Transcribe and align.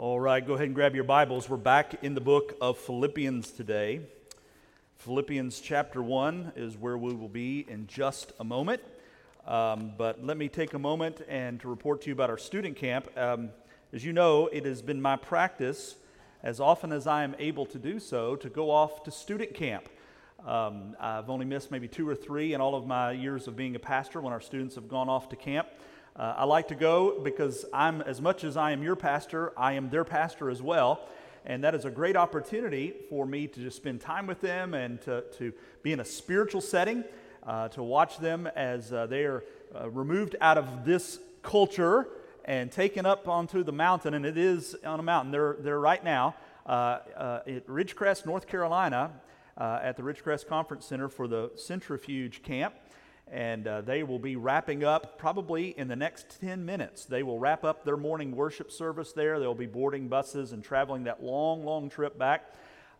All 0.00 0.20
right, 0.20 0.46
go 0.46 0.54
ahead 0.54 0.66
and 0.66 0.76
grab 0.76 0.94
your 0.94 1.02
Bibles. 1.02 1.48
We're 1.48 1.56
back 1.56 2.04
in 2.04 2.14
the 2.14 2.20
book 2.20 2.56
of 2.60 2.78
Philippians 2.78 3.50
today. 3.50 4.02
Philippians 4.98 5.58
chapter 5.58 6.00
1 6.00 6.52
is 6.54 6.76
where 6.76 6.96
we 6.96 7.12
will 7.14 7.28
be 7.28 7.66
in 7.68 7.88
just 7.88 8.30
a 8.38 8.44
moment. 8.44 8.80
Um, 9.44 9.90
but 9.98 10.24
let 10.24 10.36
me 10.36 10.48
take 10.48 10.74
a 10.74 10.78
moment 10.78 11.22
and 11.28 11.60
to 11.62 11.68
report 11.68 12.02
to 12.02 12.06
you 12.06 12.12
about 12.12 12.30
our 12.30 12.38
student 12.38 12.76
camp. 12.76 13.08
Um, 13.18 13.50
as 13.92 14.04
you 14.04 14.12
know, 14.12 14.46
it 14.46 14.64
has 14.66 14.82
been 14.82 15.02
my 15.02 15.16
practice, 15.16 15.96
as 16.44 16.60
often 16.60 16.92
as 16.92 17.08
I 17.08 17.24
am 17.24 17.34
able 17.40 17.66
to 17.66 17.78
do 17.80 17.98
so, 17.98 18.36
to 18.36 18.48
go 18.48 18.70
off 18.70 19.02
to 19.02 19.10
student 19.10 19.52
camp. 19.52 19.88
Um, 20.46 20.94
I've 21.00 21.28
only 21.28 21.44
missed 21.44 21.72
maybe 21.72 21.88
two 21.88 22.08
or 22.08 22.14
three 22.14 22.54
in 22.54 22.60
all 22.60 22.76
of 22.76 22.86
my 22.86 23.10
years 23.10 23.48
of 23.48 23.56
being 23.56 23.74
a 23.74 23.80
pastor 23.80 24.20
when 24.20 24.32
our 24.32 24.40
students 24.40 24.76
have 24.76 24.88
gone 24.88 25.08
off 25.08 25.28
to 25.30 25.36
camp. 25.36 25.66
Uh, 26.18 26.34
I 26.38 26.44
like 26.46 26.66
to 26.68 26.74
go 26.74 27.20
because 27.22 27.64
I'm, 27.72 28.02
as 28.02 28.20
much 28.20 28.42
as 28.42 28.56
I 28.56 28.72
am 28.72 28.82
your 28.82 28.96
pastor, 28.96 29.52
I 29.56 29.74
am 29.74 29.88
their 29.88 30.02
pastor 30.02 30.50
as 30.50 30.60
well. 30.60 31.06
And 31.46 31.62
that 31.62 31.76
is 31.76 31.84
a 31.84 31.90
great 31.90 32.16
opportunity 32.16 32.92
for 33.08 33.24
me 33.24 33.46
to 33.46 33.60
just 33.60 33.76
spend 33.76 34.00
time 34.00 34.26
with 34.26 34.40
them 34.40 34.74
and 34.74 35.00
to, 35.02 35.22
to 35.38 35.52
be 35.84 35.92
in 35.92 36.00
a 36.00 36.04
spiritual 36.04 36.60
setting, 36.60 37.04
uh, 37.46 37.68
to 37.68 37.84
watch 37.84 38.18
them 38.18 38.48
as 38.56 38.92
uh, 38.92 39.06
they 39.06 39.26
are 39.26 39.44
uh, 39.72 39.88
removed 39.90 40.34
out 40.40 40.58
of 40.58 40.84
this 40.84 41.20
culture 41.42 42.08
and 42.44 42.72
taken 42.72 43.06
up 43.06 43.28
onto 43.28 43.62
the 43.62 43.72
mountain. 43.72 44.14
And 44.14 44.26
it 44.26 44.36
is 44.36 44.74
on 44.84 44.98
a 44.98 45.04
mountain. 45.04 45.30
They're, 45.30 45.56
they're 45.60 45.78
right 45.78 46.02
now 46.02 46.34
uh, 46.66 46.98
uh, 47.16 47.40
at 47.46 47.64
Ridgecrest, 47.68 48.26
North 48.26 48.48
Carolina, 48.48 49.12
at 49.56 49.96
the 49.96 50.02
Ridgecrest 50.02 50.48
Conference 50.48 50.84
Center 50.84 51.08
for 51.08 51.28
the 51.28 51.52
Centrifuge 51.54 52.42
Camp 52.42 52.74
and 53.30 53.66
uh, 53.66 53.80
they 53.82 54.02
will 54.02 54.18
be 54.18 54.36
wrapping 54.36 54.84
up 54.84 55.18
probably 55.18 55.78
in 55.78 55.88
the 55.88 55.96
next 55.96 56.40
10 56.40 56.64
minutes. 56.64 57.04
They 57.04 57.22
will 57.22 57.38
wrap 57.38 57.64
up 57.64 57.84
their 57.84 57.96
morning 57.96 58.34
worship 58.34 58.70
service 58.70 59.12
there. 59.12 59.38
They'll 59.38 59.54
be 59.54 59.66
boarding 59.66 60.08
buses 60.08 60.52
and 60.52 60.62
traveling 60.62 61.04
that 61.04 61.22
long, 61.22 61.64
long 61.64 61.90
trip 61.90 62.18
back. 62.18 62.52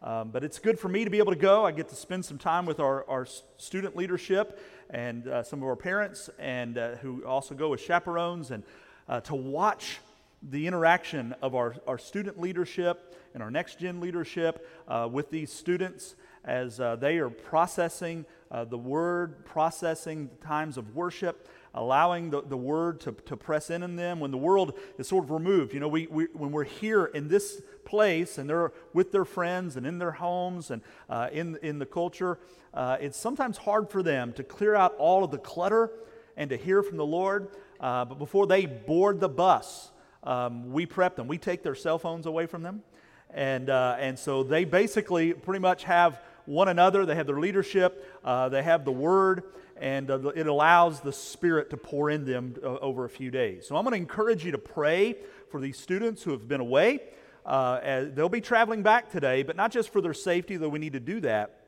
Um, 0.02 0.30
but 0.30 0.44
it's 0.44 0.58
good 0.58 0.78
for 0.78 0.88
me 0.88 1.04
to 1.04 1.10
be 1.10 1.18
able 1.18 1.32
to 1.32 1.38
go. 1.38 1.64
I 1.64 1.72
get 1.72 1.88
to 1.88 1.96
spend 1.96 2.24
some 2.24 2.38
time 2.38 2.66
with 2.66 2.78
our, 2.78 3.08
our 3.08 3.26
student 3.56 3.96
leadership 3.96 4.60
and 4.90 5.26
uh, 5.26 5.42
some 5.42 5.60
of 5.60 5.68
our 5.68 5.76
parents, 5.76 6.30
and 6.38 6.78
uh, 6.78 6.96
who 6.96 7.24
also 7.24 7.54
go 7.54 7.74
as 7.74 7.80
chaperones, 7.80 8.50
and 8.50 8.62
uh, 9.08 9.20
to 9.22 9.34
watch 9.34 9.98
the 10.42 10.66
interaction 10.66 11.34
of 11.42 11.54
our, 11.54 11.74
our 11.86 11.98
student 11.98 12.40
leadership 12.40 13.16
and 13.34 13.42
our 13.42 13.50
next 13.50 13.78
gen 13.78 14.00
leadership 14.00 14.66
uh, 14.86 15.08
with 15.10 15.30
these 15.30 15.52
students 15.52 16.14
as 16.44 16.80
uh, 16.80 16.96
they 16.96 17.18
are 17.18 17.28
processing 17.28 18.24
uh, 18.50 18.64
the 18.64 18.78
word, 18.78 19.44
processing 19.44 20.28
the 20.28 20.46
times 20.46 20.76
of 20.76 20.94
worship, 20.94 21.48
allowing 21.74 22.30
the, 22.30 22.42
the 22.42 22.56
word 22.56 23.00
to, 23.00 23.12
to 23.26 23.36
press 23.36 23.70
in 23.70 23.82
in 23.82 23.96
them. 23.96 24.20
When 24.20 24.30
the 24.30 24.38
world 24.38 24.78
is 24.98 25.08
sort 25.08 25.24
of 25.24 25.30
removed, 25.30 25.74
you 25.74 25.80
know, 25.80 25.88
we, 25.88 26.06
we, 26.06 26.24
when 26.32 26.50
we're 26.50 26.64
here 26.64 27.06
in 27.06 27.28
this 27.28 27.62
place 27.84 28.38
and 28.38 28.48
they're 28.48 28.72
with 28.92 29.12
their 29.12 29.24
friends 29.24 29.76
and 29.76 29.86
in 29.86 29.98
their 29.98 30.12
homes 30.12 30.70
and 30.70 30.82
uh, 31.08 31.28
in, 31.32 31.58
in 31.62 31.78
the 31.78 31.86
culture, 31.86 32.38
uh, 32.74 32.96
it's 33.00 33.18
sometimes 33.18 33.58
hard 33.58 33.90
for 33.90 34.02
them 34.02 34.32
to 34.32 34.42
clear 34.42 34.74
out 34.74 34.94
all 34.98 35.24
of 35.24 35.30
the 35.30 35.38
clutter 35.38 35.90
and 36.36 36.50
to 36.50 36.56
hear 36.56 36.82
from 36.82 36.96
the 36.96 37.06
Lord. 37.06 37.48
Uh, 37.80 38.04
but 38.04 38.18
before 38.18 38.46
they 38.46 38.66
board 38.66 39.20
the 39.20 39.28
bus, 39.28 39.90
um, 40.24 40.72
we 40.72 40.86
prep 40.86 41.16
them. 41.16 41.28
We 41.28 41.38
take 41.38 41.62
their 41.62 41.74
cell 41.74 41.98
phones 41.98 42.26
away 42.26 42.46
from 42.46 42.62
them. 42.62 42.82
And, 43.30 43.68
uh, 43.68 43.96
and 43.98 44.18
so 44.18 44.42
they 44.42 44.64
basically 44.64 45.32
pretty 45.32 45.60
much 45.60 45.84
have 45.84 46.20
one 46.48 46.68
another, 46.68 47.04
they 47.04 47.14
have 47.14 47.26
their 47.26 47.38
leadership, 47.38 48.18
uh, 48.24 48.48
they 48.48 48.62
have 48.62 48.84
the 48.86 48.92
word, 48.92 49.42
and 49.76 50.10
uh, 50.10 50.18
it 50.34 50.46
allows 50.46 51.00
the 51.00 51.12
Spirit 51.12 51.68
to 51.70 51.76
pour 51.76 52.08
in 52.08 52.24
them 52.24 52.54
uh, 52.62 52.78
over 52.78 53.04
a 53.04 53.08
few 53.08 53.30
days. 53.30 53.66
So 53.66 53.76
I'm 53.76 53.84
going 53.84 53.92
to 53.92 53.98
encourage 53.98 54.44
you 54.44 54.52
to 54.52 54.58
pray 54.58 55.16
for 55.50 55.60
these 55.60 55.78
students 55.78 56.22
who 56.22 56.30
have 56.30 56.48
been 56.48 56.60
away. 56.60 57.00
Uh, 57.44 58.06
they'll 58.14 58.30
be 58.30 58.40
traveling 58.40 58.82
back 58.82 59.10
today, 59.10 59.42
but 59.42 59.56
not 59.56 59.70
just 59.70 59.90
for 59.90 60.00
their 60.00 60.14
safety, 60.14 60.56
though 60.56 60.70
we 60.70 60.78
need 60.78 60.94
to 60.94 61.00
do 61.00 61.20
that, 61.20 61.60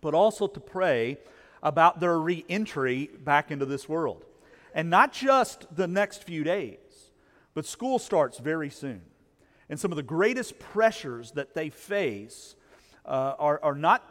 but 0.00 0.14
also 0.14 0.48
to 0.48 0.60
pray 0.60 1.16
about 1.62 2.00
their 2.00 2.18
re 2.18 2.44
entry 2.48 3.10
back 3.24 3.50
into 3.50 3.66
this 3.66 3.88
world. 3.88 4.24
And 4.74 4.90
not 4.90 5.12
just 5.12 5.74
the 5.74 5.86
next 5.86 6.24
few 6.24 6.44
days, 6.44 6.78
but 7.54 7.66
school 7.66 7.98
starts 7.98 8.38
very 8.38 8.70
soon. 8.70 9.02
And 9.68 9.78
some 9.78 9.92
of 9.92 9.96
the 9.96 10.02
greatest 10.02 10.58
pressures 10.58 11.32
that 11.32 11.54
they 11.54 11.70
face 11.70 12.56
uh, 13.08 13.34
are, 13.38 13.58
are 13.62 13.74
not 13.74 14.04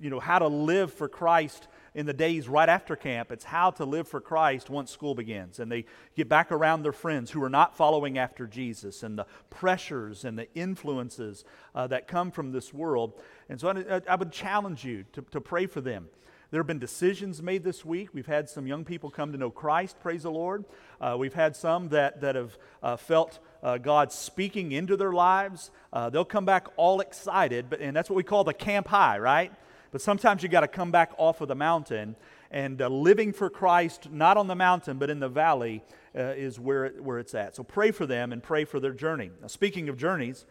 you 0.00 0.10
know, 0.10 0.20
how 0.20 0.38
to 0.38 0.48
live 0.48 0.92
for 0.92 1.08
Christ 1.08 1.68
in 1.94 2.06
the 2.06 2.12
days 2.12 2.48
right 2.48 2.68
after 2.68 2.96
camp. 2.96 3.30
It's 3.30 3.44
how 3.44 3.70
to 3.72 3.84
live 3.84 4.08
for 4.08 4.20
Christ 4.20 4.68
once 4.68 4.90
school 4.90 5.14
begins. 5.14 5.60
And 5.60 5.70
they 5.70 5.84
get 6.16 6.28
back 6.28 6.50
around 6.50 6.82
their 6.82 6.92
friends 6.92 7.30
who 7.30 7.42
are 7.42 7.50
not 7.50 7.76
following 7.76 8.18
after 8.18 8.46
Jesus 8.46 9.02
and 9.02 9.18
the 9.18 9.26
pressures 9.50 10.24
and 10.24 10.38
the 10.38 10.52
influences 10.54 11.44
uh, 11.74 11.86
that 11.88 12.08
come 12.08 12.30
from 12.30 12.52
this 12.52 12.74
world. 12.74 13.20
And 13.48 13.60
so 13.60 13.68
I, 13.68 14.00
I 14.08 14.16
would 14.16 14.32
challenge 14.32 14.84
you 14.84 15.04
to, 15.12 15.22
to 15.30 15.40
pray 15.40 15.66
for 15.66 15.80
them. 15.80 16.08
There 16.50 16.60
have 16.60 16.66
been 16.68 16.78
decisions 16.78 17.42
made 17.42 17.64
this 17.64 17.84
week. 17.84 18.10
We've 18.12 18.26
had 18.26 18.48
some 18.48 18.66
young 18.66 18.84
people 18.84 19.10
come 19.10 19.32
to 19.32 19.38
know 19.38 19.50
Christ, 19.50 19.98
praise 19.98 20.22
the 20.22 20.30
Lord. 20.30 20.64
Uh, 21.00 21.16
we've 21.18 21.34
had 21.34 21.56
some 21.56 21.88
that, 21.88 22.20
that 22.20 22.36
have 22.36 22.58
uh, 22.82 22.96
felt 22.96 23.40
uh, 23.64 23.78
God 23.78 24.12
speaking 24.12 24.70
into 24.72 24.96
their 24.96 25.12
lives. 25.12 25.70
Uh, 25.92 26.10
they'll 26.10 26.24
come 26.24 26.44
back 26.44 26.68
all 26.76 27.00
excited, 27.00 27.70
but, 27.70 27.80
and 27.80 27.96
that's 27.96 28.10
what 28.10 28.16
we 28.16 28.22
call 28.22 28.44
the 28.44 28.54
camp 28.54 28.86
high, 28.86 29.18
right? 29.18 29.50
But 29.90 30.02
sometimes 30.02 30.42
you 30.42 30.48
got 30.48 30.60
to 30.60 30.68
come 30.68 30.90
back 30.90 31.12
off 31.16 31.40
of 31.40 31.48
the 31.48 31.54
mountain. 31.54 32.14
And 32.50 32.80
uh, 32.80 32.88
living 32.88 33.32
for 33.32 33.50
Christ, 33.50 34.12
not 34.12 34.36
on 34.36 34.46
the 34.46 34.54
mountain, 34.54 34.98
but 34.98 35.10
in 35.10 35.18
the 35.18 35.28
valley, 35.28 35.82
uh, 36.16 36.34
is 36.36 36.60
where, 36.60 36.84
it, 36.84 37.02
where 37.02 37.18
it's 37.18 37.34
at. 37.34 37.56
So 37.56 37.64
pray 37.64 37.90
for 37.90 38.06
them 38.06 38.32
and 38.32 38.42
pray 38.42 38.64
for 38.64 38.78
their 38.78 38.92
journey. 38.92 39.30
Now, 39.40 39.48
speaking 39.48 39.88
of 39.88 39.96
journeys, 39.96 40.44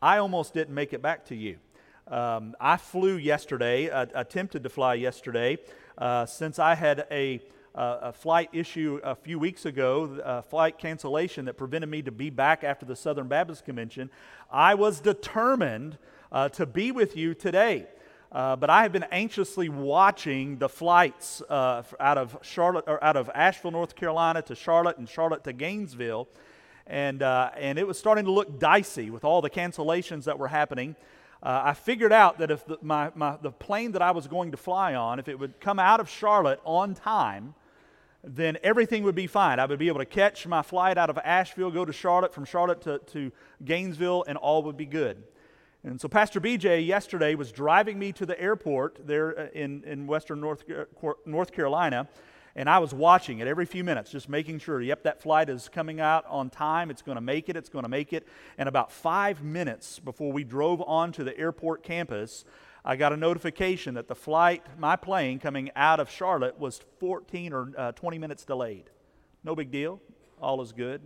I 0.00 0.18
almost 0.18 0.54
didn't 0.54 0.74
make 0.74 0.92
it 0.92 1.02
back 1.02 1.26
to 1.26 1.34
you. 1.34 1.58
Um, 2.08 2.54
I 2.60 2.76
flew 2.76 3.16
yesterday, 3.16 3.86
attempted 3.86 4.62
to 4.62 4.68
fly 4.68 4.94
yesterday, 4.94 5.58
uh, 5.98 6.26
since 6.26 6.58
I 6.58 6.74
had 6.74 7.06
a, 7.10 7.40
uh, 7.74 7.98
a, 8.02 8.12
flight 8.12 8.50
issue 8.52 9.00
a 9.02 9.14
few 9.14 9.38
weeks 9.38 9.64
ago, 9.64 10.20
a 10.24 10.42
flight 10.42 10.78
cancellation 10.78 11.46
that 11.46 11.56
prevented 11.56 11.88
me 11.88 12.02
to 12.02 12.10
be 12.12 12.30
back 12.30 12.64
after 12.64 12.84
the 12.84 12.96
Southern 12.96 13.28
Baptist 13.28 13.64
Convention. 13.64 14.10
I 14.50 14.74
was 14.74 15.00
determined 15.00 15.98
uh, 16.30 16.48
to 16.50 16.66
be 16.66 16.92
with 16.92 17.16
you 17.16 17.34
today. 17.34 17.86
Uh, 18.30 18.56
but 18.56 18.70
I 18.70 18.82
have 18.82 18.92
been 18.92 19.04
anxiously 19.10 19.68
watching 19.68 20.56
the 20.56 20.68
flights 20.68 21.42
uh, 21.50 21.82
out 22.00 22.16
of 22.16 22.38
Charlotte 22.40 22.84
or 22.86 23.02
out 23.04 23.16
of 23.16 23.30
Asheville, 23.34 23.72
North 23.72 23.94
Carolina 23.94 24.40
to 24.42 24.54
Charlotte 24.54 24.96
and 24.96 25.06
Charlotte 25.06 25.44
to 25.44 25.52
Gainesville, 25.52 26.28
and 26.86 27.22
uh, 27.22 27.50
and 27.58 27.78
it 27.78 27.86
was 27.86 27.98
starting 27.98 28.24
to 28.24 28.30
look 28.30 28.58
dicey 28.58 29.10
with 29.10 29.22
all 29.22 29.42
the 29.42 29.50
cancellations 29.50 30.24
that 30.24 30.38
were 30.38 30.48
happening 30.48 30.96
uh, 31.42 31.62
I 31.64 31.74
figured 31.74 32.12
out 32.12 32.38
that 32.38 32.50
if 32.52 32.64
the, 32.64 32.78
my, 32.82 33.10
my, 33.16 33.36
the 33.42 33.50
plane 33.50 33.92
that 33.92 34.02
I 34.02 34.12
was 34.12 34.28
going 34.28 34.52
to 34.52 34.56
fly 34.56 34.94
on, 34.94 35.18
if 35.18 35.26
it 35.26 35.38
would 35.38 35.58
come 35.60 35.80
out 35.80 35.98
of 35.98 36.08
Charlotte 36.08 36.60
on 36.64 36.94
time, 36.94 37.54
then 38.24 38.58
everything 38.62 39.02
would 39.04 39.14
be 39.14 39.26
fine. 39.26 39.58
I 39.58 39.66
would 39.66 39.78
be 39.78 39.88
able 39.88 39.98
to 39.98 40.06
catch 40.06 40.46
my 40.46 40.62
flight 40.62 40.96
out 40.96 41.10
of 41.10 41.18
Asheville, 41.18 41.70
go 41.70 41.84
to 41.84 41.92
Charlotte, 41.92 42.32
from 42.32 42.44
Charlotte 42.44 42.80
to, 42.82 42.98
to 42.98 43.32
Gainesville, 43.64 44.24
and 44.26 44.38
all 44.38 44.62
would 44.62 44.76
be 44.76 44.86
good. 44.86 45.24
And 45.84 46.00
so 46.00 46.06
Pastor 46.08 46.40
BJ 46.40 46.86
yesterday 46.86 47.34
was 47.34 47.50
driving 47.50 47.98
me 47.98 48.12
to 48.12 48.24
the 48.24 48.40
airport 48.40 49.06
there 49.06 49.38
uh, 49.38 49.46
in, 49.52 49.82
in 49.84 50.06
western 50.06 50.40
North, 50.40 50.62
North 51.26 51.52
Carolina 51.52 52.08
and 52.54 52.68
I 52.68 52.78
was 52.78 52.92
watching 52.92 53.38
it 53.38 53.48
every 53.48 53.64
few 53.64 53.82
minutes, 53.82 54.10
just 54.10 54.28
making 54.28 54.58
sure, 54.58 54.80
yep, 54.80 55.04
that 55.04 55.22
flight 55.22 55.48
is 55.48 55.70
coming 55.70 56.00
out 56.00 56.24
on 56.28 56.50
time. 56.50 56.90
It's 56.90 57.02
going 57.02 57.16
to 57.16 57.22
make 57.22 57.48
it. 57.48 57.56
It's 57.56 57.70
going 57.70 57.84
to 57.84 57.88
make 57.88 58.12
it. 58.12 58.26
And 58.58 58.68
about 58.68 58.92
five 58.92 59.42
minutes 59.42 59.98
before 59.98 60.32
we 60.32 60.44
drove 60.44 60.82
onto 60.82 61.24
the 61.24 61.36
airport 61.38 61.82
campus, 61.82 62.44
I 62.84 62.96
got 62.96 63.12
a 63.12 63.16
notification 63.16 63.94
that 63.94 64.08
the 64.08 64.14
flight, 64.14 64.64
my 64.78 64.96
plane 64.96 65.38
coming 65.38 65.70
out 65.76 66.00
of 66.00 66.10
Charlotte, 66.10 66.58
was 66.58 66.80
14 66.98 67.52
or 67.52 67.72
uh, 67.78 67.92
20 67.92 68.18
minutes 68.18 68.44
delayed. 68.44 68.90
No 69.44 69.54
big 69.54 69.70
deal. 69.70 70.00
All 70.40 70.60
is 70.62 70.72
good. 70.72 71.00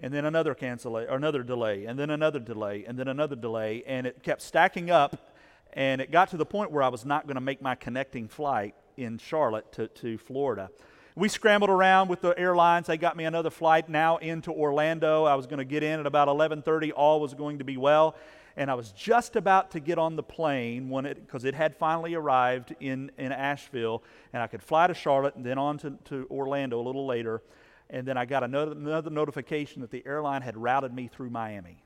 And 0.00 0.14
then 0.14 0.24
another 0.24 0.54
cancellation, 0.54 1.12
or 1.12 1.16
another 1.16 1.42
delay, 1.42 1.84
and 1.84 1.98
then 1.98 2.08
another 2.08 2.38
delay, 2.38 2.84
and 2.86 2.98
then 2.98 3.08
another 3.08 3.36
delay, 3.36 3.82
and 3.86 4.06
it 4.06 4.22
kept 4.22 4.40
stacking 4.40 4.90
up. 4.90 5.34
And 5.74 6.00
it 6.00 6.10
got 6.10 6.30
to 6.30 6.38
the 6.38 6.46
point 6.46 6.70
where 6.70 6.82
I 6.82 6.88
was 6.88 7.04
not 7.04 7.26
going 7.26 7.34
to 7.34 7.42
make 7.42 7.60
my 7.60 7.74
connecting 7.74 8.26
flight 8.26 8.74
in 8.96 9.18
Charlotte 9.18 9.70
to, 9.72 9.88
to 9.88 10.16
Florida. 10.16 10.70
We 11.14 11.28
scrambled 11.28 11.68
around 11.70 12.08
with 12.08 12.20
the 12.20 12.38
airlines. 12.38 12.86
They 12.86 12.96
got 12.96 13.16
me 13.16 13.24
another 13.24 13.50
flight 13.50 13.88
now 13.88 14.18
into 14.18 14.52
Orlando. 14.52 15.24
I 15.24 15.34
was 15.34 15.46
going 15.46 15.58
to 15.58 15.64
get 15.64 15.82
in 15.82 15.98
at 15.98 16.06
about 16.06 16.28
11:30. 16.28 16.92
All 16.94 17.20
was 17.20 17.34
going 17.34 17.58
to 17.58 17.64
be 17.64 17.76
well, 17.76 18.14
and 18.58 18.72
I 18.72 18.74
was 18.74 18.90
just 18.90 19.36
about 19.36 19.70
to 19.70 19.80
get 19.80 19.98
on 19.98 20.16
the 20.16 20.22
plane 20.22 20.90
when 20.90 21.06
it 21.06 21.24
because 21.24 21.44
it 21.44 21.54
had 21.54 21.76
finally 21.76 22.14
arrived 22.14 22.74
in, 22.80 23.12
in 23.16 23.30
Asheville, 23.30 24.02
and 24.32 24.42
I 24.42 24.48
could 24.48 24.64
fly 24.64 24.88
to 24.88 24.94
Charlotte 24.94 25.36
and 25.36 25.46
then 25.46 25.58
on 25.58 25.78
to, 25.78 25.92
to 26.06 26.26
Orlando 26.28 26.80
a 26.80 26.82
little 26.82 27.06
later. 27.06 27.40
And 27.88 28.06
then 28.06 28.18
I 28.18 28.24
got 28.24 28.42
another, 28.42 28.72
another 28.72 29.10
notification 29.10 29.80
that 29.82 29.92
the 29.92 30.02
airline 30.04 30.42
had 30.42 30.56
routed 30.56 30.92
me 30.92 31.06
through 31.06 31.30
Miami. 31.30 31.84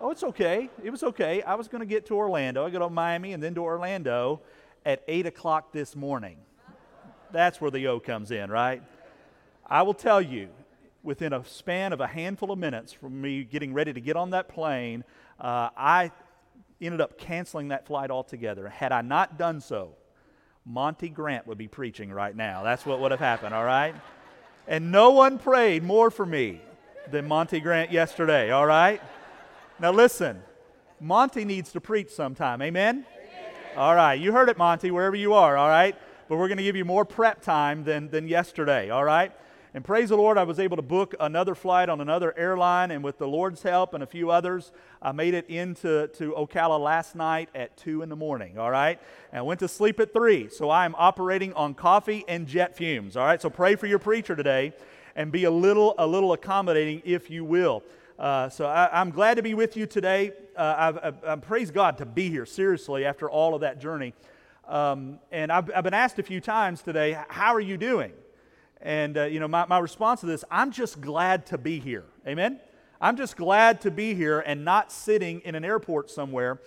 Oh, 0.00 0.10
it's 0.10 0.22
okay. 0.22 0.70
It 0.82 0.90
was 0.90 1.02
okay. 1.02 1.42
I 1.42 1.56
was 1.56 1.66
going 1.66 1.80
to 1.80 1.86
get 1.86 2.06
to 2.06 2.14
Orlando. 2.14 2.64
I 2.64 2.70
got 2.70 2.78
to 2.78 2.88
Miami 2.88 3.32
and 3.32 3.42
then 3.42 3.54
to 3.56 3.62
Orlando 3.62 4.40
at 4.86 5.02
8 5.08 5.26
o'clock 5.26 5.72
this 5.72 5.96
morning. 5.96 6.36
That's 7.32 7.60
where 7.60 7.70
the 7.72 7.88
O 7.88 7.98
comes 7.98 8.30
in, 8.30 8.48
right? 8.48 8.80
I 9.66 9.82
will 9.82 9.94
tell 9.94 10.22
you, 10.22 10.50
within 11.02 11.32
a 11.32 11.44
span 11.44 11.92
of 11.92 12.00
a 12.00 12.06
handful 12.06 12.52
of 12.52 12.58
minutes 12.60 12.92
from 12.92 13.20
me 13.20 13.42
getting 13.42 13.74
ready 13.74 13.92
to 13.92 14.00
get 14.00 14.16
on 14.16 14.30
that 14.30 14.48
plane, 14.48 15.02
uh, 15.40 15.70
I 15.76 16.10
ended 16.80 17.00
up 17.00 17.18
canceling 17.18 17.68
that 17.68 17.86
flight 17.86 18.10
altogether. 18.10 18.68
Had 18.68 18.92
I 18.92 19.02
not 19.02 19.38
done 19.38 19.60
so, 19.60 19.94
Monty 20.64 21.08
Grant 21.08 21.46
would 21.46 21.58
be 21.58 21.68
preaching 21.68 22.10
right 22.12 22.34
now. 22.34 22.62
That's 22.62 22.86
what 22.86 23.00
would 23.00 23.10
have 23.10 23.20
happened, 23.20 23.54
all 23.54 23.64
right? 23.64 23.94
And 24.68 24.92
no 24.92 25.10
one 25.10 25.38
prayed 25.38 25.82
more 25.82 26.10
for 26.10 26.24
me 26.24 26.60
than 27.10 27.26
Monty 27.26 27.60
Grant 27.60 27.90
yesterday, 27.90 28.50
all 28.50 28.66
right? 28.66 29.00
Now 29.80 29.90
listen, 29.90 30.42
Monty 31.00 31.44
needs 31.44 31.72
to 31.72 31.80
preach 31.80 32.10
sometime, 32.10 32.62
amen? 32.62 33.04
All 33.76 33.94
right, 33.94 34.14
you 34.14 34.32
heard 34.32 34.48
it, 34.48 34.58
Monty, 34.58 34.90
wherever 34.90 35.16
you 35.16 35.32
are, 35.34 35.56
all 35.56 35.68
right? 35.68 35.96
But 36.28 36.36
we're 36.36 36.48
going 36.48 36.58
to 36.58 36.64
give 36.64 36.76
you 36.76 36.84
more 36.84 37.04
prep 37.04 37.42
time 37.42 37.84
than, 37.84 38.08
than 38.08 38.28
yesterday, 38.28 38.90
all 38.90 39.02
right? 39.02 39.32
And 39.74 39.82
praise 39.82 40.10
the 40.10 40.16
Lord, 40.16 40.36
I 40.36 40.42
was 40.42 40.58
able 40.58 40.76
to 40.76 40.82
book 40.82 41.14
another 41.18 41.54
flight 41.54 41.88
on 41.88 42.02
another 42.02 42.36
airline, 42.36 42.90
and 42.90 43.02
with 43.02 43.16
the 43.16 43.26
Lord's 43.26 43.62
help 43.62 43.94
and 43.94 44.02
a 44.02 44.06
few 44.06 44.30
others, 44.30 44.70
I 45.00 45.12
made 45.12 45.32
it 45.32 45.48
into 45.48 46.08
to 46.08 46.32
Ocala 46.32 46.78
last 46.78 47.14
night 47.14 47.48
at 47.54 47.74
2 47.78 48.02
in 48.02 48.10
the 48.10 48.16
morning, 48.16 48.58
all 48.58 48.70
right? 48.70 49.00
And 49.30 49.38
I 49.38 49.42
went 49.42 49.60
to 49.60 49.68
sleep 49.68 49.98
at 49.98 50.12
3, 50.12 50.50
so 50.50 50.68
I 50.68 50.84
am 50.84 50.94
operating 50.98 51.54
on 51.54 51.72
coffee 51.72 52.22
and 52.28 52.46
jet 52.46 52.76
fumes, 52.76 53.16
all 53.16 53.24
right? 53.24 53.40
So 53.40 53.48
pray 53.48 53.74
for 53.74 53.86
your 53.86 53.98
preacher 53.98 54.36
today 54.36 54.74
and 55.16 55.32
be 55.32 55.44
a 55.44 55.50
little, 55.50 55.94
a 55.96 56.06
little 56.06 56.34
accommodating, 56.34 57.00
if 57.06 57.30
you 57.30 57.42
will. 57.42 57.82
Uh, 58.18 58.50
so 58.50 58.66
I, 58.66 59.00
am 59.00 59.10
glad 59.10 59.38
to 59.38 59.42
be 59.42 59.54
with 59.54 59.74
you 59.74 59.86
today. 59.86 60.32
Uh, 60.54 60.74
I've, 60.76 60.98
I've, 61.02 61.24
I've, 61.24 61.40
praise 61.40 61.70
God 61.70 61.96
to 61.96 62.04
be 62.04 62.28
here, 62.28 62.44
seriously, 62.44 63.06
after 63.06 63.30
all 63.30 63.54
of 63.54 63.62
that 63.62 63.80
journey. 63.80 64.12
Um, 64.68 65.18
and 65.30 65.50
I've, 65.50 65.70
I've 65.74 65.84
been 65.84 65.94
asked 65.94 66.18
a 66.18 66.22
few 66.22 66.42
times 66.42 66.82
today, 66.82 67.16
how 67.28 67.54
are 67.54 67.60
you 67.60 67.78
doing? 67.78 68.12
And, 68.82 69.16
uh, 69.16 69.24
you 69.24 69.38
know, 69.38 69.46
my, 69.46 69.64
my 69.66 69.78
response 69.78 70.20
to 70.20 70.26
this, 70.26 70.44
I'm 70.50 70.72
just 70.72 71.00
glad 71.00 71.46
to 71.46 71.58
be 71.58 71.78
here. 71.78 72.04
Amen? 72.26 72.58
I'm 73.00 73.16
just 73.16 73.36
glad 73.36 73.80
to 73.82 73.90
be 73.90 74.14
here 74.14 74.40
and 74.40 74.64
not 74.64 74.90
sitting 74.90 75.40
in 75.40 75.54
an 75.54 75.64
airport 75.64 76.10
somewhere. 76.10 76.60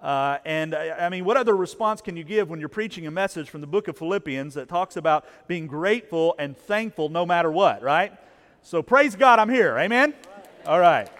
Uh, 0.00 0.38
and 0.46 0.74
uh, 0.74 0.96
I 0.98 1.08
mean, 1.10 1.24
what 1.24 1.36
other 1.36 1.56
response 1.56 2.00
can 2.00 2.16
you 2.16 2.24
give 2.24 2.48
when 2.48 2.58
you're 2.58 2.68
preaching 2.70 3.06
a 3.06 3.10
message 3.10 3.50
from 3.50 3.60
the 3.60 3.66
book 3.66 3.88
of 3.88 3.98
Philippians 3.98 4.54
that 4.54 4.68
talks 4.68 4.96
about 4.96 5.26
being 5.46 5.66
grateful 5.66 6.34
and 6.38 6.56
thankful 6.56 7.10
no 7.10 7.26
matter 7.26 7.50
what, 7.50 7.82
right? 7.82 8.12
So 8.62 8.82
praise 8.82 9.14
God, 9.14 9.38
I'm 9.38 9.50
here. 9.50 9.76
Amen? 9.76 10.14
All 10.66 10.80
right. 10.80 11.10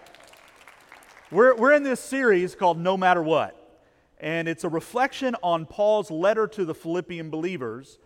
We're, 1.30 1.54
we're 1.56 1.72
in 1.74 1.82
this 1.82 2.00
series 2.00 2.54
called 2.54 2.78
No 2.78 2.96
Matter 2.96 3.22
What. 3.22 3.54
And 4.18 4.48
it's 4.48 4.64
a 4.64 4.68
reflection 4.68 5.36
on 5.42 5.66
Paul's 5.66 6.10
letter 6.10 6.46
to 6.48 6.64
the 6.64 6.74
Philippian 6.74 7.28
believers 7.30 7.98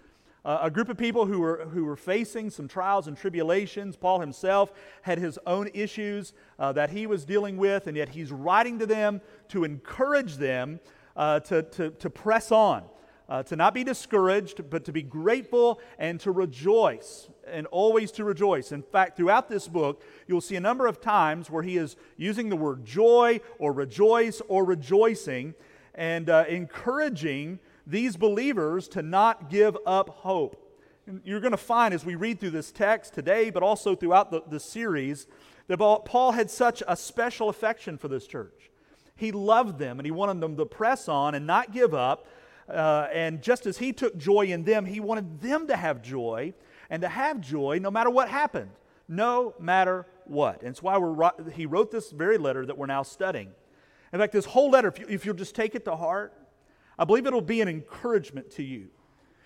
uh, 0.45 0.59
a 0.63 0.71
group 0.71 0.89
of 0.89 0.97
people 0.97 1.27
who 1.27 1.39
were, 1.39 1.67
who 1.73 1.85
were 1.85 1.97
facing 1.97 2.51
some 2.51 2.67
trials 2.67 3.07
and 3.07 3.17
tribulations. 3.17 3.97
Paul 3.97 4.21
himself 4.21 4.73
had 5.03 5.19
his 5.19 5.39
own 5.47 5.69
issues 5.73 6.33
uh, 6.59 6.73
that 6.73 6.91
he 6.91 7.07
was 7.07 7.25
dealing 7.25 7.57
with, 7.57 7.87
and 7.87 7.97
yet 7.97 8.09
he's 8.09 8.33
writing 8.33 8.79
to 8.81 8.87
them 8.87 9.21
to 9.49 9.65
encourage 9.65 10.37
them 10.37 10.81
uh, 11.17 11.41
to, 11.41 11.63
to, 11.63 11.91
to 11.91 12.11
press 12.11 12.51
on, 12.51 12.83
uh, 13.29 13.43
to 13.45 13.55
not 13.55 13.75
be 13.75 13.85
discouraged, 13.85 14.69
but 14.69 14.85
to 14.85 14.93
be 14.93 15.03
grateful 15.03 15.79
and 15.99 16.19
to 16.21 16.33
rejoice, 16.33 17.29
and 17.47 17.67
always 17.69 18.11
to 18.13 18.25
rejoice. 18.25 18.73
In 18.73 18.83
fact, 18.83 19.17
throughout 19.17 19.49
this 19.49 19.69
book, 19.69 20.03
you'll 20.27 20.41
see 20.41 20.57
a 20.57 20.61
number 20.61 20.87
of 20.87 21.01
times 21.01 21.51
where 21.51 21.63
he 21.63 21.77
is 21.77 21.97
using 22.17 22.49
the 22.49 22.57
word 22.57 22.85
joy 22.85 23.41
or 23.59 23.73
rejoice 23.73 24.43
or 24.49 24.65
rejoicing 24.65 25.55
and 25.95 26.31
uh, 26.31 26.45
encouraging 26.49 27.61
these 27.87 28.17
believers 28.17 28.89
to 28.89 29.03
not 29.03 29.51
give 29.51 29.77
up 29.87 30.09
hope. 30.09 30.59
And 31.07 31.21
you're 31.25 31.41
going 31.41 31.53
to 31.53 31.57
find 31.57 31.93
as 31.93 32.05
we 32.05 32.15
read 32.15 32.39
through 32.39 32.51
this 32.51 32.71
text 32.71 33.15
today, 33.15 33.51
but 33.51 33.63
also 33.63 33.95
throughout 33.95 34.31
the, 34.31 34.43
the 34.49 34.61
series, 34.61 35.27
that 35.67 35.79
Paul 35.79 36.33
had 36.33 36.51
such 36.51 36.83
a 36.87 36.97
special 36.97 37.49
affection 37.49 37.99
for 37.99 38.09
this 38.09 38.27
church. 38.27 38.71
He 39.17 39.33
loved 39.33 39.79
them 39.79 39.99
and 39.99 40.07
he 40.07 40.11
wanted 40.11 40.41
them 40.41 40.57
to 40.57 40.67
press 40.67 41.09
on 41.09 41.35
and 41.35 41.47
not 41.47 41.73
give 41.73 41.95
up. 41.95 42.27
Uh, 42.69 43.09
and 43.13 43.43
just 43.43 43.67
as 43.67 43.79
he 43.79 43.93
took 43.93 44.17
joy 44.17 44.47
in 44.47 44.65
them, 44.65 44.85
he 44.85 45.01
wanted 45.01 45.41
them 45.41 45.67
to 45.67 45.77
have 45.77 46.03
joy 46.03 46.55
and 46.89 47.03
to 47.03 47.09
have 47.09 47.41
joy 47.41 47.79
no 47.81 47.91
matter 47.91 48.11
what 48.11 48.29
happened, 48.29 48.71
no 49.09 49.55
matter 49.59 50.07
what. 50.25 50.61
And 50.61 50.71
it's 50.71 50.83
why 50.83 50.99
we're, 50.99 51.31
he 51.53 51.67
wrote 51.67 51.91
this 51.91 52.11
very 52.11 52.39
letter 52.39 52.65
that 52.67 52.79
we're 52.79 52.87
now 52.87 53.03
studying. 53.03 53.51
In 54.13 54.19
fact, 54.19 54.33
this 54.33 54.45
whole 54.45 54.71
letter, 54.71 54.89
if, 54.89 54.99
you, 54.99 55.07
if 55.09 55.27
you'll 55.27 55.35
just 55.35 55.55
take 55.55 55.75
it 55.75 55.85
to 55.87 55.97
heart, 55.97 56.35
I 57.03 57.05
believe 57.05 57.27
it'll 57.27 57.41
be 57.41 57.61
an 57.61 57.67
encouragement 57.67 58.49
to 58.53 58.63
you. 58.63 58.87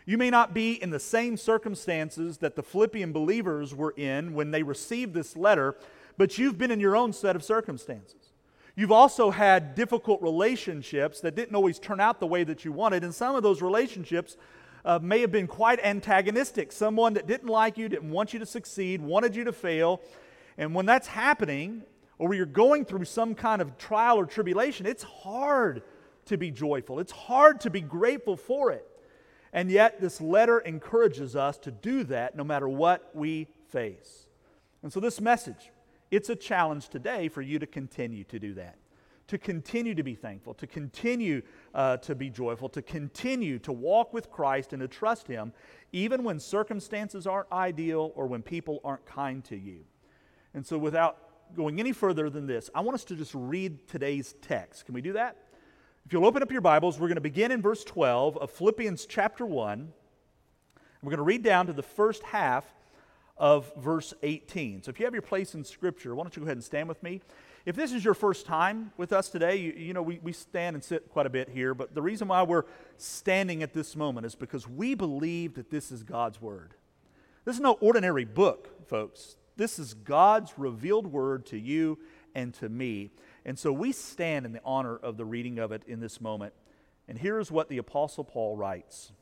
You 0.04 0.18
may 0.18 0.28
not 0.28 0.52
be 0.52 0.74
in 0.74 0.90
the 0.90 1.00
same 1.00 1.38
circumstances 1.38 2.36
that 2.36 2.54
the 2.54 2.62
Philippian 2.62 3.12
believers 3.12 3.74
were 3.74 3.94
in 3.96 4.34
when 4.34 4.50
they 4.50 4.62
received 4.62 5.14
this 5.14 5.38
letter, 5.38 5.74
but 6.18 6.36
you've 6.36 6.58
been 6.58 6.70
in 6.70 6.80
your 6.80 6.94
own 6.94 7.14
set 7.14 7.34
of 7.34 7.42
circumstances. 7.42 8.34
You've 8.74 8.92
also 8.92 9.30
had 9.30 9.74
difficult 9.74 10.20
relationships 10.20 11.22
that 11.22 11.34
didn't 11.34 11.54
always 11.54 11.78
turn 11.78 11.98
out 11.98 12.20
the 12.20 12.26
way 12.26 12.44
that 12.44 12.66
you 12.66 12.72
wanted, 12.72 13.04
and 13.04 13.14
some 13.14 13.34
of 13.34 13.42
those 13.42 13.62
relationships 13.62 14.36
uh, 14.84 14.98
may 15.00 15.22
have 15.22 15.32
been 15.32 15.46
quite 15.46 15.80
antagonistic. 15.82 16.72
Someone 16.72 17.14
that 17.14 17.26
didn't 17.26 17.48
like 17.48 17.78
you, 17.78 17.88
didn't 17.88 18.10
want 18.10 18.34
you 18.34 18.38
to 18.38 18.44
succeed, 18.44 19.00
wanted 19.00 19.34
you 19.34 19.44
to 19.44 19.52
fail. 19.54 20.02
And 20.58 20.74
when 20.74 20.84
that's 20.84 21.06
happening, 21.06 21.84
or 22.18 22.34
you're 22.34 22.44
going 22.44 22.84
through 22.84 23.06
some 23.06 23.34
kind 23.34 23.62
of 23.62 23.78
trial 23.78 24.18
or 24.18 24.26
tribulation, 24.26 24.84
it's 24.84 25.04
hard 25.04 25.82
to 26.26 26.36
be 26.36 26.50
joyful. 26.50 26.98
It's 26.98 27.12
hard 27.12 27.60
to 27.62 27.70
be 27.70 27.80
grateful 27.80 28.36
for 28.36 28.70
it. 28.72 28.86
And 29.52 29.70
yet, 29.70 30.00
this 30.00 30.20
letter 30.20 30.58
encourages 30.58 31.34
us 31.34 31.56
to 31.58 31.70
do 31.70 32.04
that 32.04 32.36
no 32.36 32.44
matter 32.44 32.68
what 32.68 33.10
we 33.14 33.48
face. 33.68 34.26
And 34.82 34.92
so, 34.92 35.00
this 35.00 35.20
message, 35.20 35.70
it's 36.10 36.28
a 36.28 36.36
challenge 36.36 36.88
today 36.88 37.28
for 37.28 37.42
you 37.42 37.58
to 37.58 37.66
continue 37.66 38.24
to 38.24 38.38
do 38.38 38.54
that, 38.54 38.76
to 39.28 39.38
continue 39.38 39.94
to 39.94 40.02
be 40.02 40.14
thankful, 40.14 40.52
to 40.54 40.66
continue 40.66 41.42
uh, 41.74 41.96
to 41.98 42.14
be 42.14 42.28
joyful, 42.28 42.68
to 42.68 42.82
continue 42.82 43.58
to 43.60 43.72
walk 43.72 44.12
with 44.12 44.30
Christ 44.30 44.72
and 44.72 44.80
to 44.82 44.88
trust 44.88 45.26
Him, 45.26 45.52
even 45.92 46.22
when 46.22 46.38
circumstances 46.38 47.26
aren't 47.26 47.50
ideal 47.50 48.12
or 48.14 48.26
when 48.26 48.42
people 48.42 48.80
aren't 48.84 49.06
kind 49.06 49.42
to 49.46 49.56
you. 49.56 49.84
And 50.54 50.66
so, 50.66 50.76
without 50.76 51.54
going 51.54 51.80
any 51.80 51.92
further 51.92 52.28
than 52.28 52.46
this, 52.46 52.68
I 52.74 52.80
want 52.80 52.96
us 52.96 53.04
to 53.04 53.16
just 53.16 53.34
read 53.34 53.88
today's 53.88 54.34
text. 54.42 54.84
Can 54.84 54.94
we 54.94 55.00
do 55.00 55.14
that? 55.14 55.36
If 56.06 56.12
you'll 56.12 56.24
open 56.24 56.40
up 56.40 56.52
your 56.52 56.60
Bibles, 56.60 57.00
we're 57.00 57.08
going 57.08 57.16
to 57.16 57.20
begin 57.20 57.50
in 57.50 57.60
verse 57.60 57.82
12 57.82 58.36
of 58.36 58.52
Philippians 58.52 59.06
chapter 59.06 59.44
1. 59.44 59.92
We're 61.02 61.10
going 61.10 61.16
to 61.16 61.24
read 61.24 61.42
down 61.42 61.66
to 61.66 61.72
the 61.72 61.82
first 61.82 62.22
half 62.22 62.64
of 63.36 63.72
verse 63.76 64.14
18. 64.22 64.84
So 64.84 64.90
if 64.90 65.00
you 65.00 65.04
have 65.04 65.14
your 65.14 65.22
place 65.22 65.56
in 65.56 65.64
Scripture, 65.64 66.14
why 66.14 66.22
don't 66.22 66.36
you 66.36 66.42
go 66.42 66.46
ahead 66.46 66.58
and 66.58 66.62
stand 66.62 66.88
with 66.88 67.02
me? 67.02 67.22
If 67.64 67.74
this 67.74 67.90
is 67.92 68.04
your 68.04 68.14
first 68.14 68.46
time 68.46 68.92
with 68.96 69.12
us 69.12 69.30
today, 69.30 69.56
you, 69.56 69.72
you 69.72 69.94
know, 69.94 70.02
we, 70.02 70.20
we 70.22 70.32
stand 70.32 70.76
and 70.76 70.84
sit 70.84 71.10
quite 71.10 71.26
a 71.26 71.28
bit 71.28 71.48
here, 71.48 71.74
but 71.74 71.92
the 71.92 72.02
reason 72.02 72.28
why 72.28 72.44
we're 72.44 72.66
standing 72.98 73.64
at 73.64 73.72
this 73.74 73.96
moment 73.96 74.26
is 74.26 74.36
because 74.36 74.68
we 74.68 74.94
believe 74.94 75.54
that 75.54 75.72
this 75.72 75.90
is 75.90 76.04
God's 76.04 76.40
Word. 76.40 76.74
This 77.44 77.56
is 77.56 77.60
no 77.60 77.72
ordinary 77.80 78.24
book, 78.24 78.88
folks. 78.88 79.38
This 79.56 79.80
is 79.80 79.92
God's 79.92 80.52
revealed 80.56 81.08
Word 81.08 81.46
to 81.46 81.58
you 81.58 81.98
and 82.32 82.54
to 82.54 82.68
me. 82.68 83.10
And 83.46 83.56
so 83.56 83.72
we 83.72 83.92
stand 83.92 84.44
in 84.44 84.52
the 84.52 84.60
honor 84.64 84.96
of 84.96 85.16
the 85.16 85.24
reading 85.24 85.60
of 85.60 85.70
it 85.70 85.84
in 85.86 86.00
this 86.00 86.20
moment. 86.20 86.52
And 87.06 87.16
here 87.16 87.38
is 87.38 87.52
what 87.52 87.68
the 87.68 87.78
Apostle 87.78 88.24
Paul 88.24 88.56
writes 88.56 89.12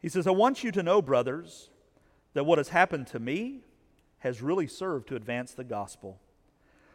He 0.00 0.08
says, 0.08 0.26
I 0.26 0.32
want 0.32 0.64
you 0.64 0.72
to 0.72 0.82
know, 0.82 1.00
brothers, 1.00 1.70
that 2.34 2.44
what 2.44 2.58
has 2.58 2.70
happened 2.70 3.06
to 3.08 3.20
me 3.20 3.60
has 4.18 4.42
really 4.42 4.66
served 4.66 5.06
to 5.08 5.14
advance 5.14 5.52
the 5.52 5.62
gospel, 5.62 6.20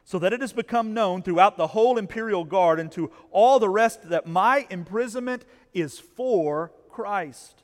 so 0.03 0.20
that 0.20 0.34
it 0.34 0.41
has 0.41 0.51
become 0.51 0.93
known 0.93 1.24
throughout 1.24 1.55
the 1.55 1.67
whole 1.67 1.98
imperial 1.98 2.43
guard 2.43 2.77
and 2.77 2.91
to 2.91 3.10
all 3.32 3.58
the 3.58 3.70
rest 3.70 4.10
that 4.10 4.27
my 4.27 4.67
imprisonment 4.70 5.46
is 5.74 5.98
for 5.98 6.74
Christ. 6.89 7.63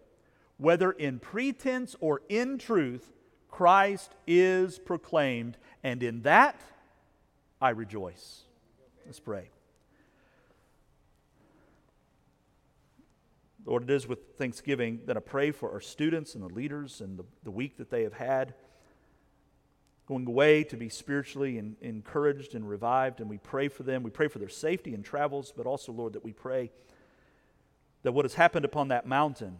whether 0.61 0.91
in 0.91 1.17
pretense 1.17 1.95
or 1.99 2.21
in 2.29 2.59
truth, 2.59 3.11
Christ 3.49 4.11
is 4.27 4.77
proclaimed, 4.77 5.57
and 5.83 6.03
in 6.03 6.21
that 6.21 6.61
I 7.59 7.71
rejoice. 7.71 8.43
Let's 9.07 9.19
pray. 9.19 9.49
Lord, 13.65 13.83
it 13.83 13.89
is 13.89 14.07
with 14.07 14.19
thanksgiving 14.37 14.99
that 15.07 15.17
I 15.17 15.19
pray 15.19 15.49
for 15.49 15.71
our 15.71 15.81
students 15.81 16.35
and 16.35 16.43
the 16.43 16.53
leaders 16.53 17.01
and 17.01 17.17
the, 17.17 17.25
the 17.43 17.51
week 17.51 17.77
that 17.77 17.89
they 17.89 18.03
have 18.03 18.13
had. 18.13 18.53
going 20.07 20.27
away 20.27 20.63
to 20.65 20.77
be 20.77 20.89
spiritually 20.89 21.57
in, 21.57 21.75
encouraged 21.81 22.53
and 22.53 22.69
revived, 22.69 23.19
and 23.19 23.29
we 23.29 23.37
pray 23.39 23.67
for 23.67 23.81
them. 23.81 24.03
We 24.03 24.11
pray 24.11 24.27
for 24.27 24.39
their 24.39 24.49
safety 24.49 24.93
in 24.93 25.01
travels, 25.01 25.51
but 25.55 25.65
also, 25.65 25.91
Lord, 25.91 26.13
that 26.13 26.23
we 26.23 26.33
pray 26.33 26.69
that 28.03 28.11
what 28.11 28.25
has 28.25 28.35
happened 28.35 28.65
upon 28.65 28.89
that 28.89 29.07
mountain 29.07 29.57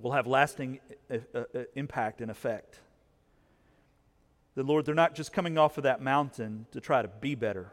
will 0.00 0.12
have 0.12 0.26
lasting 0.26 0.80
uh, 1.10 1.18
uh, 1.34 1.38
uh, 1.54 1.62
impact 1.74 2.20
and 2.20 2.30
effect. 2.30 2.80
The 4.54 4.62
Lord, 4.62 4.84
they're 4.84 4.94
not 4.94 5.14
just 5.14 5.32
coming 5.32 5.58
off 5.58 5.78
of 5.78 5.84
that 5.84 6.00
mountain 6.00 6.66
to 6.72 6.80
try 6.80 7.02
to 7.02 7.08
be 7.08 7.34
better, 7.34 7.72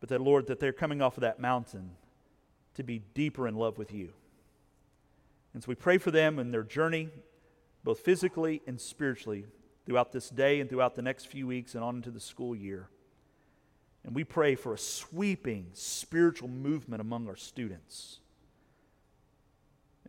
but 0.00 0.08
that, 0.08 0.20
Lord, 0.20 0.46
that 0.48 0.60
they're 0.60 0.72
coming 0.72 1.02
off 1.02 1.16
of 1.16 1.22
that 1.22 1.40
mountain 1.40 1.90
to 2.74 2.82
be 2.82 3.02
deeper 3.14 3.46
in 3.48 3.54
love 3.56 3.78
with 3.78 3.92
you. 3.92 4.12
And 5.54 5.62
so 5.62 5.68
we 5.68 5.74
pray 5.74 5.98
for 5.98 6.10
them 6.10 6.38
in 6.38 6.50
their 6.50 6.62
journey, 6.62 7.08
both 7.84 8.00
physically 8.00 8.62
and 8.66 8.80
spiritually, 8.80 9.46
throughout 9.86 10.12
this 10.12 10.28
day 10.28 10.60
and 10.60 10.68
throughout 10.68 10.94
the 10.94 11.02
next 11.02 11.26
few 11.26 11.46
weeks 11.46 11.74
and 11.74 11.82
on 11.82 11.96
into 11.96 12.10
the 12.10 12.20
school 12.20 12.54
year. 12.54 12.88
And 14.04 14.14
we 14.14 14.22
pray 14.22 14.54
for 14.54 14.74
a 14.74 14.78
sweeping 14.78 15.68
spiritual 15.72 16.48
movement 16.48 17.00
among 17.00 17.26
our 17.28 17.36
students. 17.36 18.20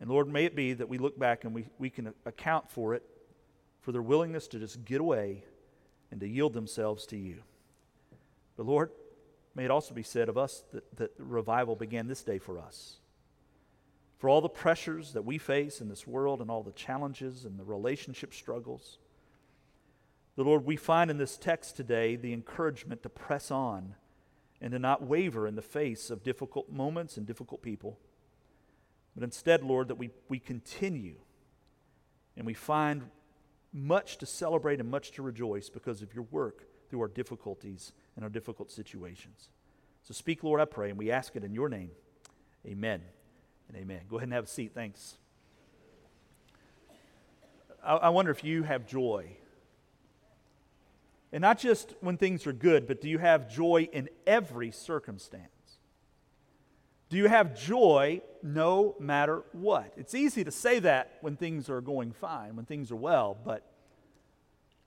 And 0.00 0.08
Lord, 0.08 0.28
may 0.28 0.46
it 0.46 0.56
be 0.56 0.72
that 0.72 0.88
we 0.88 0.98
look 0.98 1.18
back 1.18 1.44
and 1.44 1.54
we, 1.54 1.66
we 1.78 1.90
can 1.90 2.14
account 2.24 2.70
for 2.70 2.94
it, 2.94 3.02
for 3.82 3.92
their 3.92 4.02
willingness 4.02 4.48
to 4.48 4.58
just 4.58 4.84
get 4.84 5.00
away 5.00 5.44
and 6.10 6.20
to 6.20 6.28
yield 6.28 6.54
themselves 6.54 7.06
to 7.06 7.16
you. 7.16 7.42
But 8.56 8.66
Lord, 8.66 8.90
may 9.54 9.64
it 9.64 9.70
also 9.70 9.94
be 9.94 10.02
said 10.02 10.28
of 10.28 10.38
us 10.38 10.64
that, 10.72 10.96
that 10.96 11.12
revival 11.18 11.76
began 11.76 12.06
this 12.06 12.22
day 12.22 12.38
for 12.38 12.58
us. 12.58 12.96
For 14.18 14.28
all 14.28 14.40
the 14.40 14.48
pressures 14.48 15.12
that 15.12 15.24
we 15.24 15.38
face 15.38 15.80
in 15.80 15.88
this 15.88 16.06
world 16.06 16.40
and 16.40 16.50
all 16.50 16.62
the 16.62 16.72
challenges 16.72 17.44
and 17.44 17.58
the 17.58 17.64
relationship 17.64 18.34
struggles, 18.34 18.98
the 20.36 20.44
Lord, 20.44 20.64
we 20.64 20.76
find 20.76 21.10
in 21.10 21.18
this 21.18 21.36
text 21.36 21.76
today 21.76 22.16
the 22.16 22.32
encouragement 22.32 23.02
to 23.02 23.08
press 23.08 23.50
on 23.50 23.94
and 24.60 24.72
to 24.72 24.78
not 24.78 25.02
waver 25.02 25.46
in 25.46 25.56
the 25.56 25.62
face 25.62 26.10
of 26.10 26.22
difficult 26.22 26.70
moments 26.70 27.16
and 27.16 27.26
difficult 27.26 27.62
people. 27.62 27.98
But 29.14 29.24
instead, 29.24 29.62
Lord, 29.62 29.88
that 29.88 29.96
we, 29.96 30.10
we 30.28 30.38
continue 30.38 31.16
and 32.36 32.46
we 32.46 32.54
find 32.54 33.02
much 33.72 34.18
to 34.18 34.26
celebrate 34.26 34.80
and 34.80 34.90
much 34.90 35.12
to 35.12 35.22
rejoice 35.22 35.68
because 35.68 36.02
of 36.02 36.14
your 36.14 36.24
work 36.30 36.64
through 36.88 37.00
our 37.00 37.08
difficulties 37.08 37.92
and 38.16 38.24
our 38.24 38.30
difficult 38.30 38.70
situations. 38.70 39.50
So 40.02 40.14
speak, 40.14 40.42
Lord, 40.42 40.60
I 40.60 40.64
pray, 40.64 40.90
and 40.90 40.98
we 40.98 41.10
ask 41.10 41.36
it 41.36 41.44
in 41.44 41.52
your 41.52 41.68
name. 41.68 41.90
Amen 42.66 43.02
and 43.68 43.76
amen. 43.76 44.00
Go 44.08 44.16
ahead 44.16 44.28
and 44.28 44.32
have 44.32 44.44
a 44.44 44.48
seat. 44.48 44.72
Thanks. 44.74 45.16
I, 47.84 47.96
I 47.96 48.08
wonder 48.08 48.30
if 48.30 48.42
you 48.44 48.62
have 48.62 48.86
joy 48.86 49.36
and 51.32 51.42
not 51.42 51.58
just 51.58 51.94
when 52.00 52.16
things 52.16 52.46
are 52.46 52.52
good, 52.52 52.86
but 52.86 53.00
do 53.00 53.08
you 53.08 53.18
have 53.18 53.50
joy 53.50 53.88
in 53.92 54.08
every 54.26 54.70
circumstance? 54.70 55.48
Do 57.10 57.16
you 57.16 57.26
have 57.26 57.58
joy 57.58 58.22
no 58.42 58.94
matter 58.98 59.42
what? 59.52 59.92
It's 59.96 60.14
easy 60.14 60.44
to 60.44 60.50
say 60.50 60.78
that 60.78 61.18
when 61.20 61.36
things 61.36 61.68
are 61.68 61.80
going 61.80 62.12
fine, 62.12 62.56
when 62.56 62.64
things 62.64 62.90
are 62.90 62.96
well, 62.96 63.36
but 63.44 63.66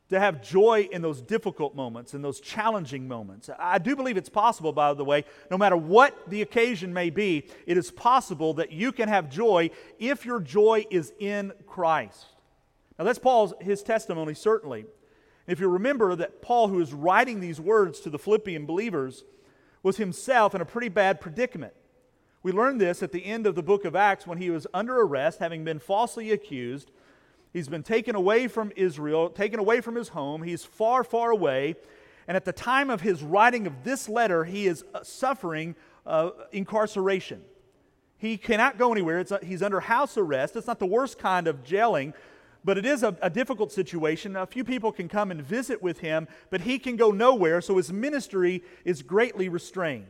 to 0.10 0.20
have 0.20 0.42
joy 0.42 0.88
in 0.92 1.02
those 1.02 1.22
difficult 1.22 1.76
moments, 1.76 2.14
in 2.14 2.22
those 2.22 2.40
challenging 2.40 3.08
moments. 3.08 3.50
I 3.60 3.78
do 3.78 3.96
believe 3.96 4.16
it's 4.16 4.30
possible, 4.30 4.72
by 4.72 4.94
the 4.94 5.04
way, 5.04 5.26
no 5.52 5.58
matter 5.58 5.76
what 5.76 6.30
the 6.30 6.42
occasion 6.42 6.94
may 6.94 7.10
be, 7.10 7.48
it 7.66 7.78
is 7.78 7.92
possible 7.92 8.54
that 8.56 8.72
you 8.72 8.92
can 8.92 9.10
have 9.10 9.30
joy 9.30 9.70
if 10.00 10.26
your 10.26 10.40
joy 10.40 10.86
is 10.90 11.14
in 11.20 11.52
Christ. 11.66 12.26
Now, 12.98 13.06
that's 13.06 13.20
Paul's 13.20 13.54
his 13.60 13.82
testimony, 13.82 14.34
certainly. 14.34 14.86
If 15.48 15.60
you 15.60 15.68
remember 15.68 16.16
that 16.16 16.42
Paul, 16.42 16.70
who 16.70 16.80
is 16.80 16.94
writing 16.94 17.40
these 17.40 17.60
words 17.60 18.00
to 18.02 18.10
the 18.10 18.20
Philippian 18.20 18.66
believers, 18.66 19.26
was 19.82 19.98
himself 19.98 20.56
in 20.56 20.62
a 20.62 20.66
pretty 20.66 20.90
bad 20.90 21.20
predicament. 21.20 21.74
We 22.44 22.52
learn 22.52 22.78
this 22.78 23.02
at 23.02 23.14
the 23.14 23.26
end 23.26 23.48
of 23.48 23.56
the 23.56 23.64
book 23.64 23.86
of 23.86 23.96
Acts 23.96 24.28
when 24.28 24.38
he 24.38 24.50
was 24.50 24.68
under 24.74 25.00
arrest, 25.00 25.40
having 25.40 25.64
been 25.64 25.80
falsely 25.80 26.32
accused. 26.32 26.92
He's 27.54 27.70
been 27.70 27.84
taken 27.84 28.16
away 28.16 28.50
from 28.50 28.74
Israel, 28.76 29.30
taken 29.30 29.60
away 29.60 29.80
from 29.80 29.96
his 29.96 30.10
home. 30.10 30.44
He's 30.44 30.66
far, 30.66 31.06
far 31.06 31.32
away. 31.32 31.76
And 32.28 32.36
at 32.36 32.44
the 32.44 32.52
time 32.52 32.90
of 32.90 33.00
his 33.00 33.24
writing 33.24 33.66
of 33.66 33.86
this 33.86 34.10
letter, 34.10 34.44
he 34.44 34.68
is 34.68 34.84
uh, 34.94 35.04
suffering 35.04 35.76
uh, 36.06 36.32
incarceration. 36.52 37.42
He 38.18 38.38
cannot 38.38 38.78
go 38.78 38.92
anywhere. 38.92 39.20
A, 39.20 39.36
uh, 39.36 39.38
he's 39.42 39.62
under 39.62 39.80
house 39.80 40.18
arrest. 40.18 40.58
It's 40.58 40.68
not 40.68 40.80
the 40.80 40.86
worst 40.86 41.20
kind 41.20 41.48
of 41.48 41.64
jailing, 41.64 42.14
but 42.66 42.78
it 42.78 42.86
is 42.86 43.04
a, 43.04 43.16
a, 43.22 43.30
difficult 43.30 43.72
situation. 43.72 44.36
A 44.36 44.46
few 44.46 44.66
people 44.66 44.92
can 44.92 45.08
come 45.08 45.32
and 45.32 45.42
visit 45.42 45.82
with 45.82 46.00
him, 46.00 46.28
but 46.50 46.62
he 46.62 46.78
can 46.80 46.98
go 46.98 47.12
nowhere, 47.12 47.62
so 47.62 47.78
his 47.78 47.92
ministry 47.92 48.64
is 48.84 49.02
greatly 49.02 49.48
restrained. 49.48 50.08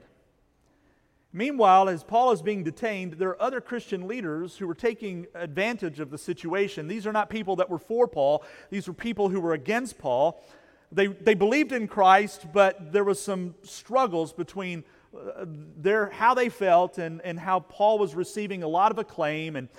Meanwhile, 1.35 1.89
as 1.89 2.03
Paul 2.03 2.31
is 2.31 2.43
being 2.43 2.63
detained, 2.63 3.13
there 3.13 3.29
are 3.29 3.41
other 3.41 3.59
Christian 3.59 4.07
leaders 4.07 4.55
who 4.55 4.67
were 4.67 4.75
taking 4.75 5.25
advantage 5.33 5.99
of 5.99 6.11
the 6.11 6.17
situation. 6.17 6.87
These 6.87 7.07
are 7.07 7.11
not 7.11 7.27
people 7.27 7.55
that 7.55 7.71
were 7.71 7.79
for 7.79 8.07
Paul, 8.07 8.43
these 8.69 8.87
were 8.87 8.93
people 8.93 9.29
who 9.29 9.41
were 9.41 9.53
against 9.53 9.97
Paul. 9.97 10.43
They, 10.91 11.07
they 11.07 11.33
believed 11.33 11.71
in 11.71 11.87
Christ, 11.87 12.45
but 12.53 12.93
there 12.93 13.03
was 13.03 13.19
some 13.19 13.55
struggles 13.63 14.31
between 14.31 14.83
uh, 15.15 15.45
their, 15.47 16.11
how 16.11 16.35
they 16.35 16.49
felt 16.49 16.99
and, 16.99 17.19
and 17.23 17.39
how 17.39 17.61
Paul 17.61 17.97
was 17.97 18.13
receiving 18.13 18.61
a 18.61 18.67
lot 18.67 18.91
of 18.91 18.99
acclaim 18.99 19.55
and 19.55 19.69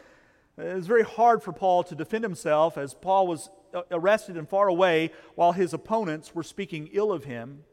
it 0.57 0.75
was 0.75 0.87
very 0.87 1.03
hard 1.03 1.43
for 1.43 1.53
Paul 1.53 1.83
to 1.85 1.97
defend 1.97 2.23
himself 2.23 2.79
as 2.79 2.95
Paul 2.95 3.27
was 3.27 3.51
uh, 3.73 3.83
arrested 3.91 4.37
and 4.37 4.49
far 4.49 4.69
away 4.69 5.11
while 5.35 5.53
his 5.53 5.75
opponents 5.75 6.35
were 6.35 6.45
speaking 6.45 6.89
ill 6.93 7.11
of 7.11 7.25
him. 7.25 7.65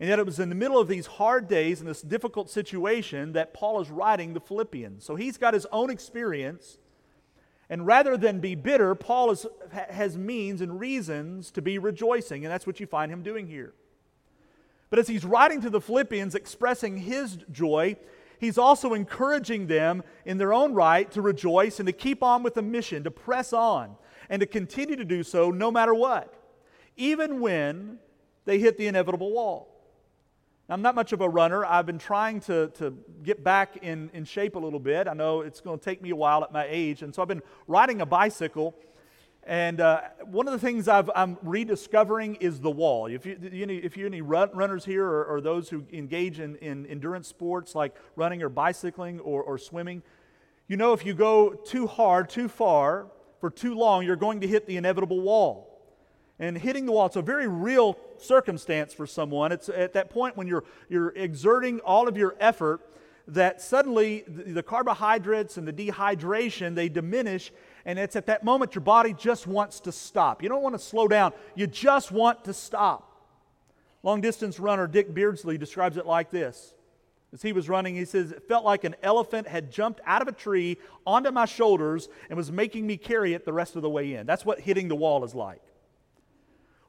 And 0.00 0.08
yet, 0.08 0.20
it 0.20 0.26
was 0.26 0.38
in 0.38 0.48
the 0.48 0.54
middle 0.54 0.78
of 0.78 0.86
these 0.86 1.06
hard 1.06 1.48
days 1.48 1.80
and 1.80 1.88
this 1.88 2.02
difficult 2.02 2.48
situation 2.48 3.32
that 3.32 3.52
Paul 3.52 3.80
is 3.80 3.90
writing 3.90 4.32
the 4.32 4.40
Philippians. 4.40 5.04
So 5.04 5.16
he's 5.16 5.36
got 5.36 5.54
his 5.54 5.66
own 5.72 5.90
experience. 5.90 6.78
And 7.68 7.84
rather 7.84 8.16
than 8.16 8.38
be 8.38 8.54
bitter, 8.54 8.94
Paul 8.94 9.32
is, 9.32 9.44
has 9.72 10.16
means 10.16 10.60
and 10.60 10.78
reasons 10.78 11.50
to 11.50 11.62
be 11.62 11.78
rejoicing. 11.78 12.44
And 12.44 12.52
that's 12.52 12.66
what 12.66 12.78
you 12.78 12.86
find 12.86 13.10
him 13.10 13.22
doing 13.22 13.48
here. 13.48 13.74
But 14.88 15.00
as 15.00 15.08
he's 15.08 15.24
writing 15.24 15.60
to 15.62 15.70
the 15.70 15.80
Philippians, 15.80 16.34
expressing 16.34 16.96
his 16.96 17.36
joy, 17.50 17.96
he's 18.38 18.56
also 18.56 18.94
encouraging 18.94 19.66
them 19.66 20.02
in 20.24 20.38
their 20.38 20.52
own 20.52 20.74
right 20.74 21.10
to 21.10 21.20
rejoice 21.20 21.80
and 21.80 21.86
to 21.88 21.92
keep 21.92 22.22
on 22.22 22.42
with 22.42 22.54
the 22.54 22.62
mission, 22.62 23.04
to 23.04 23.10
press 23.10 23.52
on, 23.52 23.96
and 24.30 24.40
to 24.40 24.46
continue 24.46 24.96
to 24.96 25.04
do 25.04 25.22
so 25.22 25.50
no 25.50 25.70
matter 25.70 25.92
what, 25.92 26.32
even 26.96 27.40
when 27.40 27.98
they 28.44 28.58
hit 28.58 28.78
the 28.78 28.86
inevitable 28.86 29.32
wall. 29.32 29.77
I'm 30.70 30.82
not 30.82 30.94
much 30.94 31.12
of 31.12 31.20
a 31.20 31.28
runner. 31.28 31.64
I've 31.64 31.86
been 31.86 31.98
trying 31.98 32.40
to, 32.40 32.68
to 32.78 32.94
get 33.22 33.42
back 33.42 33.78
in, 33.78 34.10
in 34.12 34.24
shape 34.24 34.54
a 34.54 34.58
little 34.58 34.78
bit. 34.78 35.08
I 35.08 35.14
know 35.14 35.40
it's 35.40 35.60
going 35.60 35.78
to 35.78 35.84
take 35.84 36.02
me 36.02 36.10
a 36.10 36.16
while 36.16 36.44
at 36.44 36.52
my 36.52 36.66
age. 36.68 37.02
And 37.02 37.14
so 37.14 37.22
I've 37.22 37.28
been 37.28 37.42
riding 37.66 38.00
a 38.02 38.06
bicycle 38.06 38.74
and 39.48 39.80
uh, 39.80 40.02
one 40.26 40.46
of 40.46 40.52
the 40.52 40.58
things 40.58 40.88
i 40.88 41.02
am 41.14 41.38
rediscovering 41.42 42.34
is 42.34 42.60
the 42.60 42.70
wall. 42.70 43.06
If, 43.06 43.24
you, 43.24 43.38
if 43.40 43.96
you're 43.96 44.06
any 44.06 44.20
run, 44.20 44.50
runners 44.52 44.84
here 44.84 45.06
or, 45.06 45.24
or, 45.24 45.40
those 45.40 45.70
who 45.70 45.86
engage 45.90 46.38
in, 46.38 46.56
in, 46.56 46.84
endurance 46.84 47.28
sports 47.28 47.74
like 47.74 47.96
running 48.14 48.42
or 48.42 48.50
bicycling 48.50 49.20
or, 49.20 49.42
or 49.42 49.56
swimming, 49.56 50.02
you 50.66 50.76
know 50.76 50.92
if 50.92 51.06
you 51.06 51.14
go 51.14 51.54
too 51.54 51.86
hard, 51.86 52.28
too 52.28 52.46
far, 52.46 53.06
for 53.40 53.48
too 53.48 53.74
long, 53.74 54.04
you're 54.04 54.16
going 54.16 54.42
to 54.42 54.46
hit 54.46 54.66
the 54.66 54.76
inevitable 54.76 55.22
wall. 55.22 55.67
And 56.40 56.56
hitting 56.56 56.86
the 56.86 56.92
wall, 56.92 57.06
it's 57.06 57.16
a 57.16 57.22
very 57.22 57.48
real 57.48 57.98
circumstance 58.18 58.94
for 58.94 59.06
someone. 59.06 59.50
It's 59.50 59.68
at 59.68 59.92
that 59.94 60.10
point 60.10 60.36
when 60.36 60.46
you're, 60.46 60.64
you're 60.88 61.10
exerting 61.10 61.80
all 61.80 62.06
of 62.06 62.16
your 62.16 62.36
effort 62.38 62.80
that 63.26 63.60
suddenly 63.60 64.24
the, 64.26 64.52
the 64.52 64.62
carbohydrates 64.62 65.56
and 65.56 65.66
the 65.66 65.72
dehydration, 65.72 66.74
they 66.74 66.88
diminish 66.88 67.52
and 67.88 67.98
it's 67.98 68.16
at 68.16 68.26
that 68.26 68.44
moment 68.44 68.74
your 68.74 68.82
body 68.82 69.14
just 69.14 69.46
wants 69.46 69.80
to 69.80 69.92
stop. 69.92 70.42
You 70.42 70.50
don't 70.50 70.62
want 70.62 70.74
to 70.74 70.78
slow 70.78 71.08
down, 71.08 71.32
you 71.54 71.66
just 71.66 72.12
want 72.12 72.44
to 72.44 72.52
stop. 72.52 73.04
Long 74.02 74.20
distance 74.20 74.60
runner 74.60 74.86
Dick 74.86 75.14
Beardsley 75.14 75.56
describes 75.56 75.96
it 75.96 76.04
like 76.04 76.30
this. 76.30 76.74
As 77.32 77.40
he 77.40 77.54
was 77.54 77.66
running, 77.66 77.94
he 77.94 78.04
says, 78.04 78.30
It 78.30 78.46
felt 78.46 78.64
like 78.64 78.84
an 78.84 78.94
elephant 79.02 79.48
had 79.48 79.70
jumped 79.70 80.02
out 80.04 80.20
of 80.20 80.28
a 80.28 80.32
tree 80.32 80.76
onto 81.06 81.30
my 81.30 81.46
shoulders 81.46 82.10
and 82.28 82.36
was 82.36 82.52
making 82.52 82.86
me 82.86 82.98
carry 82.98 83.32
it 83.32 83.46
the 83.46 83.54
rest 83.54 83.74
of 83.74 83.80
the 83.80 83.90
way 83.90 84.14
in. 84.14 84.26
That's 84.26 84.44
what 84.44 84.60
hitting 84.60 84.88
the 84.88 84.96
wall 84.96 85.24
is 85.24 85.34
like. 85.34 85.62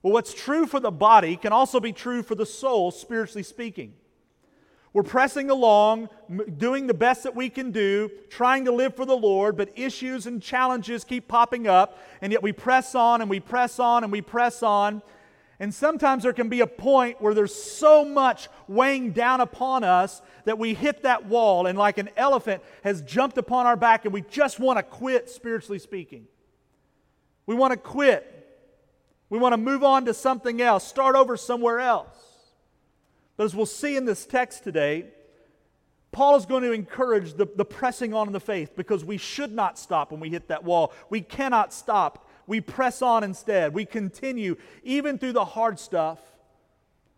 Well, 0.02 0.14
what's 0.14 0.34
true 0.34 0.66
for 0.66 0.80
the 0.80 0.92
body 0.92 1.36
can 1.36 1.52
also 1.52 1.80
be 1.80 1.92
true 1.92 2.24
for 2.24 2.36
the 2.36 2.46
soul, 2.46 2.92
spiritually 2.92 3.44
speaking. 3.44 3.94
We're 4.92 5.04
pressing 5.04 5.52
along, 5.52 6.10
doing 6.58 6.88
the 6.88 6.96
best 6.96 7.24
that 7.24 7.36
we 7.36 7.50
can 7.50 7.72
do, 7.72 8.10
trying 8.30 8.66
to 8.66 8.72
live 8.72 8.96
for 8.96 9.06
the 9.06 9.16
Lord, 9.16 9.56
but 9.56 9.78
issues 9.78 10.26
and 10.26 10.42
challenges 10.42 11.04
keep 11.04 11.28
popping 11.28 11.68
up, 11.68 12.00
and 12.22 12.32
yet 12.32 12.42
we 12.42 12.54
press 12.54 12.96
on 12.96 13.22
and 13.22 13.30
we 13.30 13.40
press 13.40 13.78
on 13.78 14.04
and 14.04 14.12
we 14.12 14.22
press 14.22 14.64
on. 14.64 15.04
And 15.60 15.74
sometimes 15.74 16.24
there 16.24 16.34
can 16.34 16.50
be 16.50 16.62
a 16.62 16.68
point 16.68 17.22
where 17.22 17.34
there's 17.34 17.54
so 17.54 18.06
much 18.06 18.48
weighing 18.68 19.12
down 19.12 19.42
upon 19.42 19.84
us 19.84 20.22
that 20.46 20.58
we 20.58 20.74
hit 20.74 21.04
that 21.04 21.26
wall, 21.26 21.68
and 21.68 21.78
like 21.78 21.98
an 21.98 22.10
elephant 22.16 22.64
has 22.84 23.02
jumped 23.02 23.38
upon 23.38 23.68
our 23.68 23.76
back, 23.76 24.06
and 24.06 24.14
we 24.14 24.22
just 24.22 24.60
want 24.60 24.80
to 24.80 24.84
quit, 24.84 25.30
spiritually 25.30 25.78
speaking. 25.78 26.26
We 27.46 27.54
want 27.54 27.74
to 27.74 27.78
quit. 27.78 28.39
We 29.30 29.38
want 29.38 29.54
to 29.54 29.58
move 29.58 29.84
on 29.84 30.06
to 30.06 30.14
something 30.14 30.62
else, 30.62 30.84
start 30.84 31.16
over 31.16 31.38
somewhere 31.38 31.80
else. 31.80 32.18
But 33.38 33.46
as 33.46 33.56
we'll 33.56 33.66
see 33.66 33.96
in 33.96 34.06
this 34.06 34.26
text 34.26 34.64
today, 34.64 35.06
Paul 36.12 36.36
is 36.36 36.46
going 36.46 36.64
to 36.64 36.72
encourage 36.72 37.34
the, 37.36 37.48
the 37.56 37.66
pressing 37.66 38.14
on 38.14 38.28
in 38.28 38.34
the 38.34 38.40
faith 38.40 38.76
because 38.76 39.06
we 39.06 39.18
should 39.18 39.54
not 39.54 39.78
stop 39.78 40.12
when 40.12 40.20
we 40.20 40.30
hit 40.30 40.48
that 40.48 40.64
wall. 40.64 40.92
We 41.10 41.22
cannot 41.22 41.72
stop. 41.72 42.28
We 42.48 42.62
press 42.62 43.02
on 43.02 43.24
instead. 43.24 43.74
We 43.74 43.86
continue 43.86 44.56
even 44.84 45.20
through 45.20 45.34
the 45.34 45.46
hard 45.46 45.80
stuff. 45.80 46.20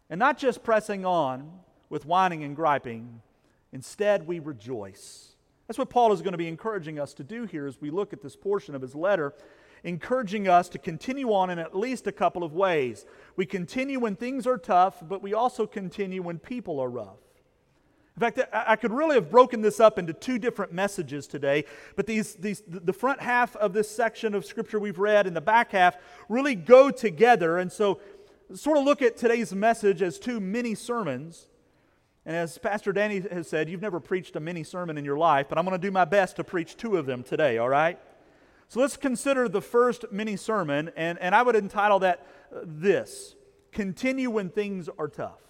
And 0.10 0.20
not 0.20 0.38
just 0.38 0.62
pressing 0.62 1.06
on 1.06 1.50
with 1.90 2.06
whining 2.06 2.44
and 2.44 2.54
griping, 2.54 3.22
instead, 3.72 4.28
we 4.28 4.40
rejoice. 4.40 5.30
That's 5.68 5.80
what 5.80 5.90
Paul 5.90 6.12
is 6.12 6.22
going 6.22 6.34
to 6.34 6.38
be 6.38 6.50
encouraging 6.50 7.00
us 7.00 7.14
to 7.14 7.24
do 7.24 7.46
here 7.46 7.66
as 7.66 7.80
we 7.80 7.92
look 7.92 8.12
at 8.12 8.22
this 8.22 8.36
portion 8.36 8.76
of 8.76 8.82
his 8.82 8.94
letter, 8.94 9.34
encouraging 9.84 10.48
us 10.48 10.70
to 10.70 10.80
continue 10.80 11.34
on 11.34 11.50
in 11.50 11.60
at 11.60 11.76
least 11.76 12.08
a 12.08 12.12
couple 12.12 12.44
of 12.44 12.54
ways. 12.54 13.06
We 13.36 13.46
continue 13.46 14.00
when 14.00 14.16
things 14.16 14.46
are 14.46 14.58
tough, 14.58 15.02
but 15.08 15.22
we 15.22 15.34
also 15.34 15.66
continue 15.66 16.22
when 16.22 16.40
people 16.40 16.80
are 16.80 16.90
rough. 16.90 17.18
In 18.16 18.20
fact, 18.20 18.42
I 18.54 18.76
could 18.76 18.92
really 18.92 19.16
have 19.16 19.32
broken 19.32 19.62
this 19.62 19.80
up 19.80 19.98
into 19.98 20.14
two 20.14 20.38
different 20.38 20.74
messages 20.74 21.28
today, 21.28 21.64
but 21.96 22.06
these, 22.06 22.36
these, 22.36 22.62
the 22.68 22.94
front 22.94 23.22
half 23.22 23.56
of 23.56 23.74
this 23.74 23.90
section 23.90 24.36
of 24.36 24.46
scripture 24.46 24.80
we've 24.80 25.00
read 25.00 25.28
and 25.28 25.36
the 25.36 25.42
back 25.42 25.72
half 25.72 25.98
really 26.28 26.54
go 26.54 26.92
together. 26.92 27.58
And 27.58 27.72
so, 27.72 28.00
sort 28.54 28.78
of 28.78 28.84
look 28.84 29.02
at 29.02 29.16
today's 29.16 29.54
message 29.56 30.02
as 30.02 30.20
two 30.20 30.42
mini 30.42 30.76
sermons. 30.76 31.48
And 32.26 32.36
as 32.36 32.58
Pastor 32.58 32.92
Danny 32.92 33.22
has 33.32 33.48
said, 33.48 33.70
you've 33.70 33.82
never 33.82 34.00
preached 34.00 34.36
a 34.36 34.40
mini 34.40 34.64
sermon 34.64 34.98
in 34.98 35.06
your 35.06 35.18
life, 35.18 35.48
but 35.50 35.58
I'm 35.58 35.66
going 35.66 35.80
to 35.80 35.88
do 35.88 35.92
my 35.92 36.06
best 36.06 36.36
to 36.36 36.44
preach 36.44 36.78
two 36.78 36.98
of 36.98 37.06
them 37.06 37.24
today, 37.24 37.58
all 37.58 37.70
right? 37.70 37.98
So 38.72 38.80
let's 38.80 38.96
consider 38.96 39.50
the 39.50 39.62
first 39.62 40.06
mini 40.14 40.38
sermon, 40.38 40.92
and, 40.96 41.20
and 41.20 41.36
I 41.36 41.42
would 41.42 41.58
entitle 41.58 42.00
that 42.00 42.26
uh, 42.56 42.60
this 42.64 43.36
Continue 43.74 44.30
When 44.30 44.48
Things 44.48 44.88
Are 44.98 45.10
Tough. 45.10 45.42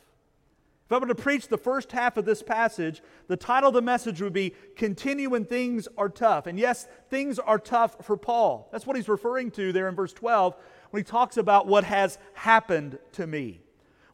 If 0.87 0.91
I 0.91 0.97
were 0.97 1.05
to 1.05 1.13
preach 1.13 1.47
the 1.47 1.59
first 1.59 1.91
half 1.91 2.17
of 2.17 2.25
this 2.25 2.41
passage, 2.41 3.03
the 3.27 3.37
title 3.37 3.67
of 3.67 3.75
the 3.75 3.81
message 3.83 4.23
would 4.23 4.33
be 4.33 4.55
Continue 4.75 5.29
When 5.29 5.45
Things 5.45 5.87
Are 5.99 6.09
Tough. 6.09 6.47
And 6.47 6.57
yes, 6.57 6.87
things 7.11 7.37
are 7.37 7.59
tough 7.59 8.03
for 8.03 8.17
Paul. 8.17 8.67
That's 8.71 8.87
what 8.87 8.95
he's 8.95 9.07
referring 9.07 9.51
to 9.51 9.71
there 9.71 9.87
in 9.87 9.93
verse 9.93 10.13
12 10.13 10.55
when 10.89 11.01
he 11.01 11.03
talks 11.03 11.37
about 11.37 11.67
what 11.67 11.83
has 11.83 12.17
happened 12.33 12.97
to 13.11 13.27
me. 13.27 13.61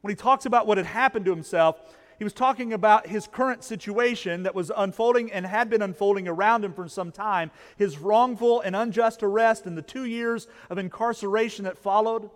When 0.02 0.12
he 0.12 0.18
talks 0.18 0.46
about 0.46 0.68
what 0.68 0.78
had 0.78 0.86
happened 0.86 1.24
to 1.24 1.32
himself, 1.32 1.80
he 2.18 2.24
was 2.24 2.34
talking 2.34 2.74
about 2.74 3.08
his 3.08 3.28
current 3.28 3.64
situation 3.64 4.44
that 4.44 4.56
was 4.56 4.72
unfolding 4.76 5.32
and 5.32 5.46
had 5.46 5.70
been 5.70 5.82
unfolding 5.82 6.28
around 6.28 6.66
him 6.66 6.74
for 6.74 6.88
some 6.88 7.12
time, 7.12 7.52
his 7.78 8.00
wrongful 8.00 8.62
and 8.62 8.76
unjust 8.76 9.22
arrest 9.22 9.66
and 9.66 9.78
the 9.78 9.84
two 9.84 10.06
years 10.06 10.48
of 10.70 10.78
incarceration 10.78 11.66
that 11.66 11.78
followed. 11.78 12.30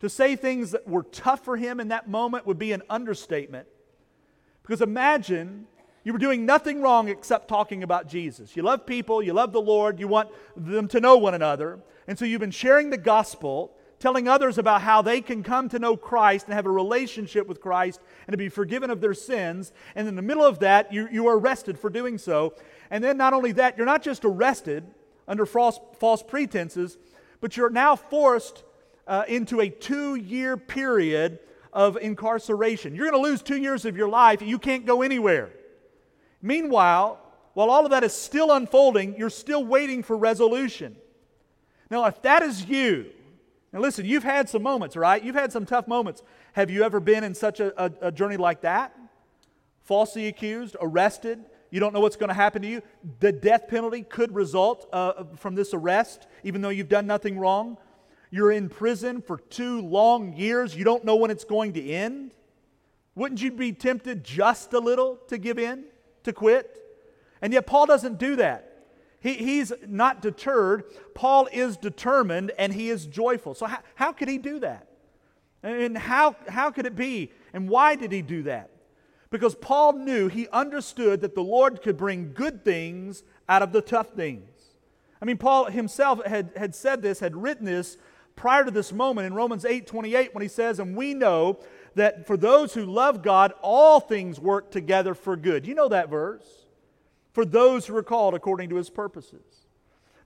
To 0.00 0.08
say 0.08 0.36
things 0.36 0.70
that 0.70 0.86
were 0.86 1.02
tough 1.02 1.44
for 1.44 1.56
him 1.56 1.80
in 1.80 1.88
that 1.88 2.08
moment 2.08 2.46
would 2.46 2.58
be 2.58 2.70
an 2.70 2.82
understatement. 2.88 3.66
Because 4.62 4.80
imagine 4.80 5.66
you 6.04 6.12
were 6.12 6.18
doing 6.20 6.46
nothing 6.46 6.80
wrong 6.80 7.08
except 7.08 7.48
talking 7.48 7.82
about 7.82 8.08
Jesus. 8.08 8.56
You 8.56 8.62
love 8.62 8.86
people, 8.86 9.20
you 9.20 9.32
love 9.32 9.52
the 9.52 9.60
Lord, 9.60 9.98
you 9.98 10.06
want 10.06 10.28
them 10.56 10.86
to 10.88 11.00
know 11.00 11.16
one 11.16 11.34
another. 11.34 11.80
And 12.06 12.16
so 12.16 12.24
you've 12.24 12.40
been 12.40 12.50
sharing 12.52 12.90
the 12.90 12.96
gospel, 12.96 13.72
telling 13.98 14.28
others 14.28 14.58
about 14.58 14.82
how 14.82 15.02
they 15.02 15.20
can 15.20 15.42
come 15.42 15.68
to 15.68 15.78
know 15.78 15.96
Christ 15.96 16.46
and 16.46 16.54
have 16.54 16.66
a 16.66 16.70
relationship 16.70 17.46
with 17.46 17.60
Christ 17.60 18.00
and 18.26 18.32
to 18.32 18.38
be 18.38 18.48
forgiven 18.48 18.90
of 18.90 19.00
their 19.00 19.14
sins. 19.14 19.72
And 19.94 20.06
in 20.06 20.14
the 20.14 20.22
middle 20.22 20.44
of 20.44 20.60
that, 20.60 20.92
you, 20.92 21.08
you 21.10 21.26
are 21.26 21.38
arrested 21.38 21.78
for 21.78 21.90
doing 21.90 22.18
so. 22.18 22.54
And 22.90 23.02
then 23.02 23.16
not 23.16 23.32
only 23.32 23.52
that, 23.52 23.76
you're 23.76 23.86
not 23.86 24.02
just 24.02 24.24
arrested 24.24 24.84
under 25.26 25.46
false, 25.46 25.80
false 25.98 26.22
pretenses, 26.22 26.96
but 27.40 27.56
you're 27.56 27.70
now 27.70 27.96
forced 27.96 28.64
uh, 29.06 29.24
into 29.26 29.60
a 29.60 29.68
two 29.68 30.14
year 30.14 30.56
period 30.56 31.40
of 31.72 31.96
incarceration. 31.96 32.94
You're 32.94 33.10
going 33.10 33.22
to 33.22 33.28
lose 33.28 33.42
two 33.42 33.56
years 33.56 33.84
of 33.84 33.96
your 33.96 34.08
life. 34.08 34.42
You 34.42 34.58
can't 34.58 34.86
go 34.86 35.02
anywhere. 35.02 35.50
Meanwhile, 36.40 37.20
while 37.54 37.70
all 37.70 37.84
of 37.84 37.90
that 37.90 38.04
is 38.04 38.12
still 38.12 38.52
unfolding, 38.52 39.16
you're 39.16 39.30
still 39.30 39.64
waiting 39.64 40.02
for 40.02 40.16
resolution. 40.16 40.96
Now, 41.90 42.04
if 42.04 42.22
that 42.22 42.42
is 42.42 42.64
you, 42.66 43.06
now 43.72 43.80
listen, 43.80 44.06
you've 44.06 44.24
had 44.24 44.48
some 44.48 44.62
moments, 44.62 44.96
right? 44.96 45.22
You've 45.22 45.34
had 45.34 45.52
some 45.52 45.66
tough 45.66 45.86
moments. 45.86 46.22
Have 46.54 46.70
you 46.70 46.82
ever 46.82 47.00
been 47.00 47.24
in 47.24 47.34
such 47.34 47.60
a, 47.60 47.82
a, 47.82 47.92
a 48.08 48.12
journey 48.12 48.36
like 48.36 48.62
that? 48.62 48.96
Falsely 49.82 50.26
accused, 50.26 50.76
arrested, 50.80 51.44
you 51.70 51.80
don't 51.80 51.92
know 51.92 52.00
what's 52.00 52.16
going 52.16 52.28
to 52.28 52.34
happen 52.34 52.62
to 52.62 52.68
you. 52.68 52.82
The 53.20 53.32
death 53.32 53.68
penalty 53.68 54.02
could 54.02 54.34
result 54.34 54.88
uh, 54.92 55.24
from 55.36 55.54
this 55.54 55.74
arrest, 55.74 56.26
even 56.44 56.62
though 56.62 56.70
you've 56.70 56.88
done 56.88 57.06
nothing 57.06 57.38
wrong. 57.38 57.76
You're 58.30 58.52
in 58.52 58.68
prison 58.68 59.20
for 59.22 59.38
two 59.38 59.80
long 59.82 60.34
years. 60.34 60.74
You 60.74 60.84
don't 60.84 61.04
know 61.04 61.16
when 61.16 61.30
it's 61.30 61.44
going 61.44 61.74
to 61.74 61.90
end. 61.90 62.34
Wouldn't 63.14 63.42
you 63.42 63.50
be 63.50 63.72
tempted 63.72 64.24
just 64.24 64.72
a 64.72 64.78
little 64.78 65.16
to 65.28 65.38
give 65.38 65.58
in, 65.58 65.84
to 66.24 66.32
quit? 66.32 66.74
And 67.42 67.52
yet, 67.52 67.66
Paul 67.66 67.86
doesn't 67.86 68.18
do 68.18 68.36
that. 68.36 68.67
He, 69.20 69.34
he's 69.34 69.72
not 69.86 70.22
deterred. 70.22 70.84
Paul 71.14 71.48
is 71.52 71.76
determined 71.76 72.52
and 72.58 72.72
he 72.72 72.88
is 72.88 73.06
joyful. 73.06 73.54
So, 73.54 73.66
how, 73.66 73.78
how 73.94 74.12
could 74.12 74.28
he 74.28 74.38
do 74.38 74.60
that? 74.60 74.86
And 75.62 75.98
how, 75.98 76.36
how 76.48 76.70
could 76.70 76.86
it 76.86 76.94
be? 76.94 77.32
And 77.52 77.68
why 77.68 77.96
did 77.96 78.12
he 78.12 78.22
do 78.22 78.44
that? 78.44 78.70
Because 79.30 79.54
Paul 79.54 79.94
knew, 79.94 80.28
he 80.28 80.48
understood 80.48 81.20
that 81.20 81.34
the 81.34 81.42
Lord 81.42 81.82
could 81.82 81.96
bring 81.96 82.32
good 82.32 82.64
things 82.64 83.24
out 83.48 83.62
of 83.62 83.72
the 83.72 83.82
tough 83.82 84.10
things. 84.10 84.48
I 85.20 85.24
mean, 85.24 85.36
Paul 85.36 85.66
himself 85.66 86.24
had, 86.24 86.52
had 86.56 86.74
said 86.74 87.02
this, 87.02 87.20
had 87.20 87.36
written 87.36 87.66
this 87.66 87.98
prior 88.36 88.64
to 88.64 88.70
this 88.70 88.92
moment 88.92 89.26
in 89.26 89.34
Romans 89.34 89.64
8 89.64 89.86
28 89.86 90.34
when 90.34 90.42
he 90.42 90.48
says, 90.48 90.78
And 90.78 90.96
we 90.96 91.12
know 91.12 91.58
that 91.96 92.26
for 92.26 92.36
those 92.36 92.72
who 92.72 92.84
love 92.84 93.22
God, 93.22 93.52
all 93.60 93.98
things 94.00 94.38
work 94.38 94.70
together 94.70 95.12
for 95.14 95.36
good. 95.36 95.66
You 95.66 95.74
know 95.74 95.88
that 95.88 96.08
verse? 96.08 96.46
For 97.32 97.44
those 97.44 97.86
who 97.86 97.96
are 97.96 98.02
called 98.02 98.34
according 98.34 98.70
to 98.70 98.76
his 98.76 98.90
purposes. 98.90 99.66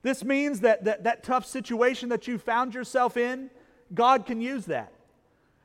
This 0.03 0.25
means 0.25 0.61
that, 0.61 0.85
that 0.85 1.05
that 1.05 1.23
tough 1.23 1.47
situation 1.47 2.09
that 2.09 2.27
you 2.27 2.39
found 2.39 2.75
yourself 2.75 3.17
in, 3.17 3.51
God 3.95 4.27
can 4.27 4.41
use 4.41 4.67
that. 4.67 4.93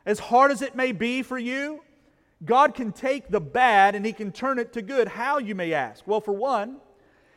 As 0.06 0.20
hard 0.20 0.52
as 0.52 0.62
it 0.62 0.76
may 0.76 0.92
be 0.92 1.22
for 1.22 1.38
you, 1.38 1.82
God 2.46 2.76
can 2.76 2.92
take 2.92 3.30
the 3.30 3.42
bad 3.42 3.96
and 3.96 4.06
he 4.06 4.14
can 4.14 4.32
turn 4.32 4.60
it 4.60 4.74
to 4.74 4.82
good. 4.82 5.08
How, 5.08 5.40
you 5.40 5.56
may 5.56 5.74
ask? 5.74 6.06
Well, 6.06 6.22
for 6.22 6.34
one, 6.34 6.78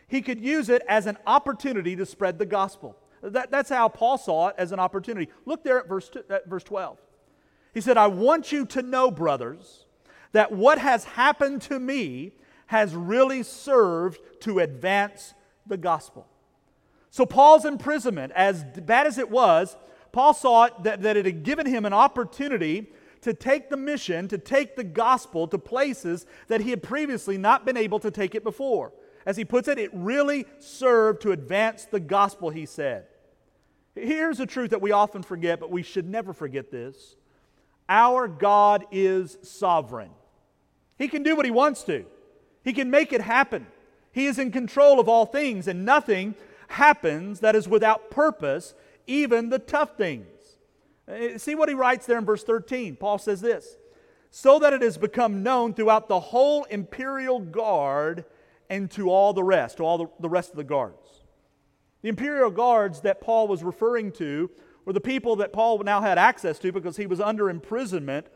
he 0.09 0.21
could 0.21 0.41
use 0.41 0.69
it 0.69 0.83
as 0.89 1.07
an 1.07 1.17
opportunity 1.27 1.97
to 1.97 2.05
spread 2.05 2.39
the 2.39 2.47
gospel. 2.47 2.97
That, 3.23 3.51
that's 3.51 3.71
how 3.71 3.89
Paul 3.89 4.19
saw 4.19 4.49
it 4.49 4.57
as 4.59 4.73
an 4.73 4.79
opportunity. 4.79 5.31
Look 5.47 5.65
there 5.65 5.79
at 5.79 5.89
verse, 5.89 6.09
two, 6.09 6.23
at 6.29 6.49
verse 6.49 6.65
12. 6.65 6.99
He 7.73 7.81
said, 7.81 7.97
I 7.97 8.09
want 8.09 8.53
you 8.53 8.67
to 8.67 8.83
know, 8.83 9.11
brothers, 9.11 9.87
that 10.33 10.53
what 10.53 10.79
has 10.79 11.05
happened 11.05 11.63
to 11.63 11.79
me 11.79 12.33
has 12.71 12.95
really 12.95 13.43
served 13.43 14.21
to 14.39 14.61
advance 14.61 15.35
the 15.67 15.77
gospel. 15.77 16.25
So, 17.11 17.27
Paul's 17.27 17.65
imprisonment, 17.65 18.31
as 18.37 18.63
bad 18.63 19.09
as 19.09 19.19
it 19.19 19.29
was, 19.29 19.77
Paul 20.13 20.35
saw 20.35 20.69
that, 20.85 21.03
that 21.03 21.17
it 21.17 21.27
had 21.27 21.43
given 21.43 21.67
him 21.67 21.85
an 21.85 21.93
opportunity 21.93 22.87
to 23.23 23.35
take 23.35 23.71
the 23.71 23.77
mission, 23.77 24.29
to 24.29 24.39
take 24.39 24.77
the 24.77 24.85
gospel 24.85 25.49
to 25.49 25.59
places 25.59 26.27
that 26.47 26.61
he 26.61 26.71
had 26.71 26.81
previously 26.81 27.37
not 27.37 27.67
been 27.67 27.77
able 27.77 27.99
to 27.99 28.11
take 28.11 28.37
it 28.37 28.45
before. 28.45 28.93
As 29.27 29.37
he 29.37 29.45
puts 29.45 29.67
it, 29.67 29.81
it 29.81 29.91
really 29.93 30.47
served 30.61 31.23
to 31.23 31.33
advance 31.33 31.87
the 31.87 31.99
gospel, 31.99 32.51
he 32.51 32.67
said. 32.67 33.07
Here's 33.97 34.39
a 34.39 34.47
truth 34.47 34.71
that 34.71 34.81
we 34.81 34.93
often 34.93 35.25
forget, 35.25 35.59
but 35.59 35.73
we 35.73 35.83
should 35.83 36.09
never 36.09 36.33
forget 36.33 36.71
this. 36.71 37.17
Our 37.89 38.29
God 38.29 38.87
is 38.93 39.39
sovereign. 39.43 40.13
He 40.99 41.09
can 41.09 41.25
do 41.25 41.35
what 41.35 41.45
He 41.45 41.51
wants 41.51 41.83
to, 41.85 42.07
He 42.63 42.73
can 42.73 42.91
make 42.91 43.13
it 43.13 43.21
happen. 43.21 43.67
He 44.13 44.27
is 44.27 44.39
in 44.39 44.51
control 44.51 45.01
of 45.01 45.09
all 45.09 45.27
things, 45.27 45.69
and 45.69 45.85
nothing 45.85 46.35
happens 46.69 47.41
that 47.41 47.57
is 47.57 47.69
without 47.69 48.11
purpose, 48.11 48.75
even 49.07 49.49
the 49.49 49.59
tough 49.59 49.97
things. 49.97 50.27
Uh, 51.09 51.39
see 51.39 51.55
what 51.55 51.69
he 51.69 51.75
writes 51.75 52.07
there 52.07 52.19
in 52.19 52.25
verse 52.25 52.45
13. 52.45 52.97
Paul 52.97 53.19
says 53.19 53.41
this 53.41 53.77
so 54.31 54.61
that 54.61 54.73
it 54.73 54.81
has 54.81 54.97
become 54.97 55.43
known 55.43 55.75
throughout 55.75 56.09
the 56.09 56.21
whole 56.21 56.65
imperial 56.65 57.41
guard 57.41 58.25
and 58.69 58.91
to 58.93 59.11
all 59.11 59.33
the 59.33 59.43
rest, 59.43 59.79
to 59.79 59.83
all 59.83 59.99
the, 59.99 60.07
the 60.21 60.29
rest 60.29 60.51
of 60.51 60.57
the 60.57 60.65
guards. 60.65 61.25
The 62.03 62.09
imperial 62.09 62.51
guards 62.51 63.01
that 63.01 63.21
Paul 63.21 63.49
was 63.49 63.65
referring 63.65 64.13
to 64.13 64.49
were 64.85 64.93
the 64.93 65.01
people 65.01 65.37
that 65.37 65.53
Paul 65.53 65.81
now 65.81 66.01
had 66.01 66.17
access 66.17 66.59
to 66.61 66.73
because 66.73 66.97
he 66.97 67.07
was 67.07 67.21
under 67.21 67.51
imprisonment 67.51 68.29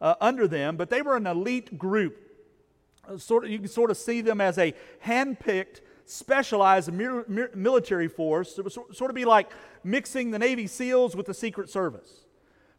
uh, 0.00 0.14
under 0.20 0.46
them, 0.46 0.76
but 0.76 0.88
they 0.88 1.02
were 1.02 1.16
an 1.16 1.26
elite 1.26 1.76
group. 1.76 2.29
Sort 3.18 3.44
of, 3.44 3.50
you 3.50 3.58
can 3.58 3.68
sort 3.68 3.90
of 3.90 3.96
see 3.96 4.20
them 4.20 4.40
as 4.40 4.58
a 4.58 4.74
hand-picked, 5.00 5.82
specialized 6.04 6.92
military 6.92 8.08
force. 8.08 8.58
It 8.58 8.62
would 8.62 8.72
sort 8.72 9.10
of 9.10 9.14
be 9.14 9.24
like 9.24 9.50
mixing 9.84 10.30
the 10.30 10.38
Navy 10.38 10.66
SEALs 10.66 11.16
with 11.16 11.26
the 11.26 11.34
Secret 11.34 11.70
Service 11.70 12.26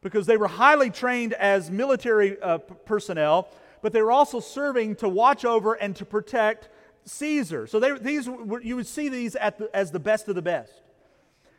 because 0.02 0.26
they 0.26 0.38
were 0.38 0.48
highly 0.48 0.90
trained 0.90 1.34
as 1.34 1.70
military 1.70 2.42
uh, 2.42 2.58
personnel, 2.58 3.50
but 3.82 3.94
they 3.94 4.02
were 4.02 4.12
also 4.12 4.40
serving 4.40 4.96
to 4.96 5.10
watch 5.10 5.46
over 5.46 5.74
and 5.74 5.96
to 5.96 6.06
protect 6.06 6.70
Caesar. 7.06 7.68
So 7.68 7.80
they, 7.80 7.98
these, 7.98 8.28
you 8.28 8.76
would 8.76 8.88
see 8.88 9.10
these 9.10 9.34
the, 9.34 9.70
as 9.74 9.92
the 9.92 10.00
best 10.00 10.28
of 10.28 10.36
the 10.36 10.42
best. 10.42 10.74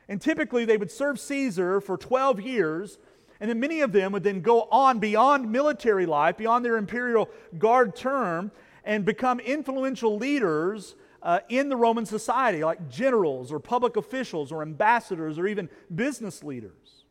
And 0.09 0.21
typically 0.21 0.65
they 0.65 0.77
would 0.77 0.91
serve 0.91 1.19
Caesar 1.21 1.81
for 1.81 1.97
12 1.97 2.41
years, 2.41 2.99
and 3.43 3.49
then 3.49 3.59
many 3.59 3.81
of 3.81 3.91
them 3.91 4.13
would 4.13 4.23
then 4.23 4.41
go 4.41 4.69
on 4.71 5.01
beyond 5.01 5.51
military 5.51 6.07
life, 6.07 6.37
beyond 6.37 6.65
their 6.65 6.77
imperial 6.77 7.29
guard 7.59 7.97
term, 7.97 8.53
and 8.85 9.05
become 9.05 9.41
influential 9.41 10.17
leaders 10.17 10.95
uh, 11.25 11.41
in 11.49 11.69
the 11.69 11.75
Roman 11.75 12.07
society, 12.07 12.63
like 12.63 12.89
generals 12.89 13.51
or 13.51 13.59
public 13.59 13.97
officials 13.97 14.53
or 14.53 14.63
ambassadors 14.63 15.41
or 15.41 15.49
even 15.49 15.69
business 15.93 16.45
leaders. 16.45 17.05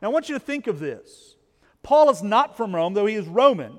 Now, 0.00 0.08
I 0.08 0.12
want 0.12 0.28
you 0.28 0.34
to 0.34 0.40
think 0.40 0.66
of 0.66 0.80
this. 0.80 1.36
Paul 1.84 2.10
is 2.10 2.24
not 2.24 2.56
from 2.56 2.74
Rome, 2.74 2.94
though 2.94 3.06
he 3.06 3.14
is 3.14 3.28
Roman. 3.28 3.78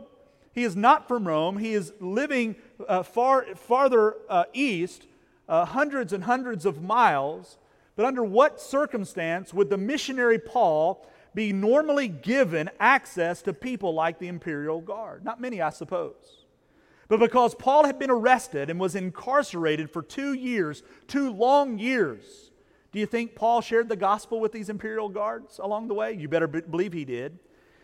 He 0.53 0.63
is 0.63 0.77
not 0.77 1.05
from 1.05 1.27
Rome. 1.27 1.57
He 1.57 1.73
is 1.73 1.91
living 1.99 2.55
uh, 2.87 3.03
far 3.03 3.55
farther 3.55 4.15
uh, 4.29 4.45
east, 4.53 5.05
uh, 5.49 5.65
hundreds 5.65 6.13
and 6.13 6.23
hundreds 6.23 6.65
of 6.65 6.81
miles. 6.81 7.57
But 7.97 8.05
under 8.05 8.23
what 8.23 8.61
circumstance 8.61 9.53
would 9.53 9.69
the 9.69 9.77
missionary 9.77 10.39
Paul 10.39 11.05
be 11.33 11.53
normally 11.53 12.07
given 12.07 12.69
access 12.79 13.41
to 13.43 13.53
people 13.53 13.93
like 13.93 14.19
the 14.19 14.27
imperial 14.27 14.81
guard? 14.81 15.23
Not 15.23 15.41
many, 15.41 15.61
I 15.61 15.69
suppose. 15.69 16.45
But 17.07 17.19
because 17.19 17.53
Paul 17.55 17.85
had 17.85 17.99
been 17.99 18.09
arrested 18.09 18.69
and 18.69 18.79
was 18.79 18.95
incarcerated 18.95 19.89
for 19.89 20.01
two 20.01 20.33
years, 20.33 20.83
two 21.07 21.31
long 21.31 21.77
years, 21.77 22.51
do 22.91 22.99
you 22.99 23.05
think 23.05 23.35
Paul 23.35 23.61
shared 23.61 23.89
the 23.89 23.95
gospel 23.95 24.39
with 24.39 24.51
these 24.51 24.69
imperial 24.69 25.09
guards 25.09 25.59
along 25.59 25.87
the 25.87 25.93
way? 25.93 26.13
You 26.13 26.27
better 26.27 26.47
believe 26.47 26.93
he 26.93 27.05
did. 27.05 27.39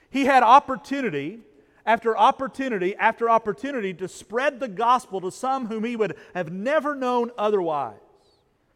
He 0.09 0.25
had 0.25 0.43
opportunity 0.43 1.41
after 1.85 2.15
opportunity 2.17 2.95
after 2.95 3.29
opportunity 3.29 3.93
to 3.95 4.07
spread 4.07 4.59
the 4.59 4.67
gospel 4.67 5.19
to 5.21 5.31
some 5.31 5.67
whom 5.67 5.83
he 5.83 5.95
would 5.95 6.15
have 6.35 6.51
never 6.51 6.95
known 6.95 7.31
otherwise. 7.37 7.97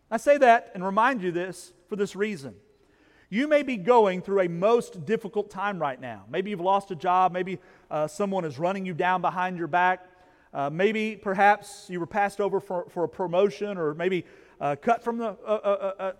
I 0.10 0.18
say 0.18 0.38
that 0.40 0.72
and 0.74 0.84
remind 0.84 1.22
you 1.22 1.32
this 1.32 1.74
for 1.90 1.96
this 1.96 2.16
reason. 2.16 2.56
You 3.34 3.48
may 3.48 3.64
be 3.64 3.78
going 3.78 4.22
through 4.22 4.42
a 4.42 4.48
most 4.48 5.08
difficult 5.08 5.50
time 5.50 5.80
right 5.80 6.00
now. 6.00 6.24
Maybe 6.30 6.52
you've 6.52 6.62
lost 6.62 6.92
a 6.92 6.96
job. 6.96 7.32
Maybe 7.32 7.58
uh, 7.90 8.06
someone 8.06 8.46
is 8.46 8.60
running 8.60 8.86
you 8.86 8.94
down 8.94 9.22
behind 9.22 9.58
your 9.58 9.66
back. 9.66 10.06
Uh, 10.54 10.70
maybe 10.70 11.16
perhaps 11.16 11.88
you 11.90 12.00
were 12.00 12.06
passed 12.06 12.40
over 12.40 12.60
for, 12.60 12.86
for 12.92 13.06
a 13.06 13.10
promotion 13.10 13.80
or 13.80 13.96
maybe 13.96 14.24
uh, 14.62 14.76
cut 14.80 15.04
from 15.04 15.18
the, 15.18 15.36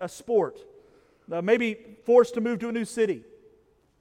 a, 0.00 0.08
sport. 0.08 0.58
Uh, 1.30 1.40
maybe 1.40 1.76
forced 2.04 2.34
to 2.34 2.40
move 2.40 2.58
to 2.58 2.68
a 2.68 2.72
new 2.72 2.84
city. 2.84 3.22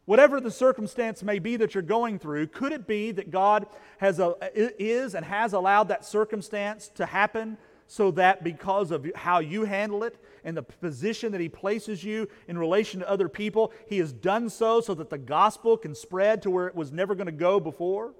Whatever 0.05 0.41
the 0.41 0.49
circumstance 0.49 1.21
may 1.21 1.37
be 1.37 1.55
that 1.57 1.75
you're 1.75 1.83
going 1.83 2.17
through, 2.17 2.47
could 2.47 2.71
it 2.71 2.87
be 2.87 3.11
that 3.11 3.29
God 3.29 3.67
has 3.99 4.17
a, 4.17 4.33
is 4.55 5.13
and 5.13 5.23
has 5.23 5.53
allowed 5.53 5.89
that 5.89 6.03
circumstance 6.03 6.87
to 6.95 7.05
happen 7.05 7.59
so 7.87 8.11
that 8.11 8.43
because 8.43 8.91
of 8.91 9.09
how 9.15 9.39
you 9.39 9.65
handle 9.65 10.03
it 10.03 10.17
and 10.43 10.57
the 10.57 10.63
position 10.63 11.31
that 11.31 11.41
He 11.41 11.49
places 11.49 12.03
you 12.03 12.27
in 12.47 12.57
relation 12.57 12.99
to 12.99 13.09
other 13.09 13.29
people, 13.29 13.71
He 13.87 13.99
has 13.99 14.11
done 14.13 14.49
so 14.49 14.81
so 14.81 14.93
that 14.93 15.09
the 15.09 15.17
gospel 15.17 15.77
can 15.77 15.95
spread 15.95 16.41
to 16.43 16.51
where 16.51 16.67
it 16.67 16.75
was 16.75 16.91
never 16.91 17.15
going 17.15 17.27
to 17.27 17.31
go 17.31 17.59
before? 17.59 18.13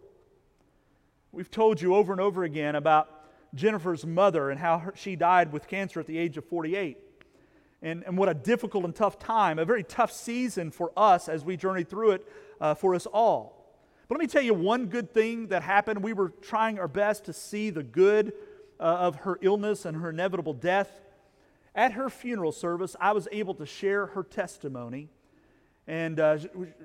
We've 1.32 1.50
told 1.50 1.82
you 1.82 1.96
over 1.96 2.12
and 2.12 2.22
over 2.22 2.44
again 2.44 2.76
about 2.76 3.10
Jennifer's 3.56 4.06
mother 4.06 4.50
and 4.50 4.60
how 4.60 4.80
her, 4.80 4.94
she 4.96 5.16
died 5.16 5.52
with 5.52 5.68
cancer 5.68 6.00
at 6.00 6.08
the 6.08 6.18
age 6.18 6.38
of 6.38 6.46
48 6.46 6.98
and, 7.84 8.04
and 8.04 8.18
what 8.18 8.30
a 8.30 8.34
difficult 8.34 8.86
and 8.86 8.96
tough 8.96 9.20
time, 9.20 9.60
a 9.60 9.66
very 9.66 9.84
tough 9.84 10.12
season 10.12 10.72
for 10.72 10.92
us 10.98 11.28
as 11.28 11.44
we 11.44 11.58
journey 11.58 11.84
through 11.84 12.12
it 12.12 12.28
uh, 12.62 12.74
for 12.74 12.96
us 12.96 13.06
all. 13.06 13.76
But 14.08 14.16
let 14.16 14.22
me 14.22 14.28
tell 14.28 14.42
you 14.42 14.54
one 14.54 14.88
good 14.88 15.14
thing 15.14 15.48
that 15.48 15.64
happened. 15.64 16.02
We 16.02 16.14
were 16.14 16.30
trying 16.30 16.80
our 16.80 16.88
best 16.88 17.26
to 17.26 17.34
see 17.34 17.70
the 17.70 17.84
good 17.84 18.34
uh, 18.84 18.86
of 18.86 19.16
her 19.18 19.40
illness 19.42 19.86
and 19.86 19.98
her 19.98 20.10
inevitable 20.10 20.54
death. 20.54 20.92
At 21.74 21.94
her 21.94 22.10
funeral 22.10 22.52
service, 22.52 22.96
I 23.00 23.14
was 23.14 23.28
able 23.32 23.56
to 23.56 23.66
share 23.66 24.08
her 24.08 24.24
testimony. 24.24 25.10
And 25.88 26.20
uh, 26.20 26.38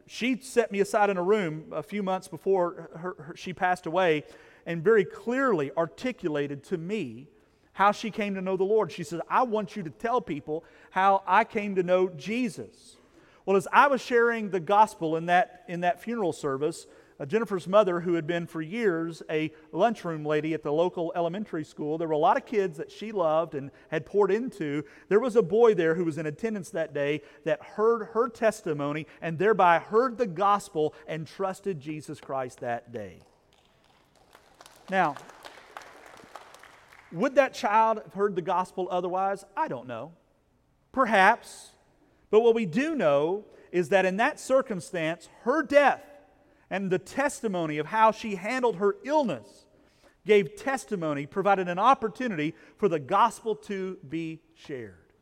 she 0.06 0.38
set 0.40 0.72
me 0.72 0.80
aside 0.80 1.10
in 1.10 1.16
a 1.16 1.22
room 1.22 1.66
a 1.72 1.82
few 1.82 2.02
months 2.02 2.28
before 2.28 2.88
her, 2.94 3.16
her, 3.18 3.36
she 3.36 3.52
passed 3.52 3.86
away 3.86 4.24
and 4.64 4.82
very 4.82 5.04
clearly 5.04 5.72
articulated 5.76 6.62
to 6.64 6.78
me 6.78 7.26
how 7.72 7.92
she 7.92 8.10
came 8.10 8.34
to 8.34 8.40
know 8.40 8.56
the 8.56 8.64
Lord. 8.64 8.90
She 8.90 9.04
said, 9.04 9.20
I 9.28 9.42
want 9.42 9.76
you 9.76 9.82
to 9.82 9.90
tell 9.90 10.20
people 10.20 10.64
how 10.90 11.22
I 11.26 11.44
came 11.44 11.74
to 11.76 11.82
know 11.82 12.08
Jesus. 12.08 12.96
Well, 13.44 13.56
as 13.56 13.68
I 13.72 13.86
was 13.86 14.00
sharing 14.00 14.50
the 14.50 14.60
gospel 14.60 15.16
in 15.16 15.26
that, 15.26 15.64
in 15.68 15.80
that 15.80 16.02
funeral 16.02 16.32
service, 16.32 16.86
uh, 17.20 17.26
Jennifer's 17.26 17.66
mother, 17.66 18.00
who 18.00 18.14
had 18.14 18.26
been 18.26 18.46
for 18.46 18.62
years 18.62 19.22
a 19.28 19.50
lunchroom 19.72 20.24
lady 20.24 20.54
at 20.54 20.62
the 20.62 20.72
local 20.72 21.12
elementary 21.16 21.64
school, 21.64 21.98
there 21.98 22.06
were 22.06 22.14
a 22.14 22.18
lot 22.18 22.36
of 22.36 22.46
kids 22.46 22.78
that 22.78 22.92
she 22.92 23.10
loved 23.10 23.54
and 23.54 23.70
had 23.90 24.06
poured 24.06 24.30
into. 24.30 24.84
There 25.08 25.18
was 25.18 25.34
a 25.34 25.42
boy 25.42 25.74
there 25.74 25.94
who 25.94 26.04
was 26.04 26.18
in 26.18 26.26
attendance 26.26 26.70
that 26.70 26.94
day 26.94 27.22
that 27.44 27.60
heard 27.60 28.08
her 28.12 28.28
testimony 28.28 29.06
and 29.20 29.38
thereby 29.38 29.78
heard 29.78 30.16
the 30.16 30.26
gospel 30.26 30.94
and 31.08 31.26
trusted 31.26 31.80
Jesus 31.80 32.20
Christ 32.20 32.60
that 32.60 32.92
day. 32.92 33.20
Now, 34.88 35.16
would 37.10 37.34
that 37.34 37.52
child 37.52 38.00
have 38.02 38.14
heard 38.14 38.36
the 38.36 38.42
gospel 38.42 38.86
otherwise? 38.90 39.44
I 39.56 39.68
don't 39.68 39.88
know. 39.88 40.12
Perhaps. 40.92 41.70
But 42.30 42.40
what 42.40 42.54
we 42.54 42.66
do 42.66 42.94
know 42.94 43.44
is 43.72 43.88
that 43.88 44.04
in 44.04 44.16
that 44.18 44.38
circumstance, 44.38 45.28
her 45.42 45.62
death 45.62 46.02
and 46.70 46.90
the 46.90 46.98
testimony 46.98 47.78
of 47.78 47.86
how 47.86 48.12
she 48.12 48.36
handled 48.36 48.76
her 48.76 48.96
illness 49.04 49.66
gave 50.26 50.56
testimony, 50.56 51.26
provided 51.26 51.68
an 51.68 51.78
opportunity 51.78 52.54
for 52.76 52.88
the 52.88 52.98
gospel 52.98 53.54
to 53.54 53.96
be 54.08 54.40
shared. 54.54 55.12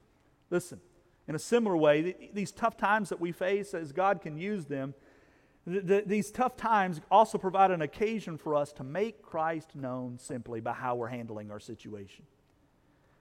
Listen, 0.51 0.81
in 1.29 1.35
a 1.35 1.39
similar 1.39 1.77
way, 1.77 2.31
these 2.33 2.51
tough 2.51 2.77
times 2.77 3.09
that 3.09 3.21
we 3.21 3.33
face, 3.33 3.75
as 3.75 3.93
God 3.93 4.21
can 4.21 4.37
use 4.37 4.67
them, 4.67 4.95
the, 5.67 5.81
the, 5.81 6.03
these 6.07 6.31
tough 6.31 6.57
times 6.57 7.01
also 7.11 7.39
provide 7.39 7.71
an 7.71 7.83
occasion 7.83 8.37
for 8.37 8.55
us 8.55 8.73
to 8.75 8.85
make 8.85 9.23
Christ 9.23 9.75
known 9.75 10.19
simply 10.19 10.61
by 10.61 10.73
how 10.73 10.95
we're 10.95 11.09
handling 11.09 11.51
our 11.51 11.59
situation. 11.59 12.25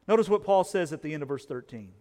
Notice 0.08 0.30
what 0.30 0.44
Paul 0.44 0.64
says 0.64 0.94
at 0.94 1.02
the 1.02 1.14
end 1.14 1.24
of 1.24 1.30
verse 1.30 1.46
13. 1.46 1.92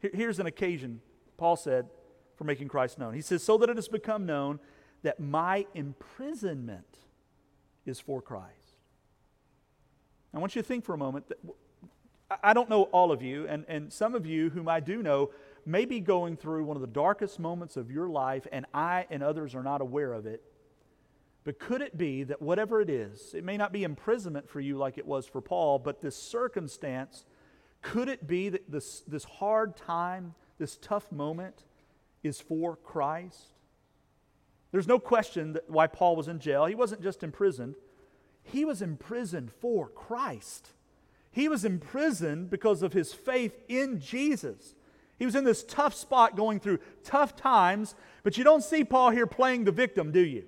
Here, 0.00 0.10
here's 0.14 0.38
an 0.38 0.46
occasion, 0.46 1.00
Paul 1.36 1.56
said, 1.56 1.88
for 2.36 2.44
making 2.44 2.68
Christ 2.68 2.98
known. 2.98 3.12
He 3.12 3.20
says, 3.20 3.42
So 3.42 3.58
that 3.58 3.68
it 3.68 3.76
has 3.76 3.88
become 3.88 4.24
known 4.24 4.58
that 5.02 5.20
my 5.20 5.66
imprisonment 5.74 6.98
is 7.86 8.00
for 8.00 8.20
Christ. 8.20 8.54
I 10.34 10.38
want 10.38 10.54
you 10.54 10.62
to 10.62 10.68
think 10.68 10.84
for 10.84 10.94
a 10.94 10.98
moment 10.98 11.28
that 11.28 11.38
I 12.42 12.52
don't 12.52 12.68
know 12.68 12.84
all 12.84 13.10
of 13.10 13.22
you, 13.22 13.46
and, 13.48 13.64
and 13.68 13.92
some 13.92 14.14
of 14.14 14.26
you 14.26 14.50
whom 14.50 14.68
I 14.68 14.80
do 14.80 15.02
know 15.02 15.30
may 15.64 15.84
be 15.84 16.00
going 16.00 16.36
through 16.36 16.64
one 16.64 16.76
of 16.76 16.82
the 16.82 16.86
darkest 16.86 17.38
moments 17.38 17.76
of 17.76 17.90
your 17.90 18.08
life, 18.08 18.46
and 18.52 18.66
I 18.74 19.06
and 19.10 19.22
others 19.22 19.54
are 19.54 19.62
not 19.62 19.80
aware 19.80 20.12
of 20.12 20.26
it. 20.26 20.42
But 21.44 21.58
could 21.58 21.80
it 21.80 21.96
be 21.96 22.24
that 22.24 22.42
whatever 22.42 22.82
it 22.82 22.90
is, 22.90 23.32
it 23.32 23.44
may 23.44 23.56
not 23.56 23.72
be 23.72 23.84
imprisonment 23.84 24.50
for 24.50 24.60
you 24.60 24.76
like 24.76 24.98
it 24.98 25.06
was 25.06 25.26
for 25.26 25.40
Paul, 25.40 25.78
but 25.78 26.02
this 26.02 26.14
circumstance, 26.14 27.24
could 27.80 28.08
it 28.08 28.26
be 28.26 28.50
that 28.50 28.70
this, 28.70 29.00
this 29.08 29.24
hard 29.24 29.76
time, 29.76 30.34
this 30.58 30.76
tough 30.76 31.10
moment, 31.10 31.64
is 32.22 32.40
for 32.40 32.76
Christ? 32.76 33.57
There's 34.70 34.86
no 34.86 34.98
question 34.98 35.56
why 35.66 35.86
Paul 35.86 36.16
was 36.16 36.28
in 36.28 36.40
jail. 36.40 36.66
He 36.66 36.74
wasn't 36.74 37.02
just 37.02 37.22
imprisoned, 37.22 37.76
he 38.42 38.64
was 38.64 38.82
imprisoned 38.82 39.50
for 39.52 39.88
Christ. 39.88 40.72
He 41.30 41.48
was 41.48 41.64
imprisoned 41.64 42.50
because 42.50 42.82
of 42.82 42.94
his 42.94 43.12
faith 43.12 43.52
in 43.68 44.00
Jesus. 44.00 44.74
He 45.18 45.24
was 45.24 45.34
in 45.34 45.44
this 45.44 45.62
tough 45.64 45.94
spot 45.94 46.36
going 46.36 46.58
through 46.58 46.78
tough 47.04 47.36
times, 47.36 47.94
but 48.22 48.38
you 48.38 48.44
don't 48.44 48.64
see 48.64 48.84
Paul 48.84 49.10
here 49.10 49.26
playing 49.26 49.64
the 49.64 49.72
victim, 49.72 50.10
do 50.10 50.20
you? 50.20 50.44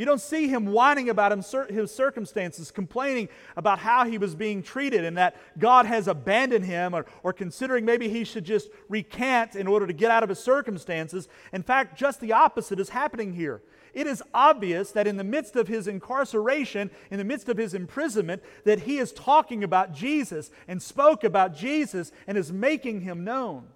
You 0.00 0.06
don't 0.06 0.18
see 0.18 0.48
him 0.48 0.64
whining 0.64 1.10
about 1.10 1.30
his 1.68 1.90
circumstances, 1.90 2.70
complaining 2.70 3.28
about 3.54 3.80
how 3.80 4.06
he 4.06 4.16
was 4.16 4.34
being 4.34 4.62
treated 4.62 5.04
and 5.04 5.18
that 5.18 5.36
God 5.58 5.84
has 5.84 6.08
abandoned 6.08 6.64
him 6.64 6.94
or, 6.94 7.04
or 7.22 7.34
considering 7.34 7.84
maybe 7.84 8.08
he 8.08 8.24
should 8.24 8.44
just 8.44 8.70
recant 8.88 9.56
in 9.56 9.66
order 9.66 9.86
to 9.86 9.92
get 9.92 10.10
out 10.10 10.22
of 10.22 10.30
his 10.30 10.38
circumstances. 10.38 11.28
In 11.52 11.62
fact, 11.62 11.98
just 11.98 12.22
the 12.22 12.32
opposite 12.32 12.80
is 12.80 12.88
happening 12.88 13.34
here. 13.34 13.60
It 13.92 14.06
is 14.06 14.22
obvious 14.32 14.90
that 14.92 15.06
in 15.06 15.18
the 15.18 15.22
midst 15.22 15.54
of 15.54 15.68
his 15.68 15.86
incarceration, 15.86 16.90
in 17.10 17.18
the 17.18 17.24
midst 17.24 17.50
of 17.50 17.58
his 17.58 17.74
imprisonment, 17.74 18.42
that 18.64 18.80
he 18.80 18.96
is 18.96 19.12
talking 19.12 19.62
about 19.62 19.92
Jesus 19.92 20.50
and 20.66 20.80
spoke 20.80 21.24
about 21.24 21.54
Jesus 21.54 22.10
and 22.26 22.38
is 22.38 22.50
making 22.50 23.02
him 23.02 23.22
known. 23.22 23.66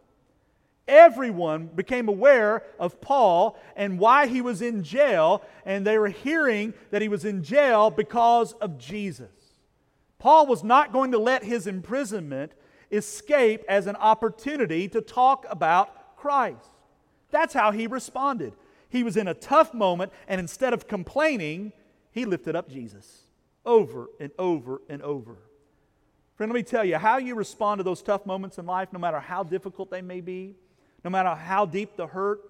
Everyone 0.87 1.67
became 1.67 2.09
aware 2.09 2.63
of 2.79 3.01
Paul 3.01 3.59
and 3.75 3.99
why 3.99 4.27
he 4.27 4.43
was 4.43 4.61
in 4.61 4.83
jail, 4.83 5.43
and 5.65 5.87
they 5.87 5.99
were 5.99 6.09
hearing 6.09 6.75
that 6.91 7.01
he 7.01 7.09
was 7.09 7.25
in 7.25 7.43
jail 7.43 7.91
because 7.91 8.53
of 8.55 8.79
Jesus. 8.79 9.31
Paul 10.19 10.47
was 10.47 10.63
not 10.63 10.93
going 10.93 11.13
to 11.13 11.19
let 11.19 11.43
his 11.43 11.67
imprisonment 11.67 12.53
escape 12.91 13.63
as 13.69 13.87
an 13.87 13.97
opportunity 13.97 14.89
to 14.89 15.01
talk 15.01 15.47
about 15.49 16.17
Christ. 16.17 16.69
That's 17.31 17.55
how 17.55 17.73
he 17.73 17.87
responded. 17.87 18.53
He 18.89 19.03
was 19.03 19.17
in 19.17 19.27
a 19.27 19.35
tough 19.35 19.75
moment, 19.75 20.13
and 20.29 20.39
instead 20.39 20.73
of 20.73 20.87
complaining, 20.87 21.73
he 22.11 22.27
lifted 22.27 22.55
up 22.55 22.69
Jesus 22.69 23.23
over 23.65 24.09
and 24.21 24.31
over 24.39 24.83
and 24.89 25.03
over. 25.03 25.39
Friend, 26.37 26.53
let 26.53 26.57
me 26.57 26.63
tell 26.63 26.85
you, 26.85 26.97
how 26.97 27.17
you 27.17 27.35
respond 27.35 27.79
to 27.79 27.83
those 27.83 28.03
tough 28.03 28.27
moments 28.27 28.59
in 28.59 28.67
life, 28.67 28.93
no 28.93 28.99
matter 28.99 29.21
how 29.21 29.43
difficult 29.43 29.91
they 29.91 30.03
may 30.03 30.21
be, 30.21 30.57
no 31.05 31.11
matter 31.11 31.35
how 31.35 31.67
deep 31.67 31.97
the 31.97 32.07
hurt, 32.07 32.41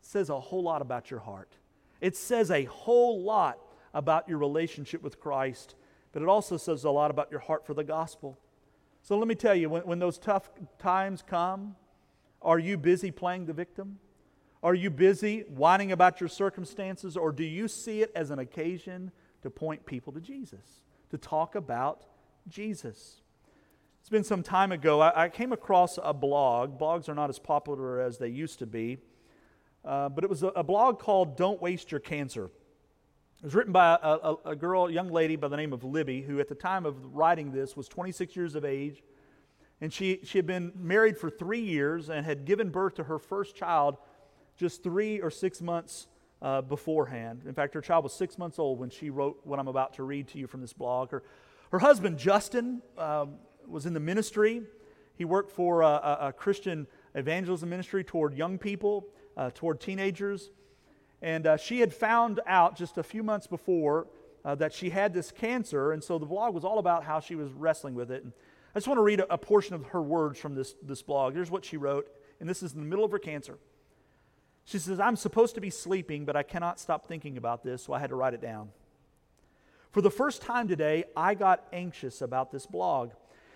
says 0.00 0.30
a 0.30 0.40
whole 0.40 0.62
lot 0.62 0.82
about 0.82 1.10
your 1.10 1.20
heart. 1.20 1.56
It 2.00 2.16
says 2.16 2.50
a 2.50 2.64
whole 2.64 3.22
lot 3.22 3.58
about 3.94 4.28
your 4.28 4.38
relationship 4.38 5.02
with 5.02 5.20
Christ, 5.20 5.76
but 6.12 6.22
it 6.22 6.28
also 6.28 6.56
says 6.56 6.84
a 6.84 6.90
lot 6.90 7.10
about 7.10 7.30
your 7.30 7.40
heart 7.40 7.66
for 7.66 7.74
the 7.74 7.84
gospel. 7.84 8.38
So 9.02 9.16
let 9.18 9.28
me 9.28 9.34
tell 9.34 9.54
you, 9.54 9.68
when, 9.68 9.82
when 9.82 9.98
those 9.98 10.18
tough 10.18 10.50
times 10.78 11.22
come, 11.26 11.76
are 12.40 12.58
you 12.58 12.76
busy 12.76 13.10
playing 13.10 13.46
the 13.46 13.52
victim? 13.52 13.98
Are 14.62 14.74
you 14.74 14.90
busy 14.90 15.40
whining 15.48 15.92
about 15.92 16.20
your 16.20 16.28
circumstances, 16.28 17.16
or 17.16 17.32
do 17.32 17.44
you 17.44 17.68
see 17.68 18.02
it 18.02 18.12
as 18.14 18.30
an 18.30 18.38
occasion 18.38 19.10
to 19.42 19.50
point 19.50 19.86
people 19.86 20.12
to 20.12 20.20
Jesus, 20.20 20.82
to 21.10 21.18
talk 21.18 21.54
about 21.54 22.04
Jesus? 22.48 23.21
It's 24.02 24.08
been 24.08 24.24
some 24.24 24.42
time 24.42 24.72
ago. 24.72 25.00
I, 25.00 25.26
I 25.26 25.28
came 25.28 25.52
across 25.52 25.96
a 26.02 26.12
blog. 26.12 26.76
Blogs 26.76 27.08
are 27.08 27.14
not 27.14 27.30
as 27.30 27.38
popular 27.38 28.00
as 28.00 28.18
they 28.18 28.26
used 28.26 28.58
to 28.58 28.66
be, 28.66 28.98
uh, 29.84 30.08
but 30.08 30.24
it 30.24 30.28
was 30.28 30.42
a, 30.42 30.48
a, 30.48 30.64
blog 30.64 30.98
called 30.98 31.36
Don't 31.36 31.62
Waste 31.62 31.92
Your 31.92 32.00
Cancer. 32.00 32.46
It 32.46 33.44
was 33.44 33.54
written 33.54 33.72
by 33.72 33.96
a, 34.02 34.08
a, 34.08 34.36
a 34.46 34.56
girl, 34.56 34.86
a 34.86 34.92
young 34.92 35.08
lady 35.08 35.36
by 35.36 35.46
the 35.46 35.56
name 35.56 35.72
of 35.72 35.84
Libby, 35.84 36.20
who 36.20 36.40
at 36.40 36.48
the 36.48 36.54
time 36.56 36.84
of 36.84 37.14
writing 37.14 37.52
this 37.52 37.76
was 37.76 37.86
26 37.86 38.34
years 38.34 38.56
of 38.56 38.64
age. 38.64 39.04
And 39.80 39.92
she, 39.92 40.18
she 40.24 40.36
had 40.36 40.48
been 40.48 40.72
married 40.74 41.16
for 41.16 41.30
three 41.30 41.62
years 41.62 42.10
and 42.10 42.26
had 42.26 42.44
given 42.44 42.70
birth 42.70 42.96
to 42.96 43.04
her 43.04 43.20
first 43.20 43.54
child 43.54 43.98
just 44.56 44.82
three 44.82 45.20
or 45.20 45.30
six 45.30 45.62
months 45.62 46.08
uh, 46.42 46.60
beforehand. 46.60 47.42
In 47.46 47.54
fact, 47.54 47.72
her 47.74 47.80
child 47.80 48.02
was 48.02 48.12
six 48.12 48.36
months 48.36 48.58
old 48.58 48.80
when 48.80 48.90
she 48.90 49.10
wrote 49.10 49.42
what 49.44 49.60
I'm 49.60 49.68
about 49.68 49.94
to 49.94 50.02
read 50.02 50.26
to 50.30 50.38
you 50.38 50.48
from 50.48 50.60
this 50.60 50.72
blog. 50.72 51.12
Her, 51.12 51.22
her 51.70 51.78
husband, 51.78 52.18
Justin, 52.18 52.82
um, 52.98 53.36
was 53.68 53.86
in 53.86 53.94
the 53.94 54.00
ministry. 54.00 54.62
He 55.14 55.24
worked 55.24 55.50
for 55.50 55.82
a, 55.82 55.86
a, 55.86 56.18
a 56.28 56.32
Christian 56.32 56.86
evangelism 57.14 57.68
ministry 57.68 58.04
toward 58.04 58.34
young 58.34 58.58
people, 58.58 59.06
uh, 59.36 59.50
toward 59.54 59.80
teenagers. 59.80 60.50
And 61.20 61.46
uh, 61.46 61.56
she 61.56 61.80
had 61.80 61.94
found 61.94 62.40
out 62.46 62.76
just 62.76 62.98
a 62.98 63.02
few 63.02 63.22
months 63.22 63.46
before 63.46 64.08
uh, 64.44 64.54
that 64.56 64.72
she 64.72 64.90
had 64.90 65.14
this 65.14 65.30
cancer. 65.30 65.92
And 65.92 66.02
so 66.02 66.18
the 66.18 66.26
blog 66.26 66.54
was 66.54 66.64
all 66.64 66.78
about 66.78 67.04
how 67.04 67.20
she 67.20 67.34
was 67.34 67.52
wrestling 67.52 67.94
with 67.94 68.10
it. 68.10 68.24
And 68.24 68.32
I 68.74 68.78
just 68.78 68.88
want 68.88 68.98
to 68.98 69.02
read 69.02 69.20
a, 69.20 69.34
a 69.34 69.38
portion 69.38 69.74
of 69.74 69.86
her 69.86 70.02
words 70.02 70.38
from 70.38 70.54
this, 70.54 70.74
this 70.82 71.02
blog. 71.02 71.34
Here's 71.34 71.50
what 71.50 71.64
she 71.64 71.76
wrote, 71.76 72.08
and 72.40 72.48
this 72.48 72.62
is 72.62 72.72
in 72.72 72.80
the 72.80 72.86
middle 72.86 73.04
of 73.04 73.12
her 73.12 73.18
cancer. 73.18 73.58
She 74.64 74.78
says, 74.78 74.98
I'm 74.98 75.16
supposed 75.16 75.54
to 75.56 75.60
be 75.60 75.70
sleeping, 75.70 76.24
but 76.24 76.36
I 76.36 76.42
cannot 76.42 76.80
stop 76.80 77.06
thinking 77.06 77.36
about 77.36 77.62
this, 77.64 77.82
so 77.82 77.92
I 77.92 77.98
had 77.98 78.10
to 78.10 78.16
write 78.16 78.32
it 78.32 78.40
down. 78.40 78.70
For 79.90 80.00
the 80.00 80.10
first 80.10 80.40
time 80.40 80.68
today, 80.68 81.04
I 81.14 81.34
got 81.34 81.66
anxious 81.72 82.22
about 82.22 82.50
this 82.50 82.64
blog. 82.64 83.10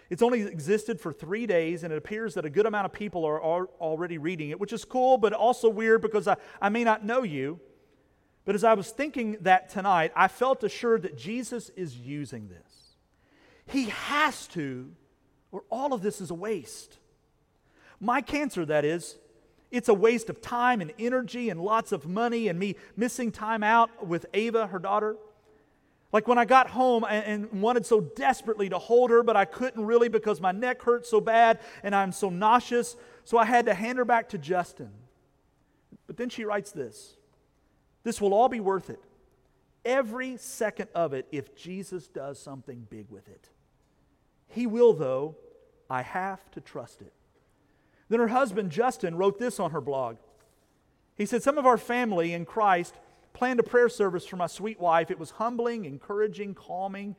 It's 0.08 0.22
only 0.22 0.42
existed 0.42 1.00
for 1.00 1.12
three 1.12 1.46
days, 1.46 1.82
and 1.82 1.92
it 1.92 1.96
appears 1.96 2.34
that 2.34 2.44
a 2.44 2.50
good 2.50 2.66
amount 2.66 2.86
of 2.86 2.92
people 2.92 3.24
are, 3.24 3.40
are 3.40 3.66
already 3.80 4.18
reading 4.18 4.50
it, 4.50 4.60
which 4.60 4.72
is 4.72 4.84
cool, 4.84 5.18
but 5.18 5.32
also 5.32 5.68
weird 5.68 6.00
because 6.00 6.28
I, 6.28 6.36
I 6.60 6.68
may 6.68 6.84
not 6.84 7.04
know 7.04 7.22
you. 7.22 7.60
But 8.44 8.54
as 8.54 8.62
I 8.62 8.74
was 8.74 8.90
thinking 8.90 9.38
that 9.40 9.68
tonight, 9.68 10.12
I 10.14 10.28
felt 10.28 10.62
assured 10.62 11.02
that 11.02 11.18
Jesus 11.18 11.70
is 11.70 11.96
using 11.96 12.48
this. 12.48 12.94
He 13.66 13.86
has 13.86 14.46
to, 14.48 14.92
or 15.50 15.64
all 15.68 15.92
of 15.92 16.02
this 16.02 16.20
is 16.20 16.30
a 16.30 16.34
waste. 16.34 16.98
My 17.98 18.20
cancer, 18.20 18.64
that 18.64 18.84
is, 18.84 19.18
it's 19.72 19.88
a 19.88 19.94
waste 19.94 20.30
of 20.30 20.40
time 20.40 20.80
and 20.80 20.92
energy 20.98 21.50
and 21.50 21.60
lots 21.60 21.90
of 21.90 22.06
money 22.06 22.46
and 22.46 22.56
me 22.56 22.76
missing 22.96 23.32
time 23.32 23.64
out 23.64 24.06
with 24.06 24.26
Ava, 24.32 24.68
her 24.68 24.78
daughter. 24.78 25.16
Like 26.12 26.28
when 26.28 26.38
I 26.38 26.44
got 26.44 26.70
home 26.70 27.04
and, 27.08 27.50
wanted 27.60 27.84
so 27.84 28.00
desperately 28.00 28.68
to 28.68 28.78
hold 28.78 29.10
her, 29.10 29.22
but 29.22 29.36
I 29.36 29.44
couldn't 29.44 29.84
really 29.84 30.08
because 30.08 30.40
my 30.40 30.52
neck 30.52 30.82
hurt 30.82 31.06
so 31.06 31.20
bad 31.20 31.58
and 31.82 31.94
I'm 31.94 32.12
so 32.12 32.30
nauseous, 32.30 32.96
so 33.24 33.38
I 33.38 33.44
had 33.44 33.66
to 33.66 33.74
hand 33.74 33.98
her 33.98 34.04
back 34.04 34.28
to 34.30 34.38
Justin. 34.38 34.90
But 36.06 36.16
then 36.16 36.28
she 36.28 36.44
writes 36.44 36.70
this 36.72 37.16
This 38.04 38.20
will 38.20 38.34
all 38.34 38.48
be 38.48 38.60
worth 38.60 38.90
it. 38.90 39.00
Every 39.84 40.36
second 40.36 40.88
of 40.94 41.12
it 41.12 41.26
if 41.30 41.54
Jesus 41.56 42.08
does 42.08 42.40
something 42.40 42.86
big 42.88 43.10
with 43.10 43.28
it. 43.28 43.48
He 44.48 44.66
will, 44.66 44.92
though. 44.92 45.36
I 45.88 46.02
have 46.02 46.50
to 46.52 46.60
trust 46.60 47.00
it. 47.02 47.12
Then 48.08 48.20
her 48.20 48.28
husband, 48.28 48.70
Justin, 48.70 49.16
wrote 49.16 49.38
this 49.38 49.60
on 49.60 49.70
her 49.70 49.80
blog. 49.80 50.16
He 51.16 51.26
said, 51.26 51.42
Some 51.42 51.58
of 51.58 51.66
our 51.66 51.78
family 51.78 52.32
in 52.32 52.44
Christ 52.44 52.94
planned 53.36 53.60
a 53.60 53.62
prayer 53.62 53.90
service 53.90 54.26
for 54.26 54.36
my 54.36 54.46
sweet 54.46 54.80
wife. 54.80 55.10
It 55.10 55.18
was 55.18 55.32
humbling, 55.32 55.84
encouraging, 55.84 56.54
calming, 56.54 57.14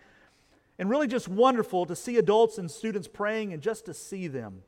and 0.80 0.90
really 0.90 1.08
just 1.08 1.28
wonderful 1.28 1.86
to 1.86 1.96
see 1.96 2.18
adults 2.18 2.58
and 2.58 2.72
students 2.72 3.08
praying 3.08 3.54
and 3.54 3.62
just 3.62 3.86
to 3.86 3.94
see 3.94 4.28
them. 4.28 4.64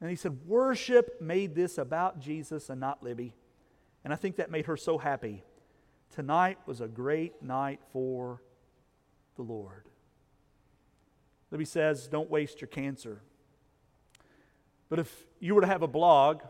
And 0.00 0.08
he 0.08 0.16
said, 0.16 0.38
Worship 0.46 1.20
made 1.20 1.54
this 1.54 1.76
about 1.76 2.18
Jesus 2.18 2.70
and 2.70 2.80
not 2.80 3.02
Libby. 3.02 3.34
And 4.04 4.12
I 4.12 4.16
think 4.16 4.36
that 4.36 4.50
made 4.50 4.66
her 4.66 4.76
so 4.76 4.96
happy. 4.96 5.44
Tonight 6.14 6.56
was 6.64 6.80
a 6.80 6.88
great 6.88 7.42
night 7.42 7.80
for 7.92 8.42
the 9.36 9.42
Lord. 9.42 9.84
Libby 11.50 11.66
says, 11.66 12.08
Don't 12.08 12.30
waste 12.30 12.62
your 12.62 12.68
cancer. 12.68 13.20
But 14.88 14.98
if 14.98 15.26
you 15.40 15.54
were 15.54 15.60
to 15.60 15.66
have 15.66 15.82
a 15.82 15.88
blog, 15.88 16.40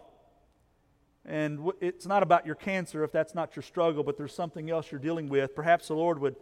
and 1.28 1.70
it's 1.82 2.06
not 2.06 2.22
about 2.22 2.46
your 2.46 2.54
cancer 2.54 3.04
if 3.04 3.12
that's 3.12 3.34
not 3.34 3.54
your 3.54 3.62
struggle, 3.62 4.02
but 4.02 4.16
there's 4.16 4.34
something 4.34 4.70
else 4.70 4.90
you're 4.90 4.98
dealing 4.98 5.28
with, 5.28 5.54
perhaps 5.54 5.88
the 5.88 5.94
Lord 5.94 6.18
would 6.20 6.36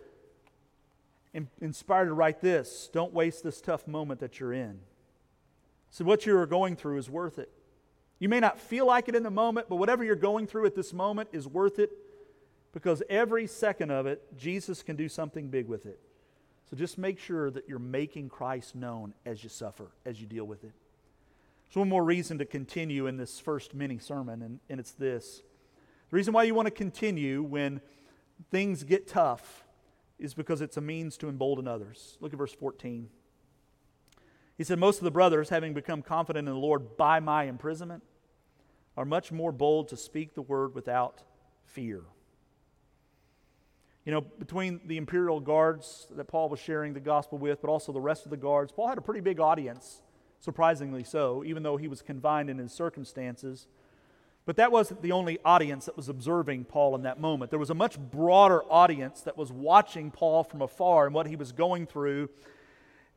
inspire 1.61 2.05
to 2.05 2.15
write 2.15 2.41
this 2.41 2.89
Don't 2.93 3.13
waste 3.13 3.43
this 3.43 3.61
tough 3.61 3.87
moment 3.89 4.21
that 4.21 4.39
you're 4.39 4.53
in. 4.53 4.79
So, 5.91 6.05
what 6.05 6.25
you're 6.25 6.47
going 6.47 6.77
through 6.77 6.99
is 6.99 7.11
worth 7.11 7.39
it. 7.39 7.51
You 8.21 8.29
may 8.29 8.39
not 8.39 8.61
feel 8.61 8.87
like 8.87 9.09
it 9.09 9.17
in 9.17 9.25
the 9.25 9.31
moment, 9.31 9.69
but 9.69 9.77
whatever 9.77 10.05
you're 10.05 10.15
going 10.15 10.47
through 10.47 10.67
at 10.67 10.75
this 10.75 10.93
moment 10.93 11.31
is 11.33 11.49
worth 11.49 11.79
it 11.79 11.91
because 12.73 13.03
every 13.11 13.47
second 13.47 13.91
of 13.91 14.07
it, 14.07 14.23
Jesus 14.37 14.83
can 14.83 14.97
do 14.97 15.09
something 15.09 15.49
big 15.49 15.67
with 15.67 15.85
it. 15.85 15.99
So 16.71 16.77
just 16.77 16.97
make 16.97 17.19
sure 17.19 17.51
that 17.51 17.69
you're 17.69 17.79
making 17.79 18.29
Christ 18.29 18.75
known 18.75 19.15
as 19.25 19.43
you 19.43 19.49
suffer, 19.49 19.91
as 20.05 20.21
you 20.21 20.27
deal 20.27 20.45
with 20.45 20.65
it. 20.65 20.73
There's 21.69 21.77
one 21.77 21.89
more 21.89 22.05
reason 22.05 22.39
to 22.39 22.45
continue 22.45 23.07
in 23.07 23.17
this 23.17 23.41
first 23.41 23.75
mini 23.75 23.99
sermon, 23.99 24.43
and, 24.43 24.61
and 24.69 24.79
it's 24.79 24.93
this. 24.93 25.43
The 26.11 26.17
reason 26.17 26.33
why 26.33 26.45
you 26.45 26.55
want 26.55 26.67
to 26.67 26.73
continue 26.73 27.43
when 27.43 27.81
things 28.51 28.85
get 28.85 29.09
tough 29.09 29.65
is 30.19 30.35
because 30.35 30.61
it's 30.61 30.77
a 30.77 30.81
means 30.81 31.17
to 31.19 31.29
embolden 31.29 31.67
others. 31.67 32.17
Look 32.21 32.33
at 32.33 32.39
verse 32.39 32.53
14. 32.53 33.09
He 34.57 34.65
said, 34.65 34.79
Most 34.79 34.99
of 34.99 35.05
the 35.05 35.11
brothers, 35.11 35.49
having 35.49 35.75
become 35.75 36.03
confident 36.03 36.49
in 36.49 36.55
the 36.55 36.61
Lord 36.61 36.97
by 36.97 37.21
my 37.21 37.45
imprisonment, 37.45 38.03
are 38.97 39.05
much 39.05 39.31
more 39.31 39.53
bold 39.53 39.89
to 39.89 39.97
speak 39.97 40.35
the 40.35 40.43
word 40.43 40.75
without 40.75 41.23
fear. 41.65 42.03
You 44.07 44.13
know, 44.13 44.21
between 44.21 44.81
the 44.87 44.97
imperial 44.97 45.41
guards 45.41 46.07
that 46.13 46.29
Paul 46.29 46.49
was 46.49 46.61
sharing 46.61 46.95
the 46.95 47.01
gospel 47.01 47.39
with, 47.39 47.61
but 47.61 47.69
also 47.69 47.93
the 47.93 48.01
rest 48.01 48.25
of 48.25 48.31
the 48.31 48.37
guards, 48.37 48.73
Paul 48.73 48.89
had 48.89 48.99
a 48.99 49.03
pretty 49.03 49.21
big 49.21 49.41
audience 49.41 50.01
surprisingly 50.47 51.03
so, 51.03 51.43
even 51.45 51.65
though 51.65 51.77
he 51.77 51.89
was 51.89 52.03
confined 52.03 52.49
in 52.49 52.59
his 52.59 52.73
circumstances. 52.73 53.67
But 54.45 54.55
that 54.57 54.71
wasn't 54.71 55.03
the 55.03 55.11
only 55.11 55.41
audience 55.45 55.87
that 55.87 55.97
was 55.97 56.09
observing 56.09 56.67
Paul 56.67 56.95
in 56.95 57.03
that 57.03 57.21
moment. 57.21 57.51
There 57.51 57.59
was 57.59 57.69
a 57.69 57.75
much 57.75 57.99
broader 57.99 58.63
audience 58.71 59.23
that 59.23 59.37
was 59.37 59.51
watching 59.51 60.13
Paul 60.13 60.45
from 60.45 60.63
afar 60.63 61.05
and 61.07 61.13
what 61.13 61.27
he 61.27 61.35
was 61.35 61.51
going 61.51 61.85
through. 61.87 62.31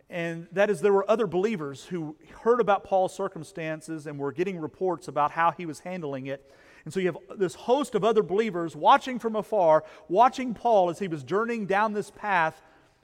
And 0.09 0.47
that 0.53 0.71
is, 0.71 0.81
there 0.81 0.91
were 0.91 1.09
other 1.09 1.27
believers 1.27 1.85
who 1.85 2.15
heard 2.41 2.59
about 2.59 2.83
Paul's 2.83 3.13
circumstances 3.13 4.07
and 4.07 4.17
were 4.17 4.31
getting 4.31 4.59
reports 4.59 5.07
about 5.07 5.29
how 5.29 5.51
he 5.51 5.67
was 5.67 5.81
handling 5.81 6.25
it. 6.25 6.51
And 6.83 6.91
so 6.91 6.99
you 6.99 7.05
have 7.13 7.37
this 7.37 7.53
host 7.53 7.93
of 7.93 8.03
other 8.03 8.23
believers 8.23 8.75
watching 8.75 9.19
from 9.19 9.35
afar, 9.35 9.83
watching 10.07 10.55
Paul 10.55 10.89
as 10.89 10.97
he 10.97 11.07
was 11.07 11.23
journeying 11.23 11.67
down 11.67 11.93
this 11.93 12.09
path 12.09 12.59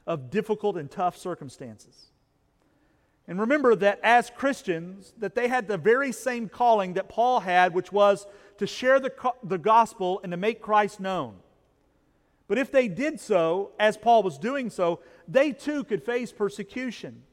of 0.07 0.31
difficult 0.31 0.77
and 0.77 0.89
tough 0.89 1.15
circumstances. 1.15 2.07
And 3.27 3.39
remember 3.39 3.75
that 3.75 3.99
as 4.03 4.29
Christians, 4.29 5.13
that 5.17 5.33
they 5.33 5.47
had 5.47 5.67
the 5.67 5.77
very 5.77 6.11
same 6.11 6.47
calling 6.47 6.93
that 6.93 7.09
Paul 7.09 7.39
had, 7.39 7.73
which 7.73 7.91
was 7.91 8.27
to 8.59 8.67
share 8.67 8.99
the, 8.99 9.11
the 9.43 9.57
gospel 9.57 10.19
and 10.23 10.31
to 10.31 10.37
make 10.37 10.61
Christ 10.61 10.99
known. 10.99 11.37
But 12.47 12.59
if 12.59 12.71
they 12.71 12.87
did 12.87 13.19
so, 13.19 13.71
as 13.79 13.97
Paul 13.97 14.21
was 14.21 14.37
doing 14.37 14.69
so, 14.69 14.99
they 15.27 15.51
too 15.51 15.83
could 15.83 16.03
face 16.03 16.31
persecution. 16.31 17.23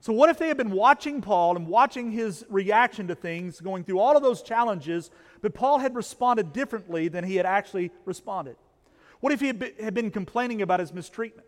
So, 0.00 0.12
what 0.12 0.30
if 0.30 0.38
they 0.38 0.46
had 0.46 0.56
been 0.56 0.70
watching 0.70 1.20
Paul 1.20 1.56
and 1.56 1.66
watching 1.66 2.12
his 2.12 2.46
reaction 2.48 3.08
to 3.08 3.16
things, 3.16 3.60
going 3.60 3.82
through 3.82 3.98
all 3.98 4.16
of 4.16 4.22
those 4.22 4.42
challenges, 4.42 5.10
but 5.42 5.54
Paul 5.54 5.78
had 5.78 5.96
responded 5.96 6.52
differently 6.52 7.08
than 7.08 7.24
he 7.24 7.34
had 7.34 7.46
actually 7.46 7.90
responded? 8.04 8.54
What 9.18 9.32
if 9.32 9.40
he 9.40 9.48
had 9.48 9.94
been 9.94 10.12
complaining 10.12 10.62
about 10.62 10.78
his 10.78 10.92
mistreatment? 10.92 11.47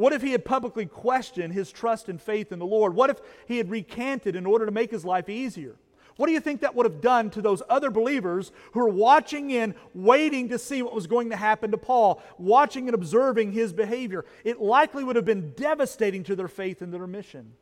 What 0.00 0.14
if 0.14 0.22
he 0.22 0.32
had 0.32 0.46
publicly 0.46 0.86
questioned 0.86 1.52
his 1.52 1.70
trust 1.70 2.08
and 2.08 2.18
faith 2.18 2.52
in 2.52 2.58
the 2.58 2.64
Lord? 2.64 2.94
What 2.94 3.10
if 3.10 3.18
he 3.46 3.58
had 3.58 3.68
recanted 3.68 4.34
in 4.34 4.46
order 4.46 4.64
to 4.64 4.72
make 4.72 4.90
his 4.90 5.04
life 5.04 5.28
easier? 5.28 5.76
What 6.16 6.26
do 6.26 6.32
you 6.32 6.40
think 6.40 6.62
that 6.62 6.74
would 6.74 6.86
have 6.86 7.02
done 7.02 7.28
to 7.28 7.42
those 7.42 7.62
other 7.68 7.90
believers 7.90 8.50
who 8.72 8.80
were 8.80 8.88
watching 8.88 9.50
in, 9.50 9.74
waiting 9.92 10.48
to 10.48 10.58
see 10.58 10.80
what 10.80 10.94
was 10.94 11.06
going 11.06 11.28
to 11.28 11.36
happen 11.36 11.70
to 11.72 11.76
Paul, 11.76 12.22
watching 12.38 12.88
and 12.88 12.94
observing 12.94 13.52
his 13.52 13.74
behavior? 13.74 14.24
It 14.42 14.58
likely 14.58 15.04
would 15.04 15.16
have 15.16 15.26
been 15.26 15.52
devastating 15.52 16.24
to 16.24 16.34
their 16.34 16.48
faith 16.48 16.80
and 16.80 16.94
their 16.94 17.06
mission. 17.06 17.52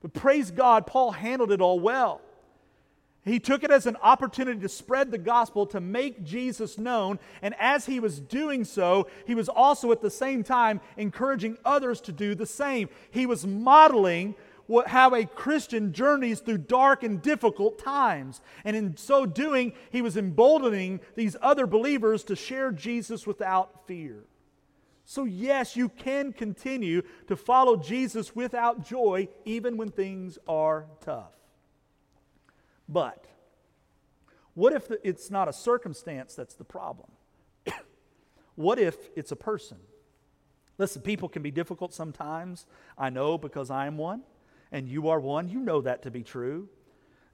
But 0.00 0.14
praise 0.14 0.52
God, 0.52 0.86
Paul 0.86 1.10
handled 1.10 1.50
it 1.50 1.60
all 1.60 1.80
well. 1.80 2.20
He 3.24 3.38
took 3.38 3.62
it 3.62 3.70
as 3.70 3.86
an 3.86 3.96
opportunity 4.02 4.60
to 4.60 4.68
spread 4.68 5.12
the 5.12 5.18
gospel, 5.18 5.64
to 5.66 5.80
make 5.80 6.24
Jesus 6.24 6.76
known. 6.76 7.20
And 7.40 7.54
as 7.58 7.86
he 7.86 8.00
was 8.00 8.18
doing 8.18 8.64
so, 8.64 9.08
he 9.26 9.36
was 9.36 9.48
also 9.48 9.92
at 9.92 10.00
the 10.00 10.10
same 10.10 10.42
time 10.42 10.80
encouraging 10.96 11.56
others 11.64 12.00
to 12.02 12.12
do 12.12 12.34
the 12.34 12.46
same. 12.46 12.88
He 13.12 13.26
was 13.26 13.46
modeling 13.46 14.34
what, 14.66 14.88
how 14.88 15.14
a 15.14 15.24
Christian 15.24 15.92
journeys 15.92 16.40
through 16.40 16.58
dark 16.58 17.04
and 17.04 17.22
difficult 17.22 17.78
times. 17.78 18.40
And 18.64 18.74
in 18.74 18.96
so 18.96 19.24
doing, 19.24 19.72
he 19.90 20.02
was 20.02 20.16
emboldening 20.16 21.00
these 21.14 21.36
other 21.40 21.66
believers 21.66 22.24
to 22.24 22.34
share 22.34 22.72
Jesus 22.72 23.24
without 23.24 23.86
fear. 23.86 24.24
So, 25.04 25.24
yes, 25.24 25.76
you 25.76 25.88
can 25.88 26.32
continue 26.32 27.02
to 27.28 27.36
follow 27.36 27.76
Jesus 27.76 28.34
without 28.34 28.84
joy 28.86 29.28
even 29.44 29.76
when 29.76 29.90
things 29.90 30.38
are 30.48 30.86
tough. 31.00 31.41
But 32.88 33.26
what 34.54 34.72
if 34.72 34.90
it's 35.02 35.30
not 35.30 35.48
a 35.48 35.52
circumstance 35.52 36.34
that's 36.34 36.54
the 36.54 36.64
problem? 36.64 37.10
what 38.54 38.78
if 38.78 38.96
it's 39.16 39.32
a 39.32 39.36
person? 39.36 39.78
Listen, 40.78 41.02
people 41.02 41.28
can 41.28 41.42
be 41.42 41.50
difficult 41.50 41.94
sometimes. 41.94 42.66
I 42.98 43.10
know 43.10 43.38
because 43.38 43.70
I 43.70 43.86
am 43.86 43.96
one, 43.96 44.22
and 44.70 44.88
you 44.88 45.08
are 45.08 45.20
one. 45.20 45.48
You 45.48 45.60
know 45.60 45.80
that 45.82 46.02
to 46.02 46.10
be 46.10 46.22
true. 46.22 46.68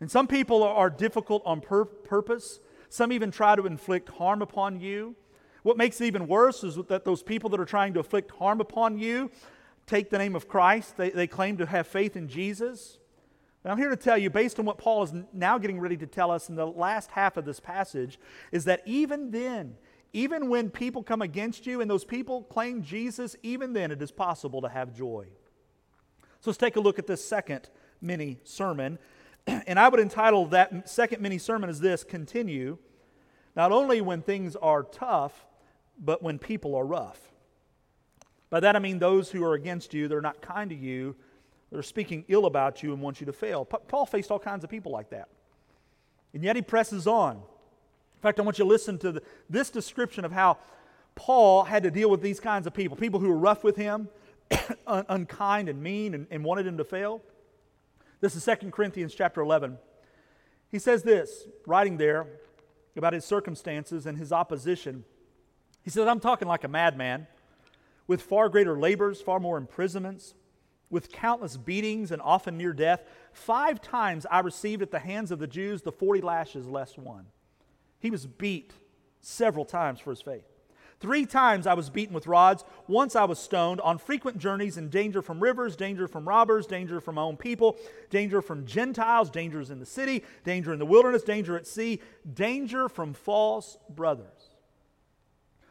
And 0.00 0.10
some 0.10 0.26
people 0.26 0.62
are 0.62 0.90
difficult 0.90 1.42
on 1.44 1.60
pur- 1.60 1.84
purpose. 1.84 2.60
Some 2.88 3.12
even 3.12 3.30
try 3.30 3.56
to 3.56 3.66
inflict 3.66 4.10
harm 4.10 4.42
upon 4.42 4.80
you. 4.80 5.16
What 5.62 5.76
makes 5.76 6.00
it 6.00 6.06
even 6.06 6.28
worse 6.28 6.62
is 6.62 6.76
that 6.88 7.04
those 7.04 7.22
people 7.22 7.50
that 7.50 7.60
are 7.60 7.64
trying 7.64 7.94
to 7.94 8.00
inflict 8.00 8.30
harm 8.32 8.60
upon 8.60 8.98
you 8.98 9.30
take 9.86 10.10
the 10.10 10.18
name 10.18 10.36
of 10.36 10.46
Christ. 10.46 10.96
They, 10.96 11.10
they 11.10 11.26
claim 11.26 11.56
to 11.56 11.66
have 11.66 11.86
faith 11.86 12.16
in 12.16 12.28
Jesus. 12.28 12.98
And 13.64 13.72
I'm 13.72 13.78
here 13.78 13.90
to 13.90 13.96
tell 13.96 14.16
you, 14.16 14.30
based 14.30 14.58
on 14.58 14.66
what 14.66 14.78
Paul 14.78 15.02
is 15.02 15.12
now 15.32 15.58
getting 15.58 15.80
ready 15.80 15.96
to 15.96 16.06
tell 16.06 16.30
us 16.30 16.48
in 16.48 16.54
the 16.54 16.66
last 16.66 17.10
half 17.10 17.36
of 17.36 17.44
this 17.44 17.60
passage, 17.60 18.18
is 18.52 18.64
that 18.64 18.82
even 18.86 19.30
then, 19.30 19.76
even 20.12 20.48
when 20.48 20.70
people 20.70 21.02
come 21.02 21.22
against 21.22 21.66
you 21.66 21.80
and 21.80 21.90
those 21.90 22.04
people 22.04 22.42
claim 22.44 22.82
Jesus, 22.82 23.36
even 23.42 23.72
then 23.72 23.90
it 23.90 24.00
is 24.00 24.10
possible 24.10 24.62
to 24.62 24.68
have 24.68 24.94
joy. 24.94 25.26
So 26.40 26.50
let's 26.50 26.58
take 26.58 26.76
a 26.76 26.80
look 26.80 26.98
at 26.98 27.06
this 27.06 27.24
second 27.24 27.68
mini 28.00 28.38
sermon. 28.44 28.98
And 29.66 29.78
I 29.78 29.88
would 29.88 30.00
entitle 30.00 30.46
that 30.46 30.88
second 30.88 31.22
mini 31.22 31.38
sermon 31.38 31.70
as 31.70 31.80
this 31.80 32.04
Continue, 32.04 32.78
not 33.56 33.72
only 33.72 34.00
when 34.00 34.22
things 34.22 34.56
are 34.56 34.82
tough, 34.82 35.46
but 35.98 36.22
when 36.22 36.38
people 36.38 36.74
are 36.74 36.86
rough. 36.86 37.32
By 38.50 38.60
that 38.60 38.76
I 38.76 38.78
mean 38.78 38.98
those 38.98 39.30
who 39.30 39.42
are 39.44 39.54
against 39.54 39.92
you, 39.94 40.06
they're 40.06 40.20
not 40.20 40.40
kind 40.40 40.70
to 40.70 40.76
you, 40.76 41.16
they're 41.70 41.82
speaking 41.82 42.24
ill 42.28 42.46
about 42.46 42.82
you 42.82 42.92
and 42.92 43.02
want 43.02 43.20
you 43.20 43.26
to 43.26 43.32
fail. 43.32 43.64
Paul 43.64 44.06
faced 44.06 44.30
all 44.30 44.38
kinds 44.38 44.64
of 44.64 44.70
people 44.70 44.90
like 44.90 45.10
that. 45.10 45.28
And 46.32 46.42
yet 46.42 46.56
he 46.56 46.62
presses 46.62 47.06
on. 47.06 47.36
In 47.36 48.22
fact, 48.22 48.40
I 48.40 48.42
want 48.42 48.58
you 48.58 48.64
to 48.64 48.68
listen 48.68 48.98
to 48.98 49.12
the, 49.12 49.22
this 49.48 49.70
description 49.70 50.24
of 50.24 50.32
how 50.32 50.58
Paul 51.14 51.64
had 51.64 51.82
to 51.82 51.90
deal 51.90 52.10
with 52.10 52.22
these 52.22 52.40
kinds 52.40 52.66
of 52.66 52.74
people 52.74 52.96
people 52.96 53.20
who 53.20 53.28
were 53.28 53.36
rough 53.36 53.64
with 53.64 53.76
him, 53.76 54.08
un- 54.86 55.04
unkind 55.08 55.68
and 55.68 55.82
mean, 55.82 56.14
and, 56.14 56.26
and 56.30 56.44
wanted 56.44 56.66
him 56.66 56.78
to 56.78 56.84
fail. 56.84 57.22
This 58.20 58.34
is 58.34 58.44
2 58.44 58.70
Corinthians 58.70 59.14
chapter 59.14 59.40
11. 59.40 59.78
He 60.70 60.78
says 60.78 61.02
this, 61.02 61.46
writing 61.66 61.96
there 61.96 62.26
about 62.96 63.12
his 63.12 63.24
circumstances 63.24 64.06
and 64.06 64.18
his 64.18 64.32
opposition. 64.32 65.04
He 65.82 65.90
says, 65.90 66.08
I'm 66.08 66.20
talking 66.20 66.48
like 66.48 66.64
a 66.64 66.68
madman, 66.68 67.26
with 68.06 68.22
far 68.22 68.48
greater 68.48 68.76
labors, 68.76 69.20
far 69.20 69.38
more 69.38 69.56
imprisonments 69.56 70.34
with 70.90 71.12
countless 71.12 71.56
beatings 71.56 72.10
and 72.10 72.22
often 72.22 72.56
near 72.56 72.72
death. 72.72 73.02
Five 73.32 73.80
times 73.80 74.26
I 74.30 74.40
received 74.40 74.82
at 74.82 74.90
the 74.90 74.98
hands 74.98 75.30
of 75.30 75.38
the 75.38 75.46
Jews 75.46 75.82
the 75.82 75.92
40 75.92 76.20
lashes 76.20 76.66
less 76.66 76.96
one. 76.96 77.26
He 78.00 78.10
was 78.10 78.26
beat 78.26 78.72
several 79.20 79.64
times 79.64 80.00
for 80.00 80.10
his 80.10 80.22
faith. 80.22 80.44
Three 81.00 81.26
times 81.26 81.66
I 81.68 81.74
was 81.74 81.90
beaten 81.90 82.14
with 82.14 82.26
rods. 82.26 82.64
Once 82.88 83.14
I 83.14 83.24
was 83.24 83.38
stoned 83.38 83.80
on 83.82 83.98
frequent 83.98 84.38
journeys 84.38 84.76
in 84.76 84.88
danger 84.88 85.22
from 85.22 85.40
rivers, 85.40 85.76
danger 85.76 86.08
from 86.08 86.26
robbers, 86.26 86.66
danger 86.66 87.00
from 87.00 87.14
my 87.16 87.22
own 87.22 87.36
people, 87.36 87.76
danger 88.10 88.42
from 88.42 88.66
Gentiles, 88.66 89.30
dangers 89.30 89.70
in 89.70 89.78
the 89.78 89.86
city, 89.86 90.24
danger 90.44 90.72
in 90.72 90.80
the 90.80 90.86
wilderness, 90.86 91.22
danger 91.22 91.56
at 91.56 91.68
sea, 91.68 92.00
danger 92.34 92.88
from 92.88 93.14
false 93.14 93.78
brothers. 93.90 94.37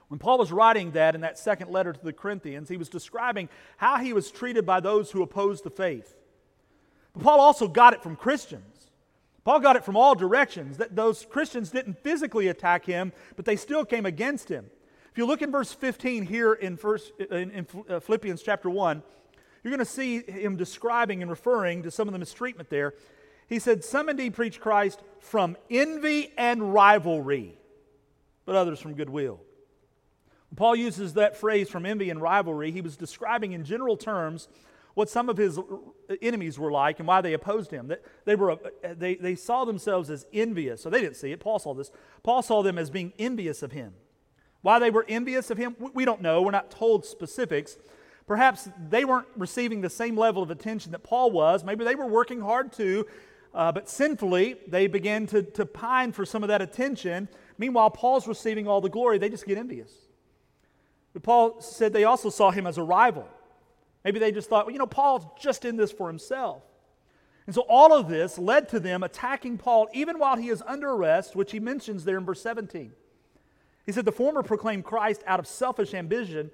When 0.08 0.20
Paul 0.20 0.38
was 0.38 0.52
writing 0.52 0.91
that 0.91 1.15
in 1.15 1.22
that 1.22 1.38
second 1.38 1.70
letter 1.70 1.91
to 1.91 2.04
the 2.04 2.13
Corinthians, 2.13 2.70
he 2.70 2.78
was 2.78 2.89
describing 2.89 3.50
how 3.78 3.98
he 3.98 4.13
was 4.13 4.32
treated 4.32 4.65
by 4.65 4.80
those 4.80 5.12
who 5.12 5.22
opposed 5.22 5.63
the 5.63 5.70
faith. 5.70 6.15
But 7.13 7.24
Paul 7.24 7.39
also 7.39 7.67
got 7.67 7.93
it 7.93 8.02
from 8.02 8.15
Christians. 8.15 8.91
Paul 9.43 9.60
got 9.60 9.76
it 9.76 9.84
from 9.84 9.98
all 9.98 10.15
directions 10.15 10.78
that 10.78 10.96
those 10.96 11.26
Christians 11.26 11.72
didn't 11.72 12.04
physically 12.04 12.48
attack 12.48 12.86
him, 12.86 13.12
but 13.36 13.46
they 13.46 13.56
still 13.56 13.86
came 13.86 14.06
against 14.06 14.50
him. 14.50 14.70
If 15.12 15.17
you 15.17 15.26
look 15.26 15.41
in 15.41 15.52
verse 15.52 15.74
15 15.74 16.26
here 16.26 16.54
in, 16.54 16.78
first, 16.78 17.12
in, 17.20 17.52
in 17.52 17.67
uh, 17.89 18.00
Philippians 18.00 18.43
chapter 18.43 18.70
1, 18.70 19.02
you're 19.63 19.72
going 19.72 19.80
to 19.80 19.86
see 19.86 20.22
him 20.22 20.56
describing 20.56 21.22
and 21.22 21.30
referring 21.32 21.84
to 21.84 21.91
some 21.91 22.08
of 22.08 22.13
the 22.13 22.20
mistreatment 22.20 22.70
there. 22.70 22.93
He 23.48 23.60
said, 23.60 23.84
Some 23.84 24.10
indeed 24.10 24.34
preach 24.34 24.60
Christ 24.60 25.02
from 25.20 25.58
envy 25.70 26.34
and 26.38 26.74
rivalry, 26.74 27.58
but 28.46 28.56
others 28.56 28.80
from 28.80 28.93
goodwill. 28.93 29.39
Paul 30.55 30.75
uses 30.75 31.13
that 31.13 31.38
phrase 31.38 31.69
from 31.69 31.86
envy 31.86 32.10
and 32.10 32.21
rivalry. 32.21 32.71
He 32.71 32.81
was 32.81 32.95
describing 32.95 33.51
in 33.51 33.63
general 33.63 33.97
terms 33.97 34.47
what 34.93 35.10
some 35.10 35.29
of 35.29 35.38
his 35.38 35.60
enemies 36.23 36.57
were 36.57 36.71
like 36.71 36.97
and 36.99 37.07
why 37.07 37.21
they 37.21 37.33
opposed 37.33 37.69
him. 37.69 37.91
They, 38.25 38.36
were, 38.36 38.57
they, 38.81 39.15
they 39.15 39.36
saw 39.36 39.65
themselves 39.65 40.10
as 40.10 40.25
envious. 40.33 40.81
So 40.81 40.89
they 40.89 41.01
didn't 41.01 41.17
see 41.17 41.31
it. 41.31 41.39
Paul 41.39 41.60
saw 41.60 41.75
this. 41.75 41.91
Paul 42.23 42.41
saw 42.41 42.63
them 42.63 42.79
as 42.79 42.89
being 42.89 43.13
envious 43.19 43.62
of 43.62 43.73
him. 43.73 43.93
Why 44.62 44.79
they 44.79 44.89
were 44.89 45.05
envious 45.07 45.51
of 45.51 45.57
him, 45.57 45.75
we 45.93 46.03
don't 46.03 46.21
know. 46.21 46.41
We're 46.41 46.51
not 46.51 46.71
told 46.71 47.05
specifics. 47.05 47.77
Perhaps 48.25 48.69
they 48.89 49.05
weren't 49.05 49.27
receiving 49.36 49.81
the 49.81 49.89
same 49.89 50.17
level 50.17 50.41
of 50.41 50.49
attention 50.49 50.91
that 50.93 51.03
Paul 51.03 51.31
was. 51.31 51.63
Maybe 51.63 51.86
they 51.86 51.95
were 51.95 52.07
working 52.07 52.41
hard 52.41 52.73
too, 52.73 53.05
uh, 53.53 53.71
but 53.71 53.88
sinfully, 53.88 54.55
they 54.67 54.88
began 54.88 55.27
to, 55.27 55.43
to 55.43 55.65
pine 55.65 56.12
for 56.12 56.25
some 56.25 56.43
of 56.43 56.49
that 56.49 56.62
attention. 56.62 57.29
Meanwhile, 57.57 57.91
Paul's 57.91 58.27
receiving 58.27 58.67
all 58.67 58.81
the 58.81 58.89
glory. 58.89 59.17
They 59.17 59.29
just 59.29 59.45
get 59.45 59.57
envious. 59.57 60.07
But 61.17 61.23
Paul 61.23 61.62
said 61.62 61.93
they 61.93 62.03
also 62.03 62.30
saw 62.30 62.51
him 62.51 62.67
as 62.67 62.77
a 62.77 62.84
rival. 62.84 63.27
Maybe 64.06 64.19
they 64.19 64.32
just 64.32 64.49
thought, 64.51 64.67
well, 64.67 64.73
you 64.73 64.77
know, 64.77 64.86
Paul's 64.86 65.25
just 65.41 65.65
in 65.65 65.75
this 65.75 65.91
for 65.91 66.08
himself. 66.08 66.62
And 67.47 67.56
so 67.56 67.62
all 67.62 67.91
of 67.91 68.08
this 68.08 68.38
led 68.38 68.69
to 68.69 68.80
them 68.80 69.01
attacking 69.01 69.58
Paul 69.58 69.88
even 69.93 70.19
while 70.19 70.36
he 70.36 70.49
is 70.49 70.62
under 70.67 70.91
arrest, 70.91 71.36
which 71.36 71.51
he 71.51 71.60
mentions 71.60 72.06
there 72.06 72.19
in 72.19 72.23
verse 72.23 72.39
17. 72.43 72.91
He 73.84 73.91
said, 73.91 74.06
The 74.06 74.12
former 74.12 74.43
proclaimed 74.43 74.84
Christ 74.84 75.23
out 75.25 75.39
of 75.39 75.47
selfish 75.47 75.95
ambition, 75.95 76.51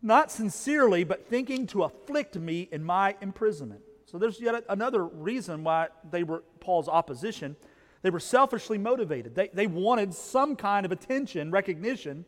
not 0.00 0.30
sincerely, 0.30 1.02
but 1.02 1.28
thinking 1.28 1.66
to 1.66 1.82
afflict 1.82 2.36
me 2.36 2.68
in 2.70 2.84
my 2.84 3.16
imprisonment. 3.20 3.80
So 4.06 4.16
there's 4.16 4.40
yet 4.40 4.62
another 4.68 5.04
reason 5.04 5.64
why 5.64 5.88
they 6.08 6.22
were 6.22 6.44
Paul's 6.60 6.86
opposition. 6.86 7.56
They 8.02 8.10
were 8.10 8.20
selfishly 8.20 8.78
motivated. 8.78 9.34
They, 9.34 9.48
they 9.52 9.66
wanted 9.66 10.14
some 10.14 10.54
kind 10.54 10.86
of 10.86 10.92
attention, 10.92 11.50
recognition, 11.50 12.26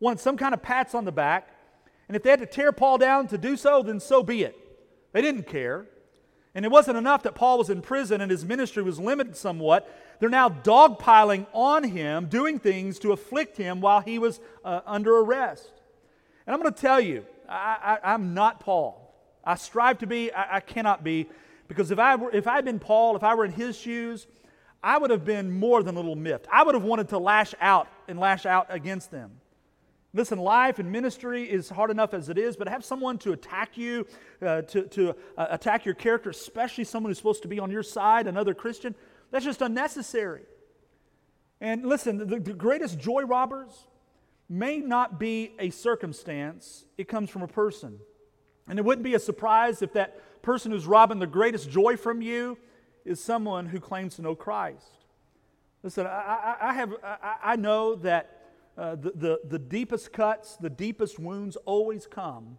wanted 0.00 0.20
some 0.20 0.36
kind 0.36 0.54
of 0.54 0.62
pats 0.62 0.94
on 0.94 1.04
the 1.04 1.12
back. 1.12 1.48
And 2.08 2.16
if 2.16 2.22
they 2.22 2.30
had 2.30 2.40
to 2.40 2.46
tear 2.46 2.72
Paul 2.72 2.98
down 2.98 3.26
to 3.28 3.38
do 3.38 3.56
so, 3.56 3.82
then 3.82 4.00
so 4.00 4.22
be 4.22 4.42
it. 4.42 4.56
They 5.12 5.22
didn't 5.22 5.46
care. 5.46 5.86
And 6.54 6.64
it 6.64 6.70
wasn't 6.70 6.96
enough 6.96 7.22
that 7.24 7.34
Paul 7.34 7.58
was 7.58 7.68
in 7.68 7.82
prison 7.82 8.20
and 8.20 8.30
his 8.30 8.44
ministry 8.44 8.82
was 8.82 8.98
limited 8.98 9.36
somewhat. 9.36 9.88
They're 10.20 10.30
now 10.30 10.48
dogpiling 10.48 11.46
on 11.52 11.84
him, 11.84 12.26
doing 12.26 12.58
things 12.58 12.98
to 13.00 13.12
afflict 13.12 13.56
him 13.58 13.80
while 13.80 14.00
he 14.00 14.18
was 14.18 14.40
uh, 14.64 14.80
under 14.86 15.18
arrest. 15.18 15.70
And 16.46 16.54
I'm 16.54 16.62
going 16.62 16.72
to 16.72 16.80
tell 16.80 17.00
you, 17.00 17.26
I, 17.48 17.98
am 18.02 18.32
not 18.34 18.60
Paul. 18.60 19.14
I 19.44 19.56
strive 19.56 19.98
to 19.98 20.06
be, 20.06 20.32
I, 20.32 20.56
I 20.56 20.60
cannot 20.60 21.04
be, 21.04 21.28
because 21.68 21.90
if 21.90 21.98
I, 21.98 22.16
were, 22.16 22.34
if 22.34 22.46
I 22.46 22.56
had 22.56 22.64
been 22.64 22.78
Paul, 22.78 23.16
if 23.16 23.22
I 23.22 23.34
were 23.34 23.44
in 23.44 23.52
his 23.52 23.76
shoes, 23.76 24.26
I 24.82 24.98
would 24.98 25.10
have 25.10 25.24
been 25.24 25.50
more 25.50 25.82
than 25.82 25.94
a 25.94 25.98
little 25.98 26.16
miffed. 26.16 26.46
I 26.50 26.62
would 26.62 26.74
have 26.74 26.84
wanted 26.84 27.08
to 27.10 27.18
lash 27.18 27.54
out 27.60 27.88
and 28.08 28.18
lash 28.18 28.46
out 28.46 28.66
against 28.70 29.10
them. 29.10 29.32
Listen, 30.16 30.38
life 30.38 30.78
and 30.78 30.90
ministry 30.90 31.44
is 31.44 31.68
hard 31.68 31.90
enough 31.90 32.14
as 32.14 32.30
it 32.30 32.38
is, 32.38 32.56
but 32.56 32.66
have 32.68 32.82
someone 32.82 33.18
to 33.18 33.32
attack 33.32 33.76
you, 33.76 34.06
uh, 34.40 34.62
to, 34.62 34.84
to 34.84 35.10
uh, 35.36 35.46
attack 35.50 35.84
your 35.84 35.94
character, 35.94 36.30
especially 36.30 36.84
someone 36.84 37.10
who's 37.10 37.18
supposed 37.18 37.42
to 37.42 37.48
be 37.48 37.58
on 37.58 37.70
your 37.70 37.82
side, 37.82 38.26
another 38.26 38.54
Christian, 38.54 38.94
that's 39.30 39.44
just 39.44 39.60
unnecessary. 39.60 40.40
And 41.60 41.84
listen, 41.84 42.16
the, 42.16 42.40
the 42.40 42.54
greatest 42.54 42.98
joy 42.98 43.24
robbers 43.24 43.88
may 44.48 44.78
not 44.78 45.20
be 45.20 45.52
a 45.58 45.68
circumstance, 45.68 46.86
it 46.96 47.08
comes 47.08 47.28
from 47.28 47.42
a 47.42 47.48
person. 47.48 47.98
And 48.68 48.78
it 48.78 48.84
wouldn't 48.86 49.04
be 49.04 49.14
a 49.14 49.18
surprise 49.18 49.82
if 49.82 49.92
that 49.92 50.42
person 50.42 50.72
who's 50.72 50.86
robbing 50.86 51.18
the 51.18 51.26
greatest 51.26 51.68
joy 51.68 51.98
from 51.98 52.22
you 52.22 52.56
is 53.04 53.22
someone 53.22 53.66
who 53.66 53.80
claims 53.80 54.16
to 54.16 54.22
know 54.22 54.34
Christ. 54.34 54.86
Listen, 55.82 56.06
I, 56.06 56.10
I, 56.10 56.68
I 56.70 56.72
have, 56.72 56.94
I, 57.04 57.36
I, 57.44 57.56
know 57.56 57.96
that 57.96 58.35
uh, 58.76 58.94
the, 58.94 59.12
the, 59.14 59.40
the 59.48 59.58
deepest 59.58 60.12
cuts, 60.12 60.56
the 60.56 60.70
deepest 60.70 61.18
wounds 61.18 61.56
always 61.64 62.06
come 62.06 62.58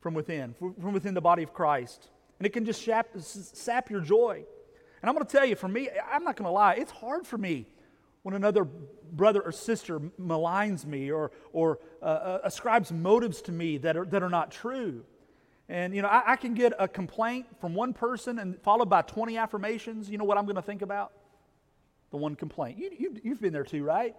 from 0.00 0.14
within, 0.14 0.54
from 0.54 0.92
within 0.92 1.14
the 1.14 1.20
body 1.20 1.42
of 1.42 1.52
Christ. 1.52 2.08
And 2.38 2.46
it 2.46 2.52
can 2.52 2.64
just 2.64 2.84
sap, 2.84 3.08
sap 3.18 3.90
your 3.90 4.00
joy. 4.00 4.44
And 5.02 5.08
I'm 5.08 5.14
going 5.14 5.26
to 5.26 5.32
tell 5.32 5.44
you, 5.44 5.56
for 5.56 5.68
me, 5.68 5.88
I'm 6.10 6.24
not 6.24 6.36
going 6.36 6.46
to 6.46 6.52
lie, 6.52 6.74
it's 6.74 6.90
hard 6.90 7.26
for 7.26 7.38
me 7.38 7.66
when 8.22 8.34
another 8.34 8.64
brother 8.64 9.40
or 9.40 9.52
sister 9.52 10.00
maligns 10.20 10.84
me 10.84 11.12
or, 11.12 11.30
or 11.52 11.78
uh, 12.02 12.04
uh, 12.04 12.38
ascribes 12.44 12.90
motives 12.90 13.40
to 13.42 13.52
me 13.52 13.78
that 13.78 13.96
are, 13.96 14.04
that 14.06 14.22
are 14.22 14.28
not 14.28 14.50
true. 14.50 15.04
And, 15.68 15.94
you 15.94 16.02
know, 16.02 16.08
I, 16.08 16.32
I, 16.32 16.36
can 16.36 16.54
get 16.54 16.72
a 16.78 16.88
complaint 16.88 17.46
from 17.60 17.74
one 17.74 17.92
person 17.92 18.38
and 18.38 18.60
followed 18.62 18.88
by 18.88 19.02
20 19.02 19.36
affirmations. 19.36 20.08
You 20.10 20.18
know 20.18 20.24
what 20.24 20.38
I'm 20.38 20.44
going 20.44 20.56
to 20.56 20.62
think 20.62 20.82
about? 20.82 21.12
The 22.10 22.16
one 22.16 22.36
complaint. 22.36 22.78
You, 22.78 22.90
you, 22.98 23.16
you've 23.22 23.40
been 23.40 23.52
there 23.52 23.64
too, 23.64 23.84
right? 23.84 24.14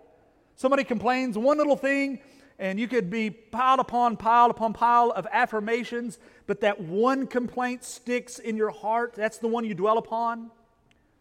Somebody 0.58 0.84
complains 0.84 1.38
one 1.38 1.60
little 1.60 1.78
thing, 1.78 2.20
and 2.58 2.80
you 2.80 2.88
could 2.88 3.12
be 3.12 3.30
piled 3.30 3.80
upon 3.80 4.18
pile 4.18 4.50
upon 4.50 4.74
pile 4.74 5.12
of 5.12 5.28
affirmations, 5.32 6.18
but 6.48 6.62
that 6.62 6.82
one 6.82 7.28
complaint 7.28 7.84
sticks 7.84 8.40
in 8.40 8.58
your 8.58 8.72
heart. 8.72 9.14
That's 9.14 9.38
the 9.38 9.48
one 9.48 9.66
you 9.66 9.76
dwell 9.76 10.00
upon. 10.00 10.50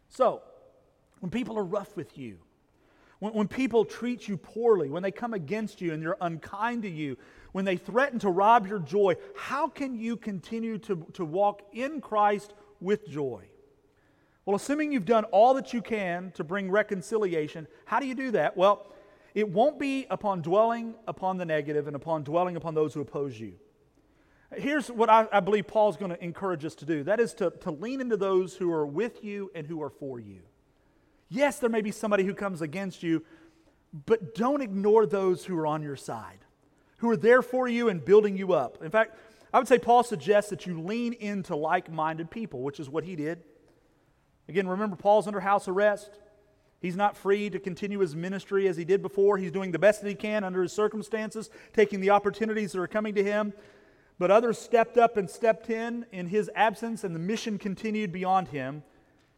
So, 0.08 0.40
when 1.20 1.28
people 1.28 1.58
are 1.58 1.64
rough 1.64 1.94
with 1.96 2.16
you, 2.16 2.38
when, 3.18 3.34
when 3.34 3.46
people 3.46 3.84
treat 3.84 4.26
you 4.26 4.38
poorly, 4.38 4.88
when 4.88 5.02
they 5.02 5.10
come 5.10 5.34
against 5.34 5.82
you 5.82 5.92
and 5.92 6.02
they're 6.02 6.16
unkind 6.22 6.82
to 6.84 6.88
you, 6.88 7.18
when 7.52 7.66
they 7.66 7.76
threaten 7.76 8.18
to 8.20 8.30
rob 8.30 8.66
your 8.66 8.78
joy, 8.78 9.16
how 9.36 9.68
can 9.68 9.98
you 9.98 10.16
continue 10.16 10.78
to, 10.78 11.06
to 11.12 11.26
walk 11.26 11.60
in 11.74 12.00
Christ 12.00 12.54
with 12.80 13.06
joy? 13.06 13.44
Well, 14.46 14.56
assuming 14.56 14.92
you've 14.92 15.04
done 15.04 15.24
all 15.24 15.52
that 15.54 15.74
you 15.74 15.82
can 15.82 16.30
to 16.36 16.44
bring 16.44 16.70
reconciliation, 16.70 17.66
how 17.84 18.00
do 18.00 18.06
you 18.06 18.14
do 18.14 18.30
that? 18.30 18.56
Well, 18.56 18.86
it 19.36 19.50
won't 19.50 19.78
be 19.78 20.06
upon 20.08 20.40
dwelling 20.40 20.94
upon 21.06 21.36
the 21.36 21.44
negative 21.44 21.86
and 21.86 21.94
upon 21.94 22.24
dwelling 22.24 22.56
upon 22.56 22.74
those 22.74 22.94
who 22.94 23.02
oppose 23.02 23.38
you. 23.38 23.52
Here's 24.56 24.90
what 24.90 25.10
I, 25.10 25.28
I 25.30 25.40
believe 25.40 25.66
Paul's 25.66 25.98
going 25.98 26.10
to 26.10 26.24
encourage 26.24 26.64
us 26.64 26.74
to 26.76 26.86
do 26.86 27.04
that 27.04 27.20
is 27.20 27.34
to, 27.34 27.50
to 27.60 27.70
lean 27.70 28.00
into 28.00 28.16
those 28.16 28.56
who 28.56 28.72
are 28.72 28.86
with 28.86 29.22
you 29.22 29.50
and 29.54 29.66
who 29.66 29.82
are 29.82 29.90
for 29.90 30.18
you. 30.18 30.40
Yes, 31.28 31.58
there 31.58 31.68
may 31.68 31.82
be 31.82 31.90
somebody 31.90 32.24
who 32.24 32.32
comes 32.32 32.62
against 32.62 33.02
you, 33.02 33.24
but 34.06 34.34
don't 34.34 34.62
ignore 34.62 35.04
those 35.04 35.44
who 35.44 35.58
are 35.58 35.66
on 35.66 35.82
your 35.82 35.96
side, 35.96 36.38
who 36.98 37.10
are 37.10 37.16
there 37.16 37.42
for 37.42 37.68
you 37.68 37.90
and 37.90 38.02
building 38.02 38.38
you 38.38 38.54
up. 38.54 38.82
In 38.82 38.90
fact, 38.90 39.18
I 39.52 39.58
would 39.58 39.68
say 39.68 39.78
Paul 39.78 40.02
suggests 40.02 40.48
that 40.48 40.64
you 40.64 40.80
lean 40.80 41.12
into 41.12 41.54
like 41.54 41.92
minded 41.92 42.30
people, 42.30 42.62
which 42.62 42.80
is 42.80 42.88
what 42.88 43.04
he 43.04 43.16
did. 43.16 43.42
Again, 44.48 44.66
remember, 44.66 44.96
Paul's 44.96 45.26
under 45.26 45.40
house 45.40 45.68
arrest. 45.68 46.20
He's 46.86 46.96
not 46.96 47.16
free 47.16 47.50
to 47.50 47.58
continue 47.58 47.98
his 47.98 48.14
ministry 48.14 48.68
as 48.68 48.76
he 48.76 48.84
did 48.84 49.02
before. 49.02 49.38
He's 49.38 49.50
doing 49.50 49.72
the 49.72 49.78
best 49.78 50.02
that 50.02 50.08
he 50.08 50.14
can 50.14 50.44
under 50.44 50.62
his 50.62 50.72
circumstances, 50.72 51.50
taking 51.72 52.00
the 52.00 52.10
opportunities 52.10 52.70
that 52.72 52.80
are 52.80 52.86
coming 52.86 53.14
to 53.16 53.24
him. 53.24 53.52
But 54.20 54.30
others 54.30 54.56
stepped 54.56 54.96
up 54.96 55.16
and 55.16 55.28
stepped 55.28 55.68
in 55.68 56.06
in 56.12 56.28
his 56.28 56.48
absence, 56.54 57.02
and 57.02 57.12
the 57.12 57.18
mission 57.18 57.58
continued 57.58 58.12
beyond 58.12 58.48
him 58.48 58.84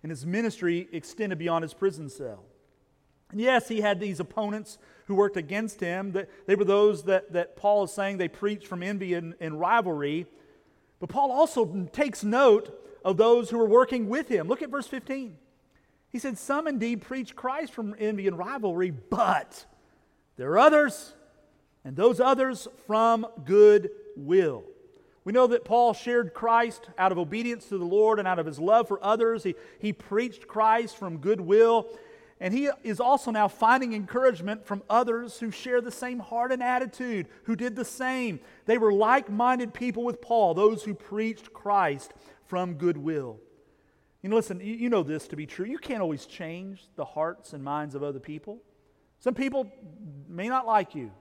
and 0.03 0.11
his 0.11 0.26
ministry 0.26 0.88
extended 0.92 1.38
beyond 1.38 1.62
his 1.62 1.72
prison 1.72 2.11
cell. 2.11 2.44
And 3.30 3.40
yes, 3.40 3.68
he 3.68 3.80
had 3.80 3.99
these 3.99 4.20
opponents 4.20 4.76
who 5.07 5.14
worked 5.14 5.38
against 5.38 5.80
him. 5.80 6.14
They 6.46 6.55
were 6.55 6.64
those 6.64 7.05
that, 7.05 7.32
that 7.32 7.57
Paul 7.57 7.84
is 7.84 7.92
saying 7.92 8.18
they 8.18 8.28
preached 8.28 8.66
from 8.66 8.82
envy 8.82 9.14
and, 9.14 9.34
and 9.40 9.59
rivalry. 9.59 10.26
But 11.01 11.09
Paul 11.09 11.32
also 11.32 11.88
takes 11.92 12.22
note 12.22 12.78
of 13.05 13.16
those 13.16 13.51
who 13.51 13.59
are 13.59 13.66
working 13.66 14.11
with 14.11 14.28
him. 14.28 14.49
Look 14.49 14.61
at 14.61 14.70
verse 14.70 14.86
15. 14.86 15.36
He 16.11 16.18
said, 16.18 16.38
Some 16.38 16.66
indeed 16.66 17.02
preach 17.02 17.36
Christ 17.36 17.72
from 17.72 17.94
envy 17.98 18.26
and 18.26 18.38
rivalry, 18.38 18.90
but 18.90 19.66
there 20.36 20.50
are 20.52 20.59
others, 20.59 21.14
and 21.84 21.96
those 21.96 22.20
others 22.20 22.68
from 22.86 23.26
good 23.44 23.90
will. 24.16 24.64
We 25.24 25.32
know 25.32 25.46
that 25.48 25.64
Paul 25.64 25.92
shared 25.92 26.32
Christ 26.32 26.88
out 26.96 27.12
of 27.12 27.18
obedience 27.18 27.66
to 27.66 27.76
the 27.76 27.84
Lord 27.84 28.18
and 28.18 28.26
out 28.26 28.38
of 28.38 28.46
his 28.46 28.59
love 28.59 28.88
for 28.88 29.02
others. 29.04 29.42
He, 29.42 29.56
he 29.78 29.92
preached 29.92 30.48
Christ 30.48 30.96
from 30.96 31.18
goodwill. 31.18 31.86
And 32.40 32.54
he 32.54 32.70
is 32.84 33.00
also 33.00 33.30
now 33.30 33.48
finding 33.48 33.92
encouragement 33.92 34.64
from 34.64 34.82
others 34.88 35.38
who 35.38 35.50
share 35.50 35.80
the 35.80 35.90
same 35.90 36.20
heart 36.20 36.52
and 36.52 36.62
attitude, 36.62 37.26
who 37.42 37.56
did 37.56 37.74
the 37.74 37.84
same. 37.84 38.40
They 38.64 38.78
were 38.78 38.92
like 38.92 39.28
minded 39.28 39.74
people 39.74 40.04
with 40.04 40.22
Paul, 40.22 40.54
those 40.54 40.84
who 40.84 40.94
preached 40.94 41.52
Christ 41.52 42.14
from 42.46 42.74
goodwill. 42.74 43.40
You 44.22 44.28
know, 44.28 44.36
listen, 44.36 44.60
you 44.60 44.88
know 44.88 45.02
this 45.02 45.28
to 45.28 45.36
be 45.36 45.46
true. 45.46 45.66
You 45.66 45.78
can't 45.78 46.02
always 46.02 46.26
change 46.26 46.88
the 46.96 47.04
hearts 47.04 47.52
and 47.52 47.62
minds 47.62 47.94
of 47.94 48.02
other 48.02 48.18
people. 48.18 48.58
Some 49.20 49.34
people 49.34 49.70
may 50.28 50.48
not 50.48 50.66
like 50.66 50.94
you, 50.94 51.12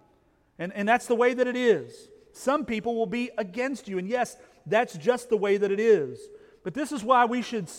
and, 0.57 0.73
and 0.73 0.87
that's 0.87 1.05
the 1.05 1.15
way 1.15 1.33
that 1.33 1.47
it 1.47 1.55
is. 1.55 2.09
Some 2.31 2.65
people 2.65 2.95
will 2.95 3.07
be 3.07 3.31
against 3.37 3.87
you. 3.87 3.97
And 3.97 4.07
yes, 4.07 4.37
that's 4.65 4.95
just 4.97 5.29
the 5.29 5.37
way 5.37 5.57
that 5.57 5.71
it 5.71 5.79
is. 5.79 6.19
But 6.63 6.73
this 6.73 6.91
is 6.91 7.03
why 7.03 7.25
we 7.25 7.41
should 7.41 7.69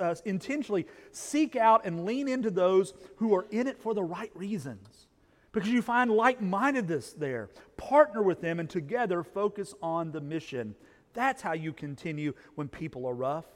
uh, 0.00 0.14
intentionally 0.24 0.86
seek 1.12 1.56
out 1.56 1.86
and 1.86 2.04
lean 2.04 2.28
into 2.28 2.50
those 2.50 2.92
who 3.16 3.34
are 3.34 3.46
in 3.50 3.66
it 3.66 3.80
for 3.80 3.94
the 3.94 4.02
right 4.02 4.30
reasons. 4.34 5.06
Because 5.52 5.70
you 5.70 5.82
find 5.82 6.10
like 6.10 6.42
mindedness 6.42 7.12
there. 7.12 7.48
Partner 7.76 8.22
with 8.22 8.40
them 8.40 8.60
and 8.60 8.68
together 8.68 9.22
focus 9.22 9.74
on 9.82 10.12
the 10.12 10.20
mission. 10.20 10.74
That's 11.14 11.42
how 11.42 11.52
you 11.52 11.72
continue 11.72 12.34
when 12.56 12.68
people 12.68 13.06
are 13.06 13.14
rough. 13.14 13.46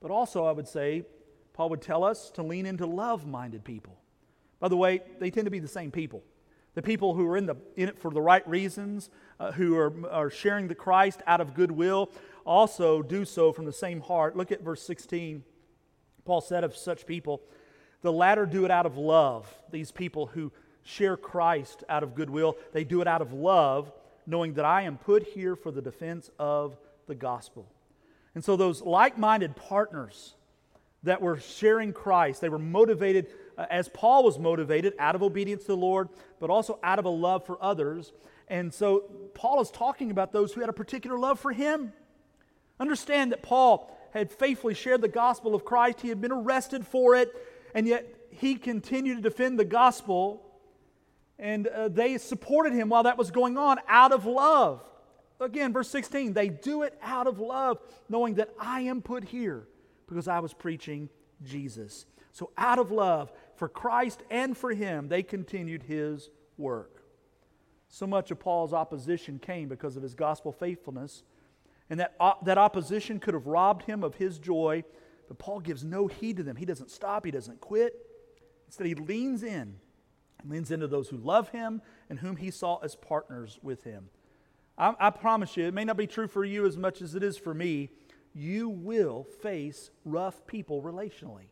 But 0.00 0.10
also, 0.10 0.44
I 0.44 0.52
would 0.52 0.68
say, 0.68 1.04
Paul 1.52 1.70
would 1.70 1.82
tell 1.82 2.04
us 2.04 2.30
to 2.32 2.42
lean 2.42 2.66
into 2.66 2.86
love 2.86 3.26
minded 3.26 3.64
people. 3.64 3.98
By 4.58 4.68
the 4.68 4.76
way, 4.76 5.02
they 5.18 5.30
tend 5.30 5.46
to 5.46 5.50
be 5.50 5.58
the 5.58 5.68
same 5.68 5.90
people. 5.90 6.22
The 6.74 6.82
people 6.82 7.14
who 7.14 7.26
are 7.26 7.36
in, 7.36 7.46
the, 7.46 7.56
in 7.76 7.88
it 7.88 7.98
for 7.98 8.10
the 8.10 8.20
right 8.20 8.46
reasons, 8.48 9.10
uh, 9.38 9.52
who 9.52 9.76
are, 9.76 9.92
are 10.10 10.30
sharing 10.30 10.68
the 10.68 10.74
Christ 10.74 11.20
out 11.26 11.40
of 11.40 11.54
goodwill, 11.54 12.10
also 12.44 13.02
do 13.02 13.24
so 13.24 13.52
from 13.52 13.64
the 13.64 13.72
same 13.72 14.00
heart. 14.00 14.36
Look 14.36 14.52
at 14.52 14.62
verse 14.62 14.82
16. 14.82 15.42
Paul 16.24 16.40
said 16.40 16.62
of 16.62 16.76
such 16.76 17.06
people, 17.06 17.42
the 18.02 18.12
latter 18.12 18.46
do 18.46 18.64
it 18.64 18.70
out 18.70 18.86
of 18.86 18.96
love. 18.96 19.52
These 19.70 19.90
people 19.90 20.26
who 20.26 20.52
share 20.82 21.16
Christ 21.16 21.84
out 21.88 22.02
of 22.02 22.14
goodwill, 22.14 22.56
they 22.72 22.84
do 22.84 23.00
it 23.00 23.08
out 23.08 23.20
of 23.20 23.32
love, 23.32 23.92
knowing 24.26 24.54
that 24.54 24.64
I 24.64 24.82
am 24.82 24.96
put 24.96 25.24
here 25.24 25.56
for 25.56 25.70
the 25.70 25.82
defense 25.82 26.30
of 26.38 26.78
the 27.06 27.14
gospel. 27.14 27.66
And 28.34 28.44
so, 28.44 28.56
those 28.56 28.80
like 28.82 29.18
minded 29.18 29.56
partners 29.56 30.34
that 31.02 31.20
were 31.20 31.38
sharing 31.38 31.92
Christ, 31.92 32.40
they 32.40 32.48
were 32.48 32.58
motivated 32.58 33.28
uh, 33.56 33.66
as 33.70 33.88
Paul 33.88 34.24
was 34.24 34.38
motivated 34.38 34.94
out 34.98 35.14
of 35.14 35.22
obedience 35.22 35.62
to 35.62 35.68
the 35.68 35.76
Lord, 35.76 36.08
but 36.38 36.50
also 36.50 36.78
out 36.82 36.98
of 36.98 37.04
a 37.04 37.10
love 37.10 37.44
for 37.46 37.62
others. 37.62 38.12
And 38.48 38.72
so 38.72 39.04
Paul 39.34 39.60
is 39.60 39.70
talking 39.70 40.10
about 40.10 40.32
those 40.32 40.52
who 40.52 40.60
had 40.60 40.68
a 40.68 40.74
particular 40.74 41.18
love 41.18 41.38
for 41.38 41.52
him. 41.52 41.92
Understand 42.78 43.32
that 43.32 43.42
Paul 43.42 43.96
had 44.12 44.32
faithfully 44.32 44.74
shared 44.74 45.00
the 45.00 45.08
gospel 45.08 45.54
of 45.54 45.64
Christ, 45.64 46.00
he 46.00 46.08
had 46.08 46.20
been 46.20 46.32
arrested 46.32 46.86
for 46.86 47.14
it, 47.14 47.30
and 47.74 47.86
yet 47.86 48.06
he 48.30 48.56
continued 48.56 49.16
to 49.16 49.22
defend 49.22 49.58
the 49.58 49.64
gospel. 49.64 50.42
And 51.38 51.66
uh, 51.66 51.88
they 51.88 52.18
supported 52.18 52.72
him 52.72 52.88
while 52.88 53.04
that 53.04 53.16
was 53.16 53.30
going 53.30 53.56
on 53.56 53.78
out 53.88 54.12
of 54.12 54.26
love. 54.26 54.89
Again, 55.40 55.72
verse 55.72 55.88
16, 55.88 56.32
they 56.32 56.48
do 56.48 56.82
it 56.82 56.98
out 57.02 57.26
of 57.26 57.38
love, 57.38 57.78
knowing 58.08 58.34
that 58.34 58.50
I 58.58 58.82
am 58.82 59.00
put 59.00 59.24
here 59.24 59.66
because 60.06 60.28
I 60.28 60.40
was 60.40 60.52
preaching 60.52 61.08
Jesus. 61.42 62.06
So, 62.32 62.50
out 62.58 62.78
of 62.78 62.90
love 62.90 63.32
for 63.56 63.68
Christ 63.68 64.22
and 64.30 64.56
for 64.56 64.72
him, 64.72 65.08
they 65.08 65.22
continued 65.22 65.82
his 65.82 66.30
work. 66.58 67.02
So 67.88 68.06
much 68.06 68.30
of 68.30 68.38
Paul's 68.38 68.72
opposition 68.72 69.38
came 69.38 69.68
because 69.68 69.96
of 69.96 70.02
his 70.02 70.14
gospel 70.14 70.52
faithfulness, 70.52 71.24
and 71.88 71.98
that, 71.98 72.14
that 72.44 72.58
opposition 72.58 73.18
could 73.18 73.34
have 73.34 73.46
robbed 73.46 73.82
him 73.82 74.04
of 74.04 74.14
his 74.14 74.38
joy, 74.38 74.84
but 75.26 75.38
Paul 75.38 75.60
gives 75.60 75.82
no 75.82 76.06
heed 76.06 76.36
to 76.36 76.42
them. 76.42 76.54
He 76.54 76.64
doesn't 76.64 76.90
stop, 76.90 77.24
he 77.24 77.32
doesn't 77.32 77.60
quit. 77.60 77.94
Instead, 78.66 78.86
he 78.86 78.94
leans 78.94 79.42
in 79.42 79.76
leans 80.48 80.70
into 80.70 80.86
those 80.86 81.08
who 81.08 81.16
love 81.16 81.50
him 81.50 81.82
and 82.08 82.18
whom 82.18 82.36
he 82.36 82.50
saw 82.50 82.78
as 82.78 82.94
partners 82.96 83.58
with 83.62 83.84
him. 83.84 84.08
I, 84.80 84.94
I 84.98 85.10
promise 85.10 85.58
you, 85.58 85.66
it 85.66 85.74
may 85.74 85.84
not 85.84 85.98
be 85.98 86.06
true 86.06 86.26
for 86.26 86.42
you 86.42 86.66
as 86.66 86.78
much 86.78 87.02
as 87.02 87.14
it 87.14 87.22
is 87.22 87.36
for 87.36 87.52
me. 87.52 87.90
You 88.32 88.70
will 88.70 89.24
face 89.24 89.90
rough 90.06 90.46
people 90.46 90.82
relationally. 90.82 91.48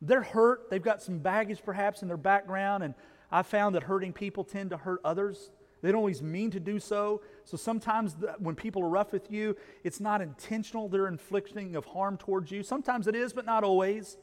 They're 0.00 0.22
hurt. 0.22 0.70
They've 0.70 0.82
got 0.82 1.02
some 1.02 1.18
baggage 1.18 1.62
perhaps 1.64 2.02
in 2.02 2.08
their 2.08 2.16
background, 2.16 2.84
and 2.84 2.94
I've 3.30 3.46
found 3.48 3.74
that 3.74 3.82
hurting 3.82 4.12
people 4.12 4.44
tend 4.44 4.70
to 4.70 4.76
hurt 4.76 5.00
others. 5.04 5.50
They 5.80 5.90
don't 5.90 5.98
always 5.98 6.22
mean 6.22 6.52
to 6.52 6.60
do 6.60 6.78
so. 6.78 7.22
So 7.44 7.56
sometimes 7.56 8.14
the, 8.14 8.36
when 8.38 8.54
people 8.54 8.84
are 8.84 8.88
rough 8.88 9.12
with 9.12 9.32
you, 9.32 9.56
it's 9.82 9.98
not 9.98 10.20
intentional. 10.20 10.88
They're 10.88 11.08
inflicting 11.08 11.74
of 11.74 11.86
harm 11.86 12.16
towards 12.18 12.52
you. 12.52 12.62
Sometimes 12.62 13.08
it 13.08 13.16
is, 13.16 13.32
but 13.32 13.46
not 13.46 13.64
always. 13.64 14.16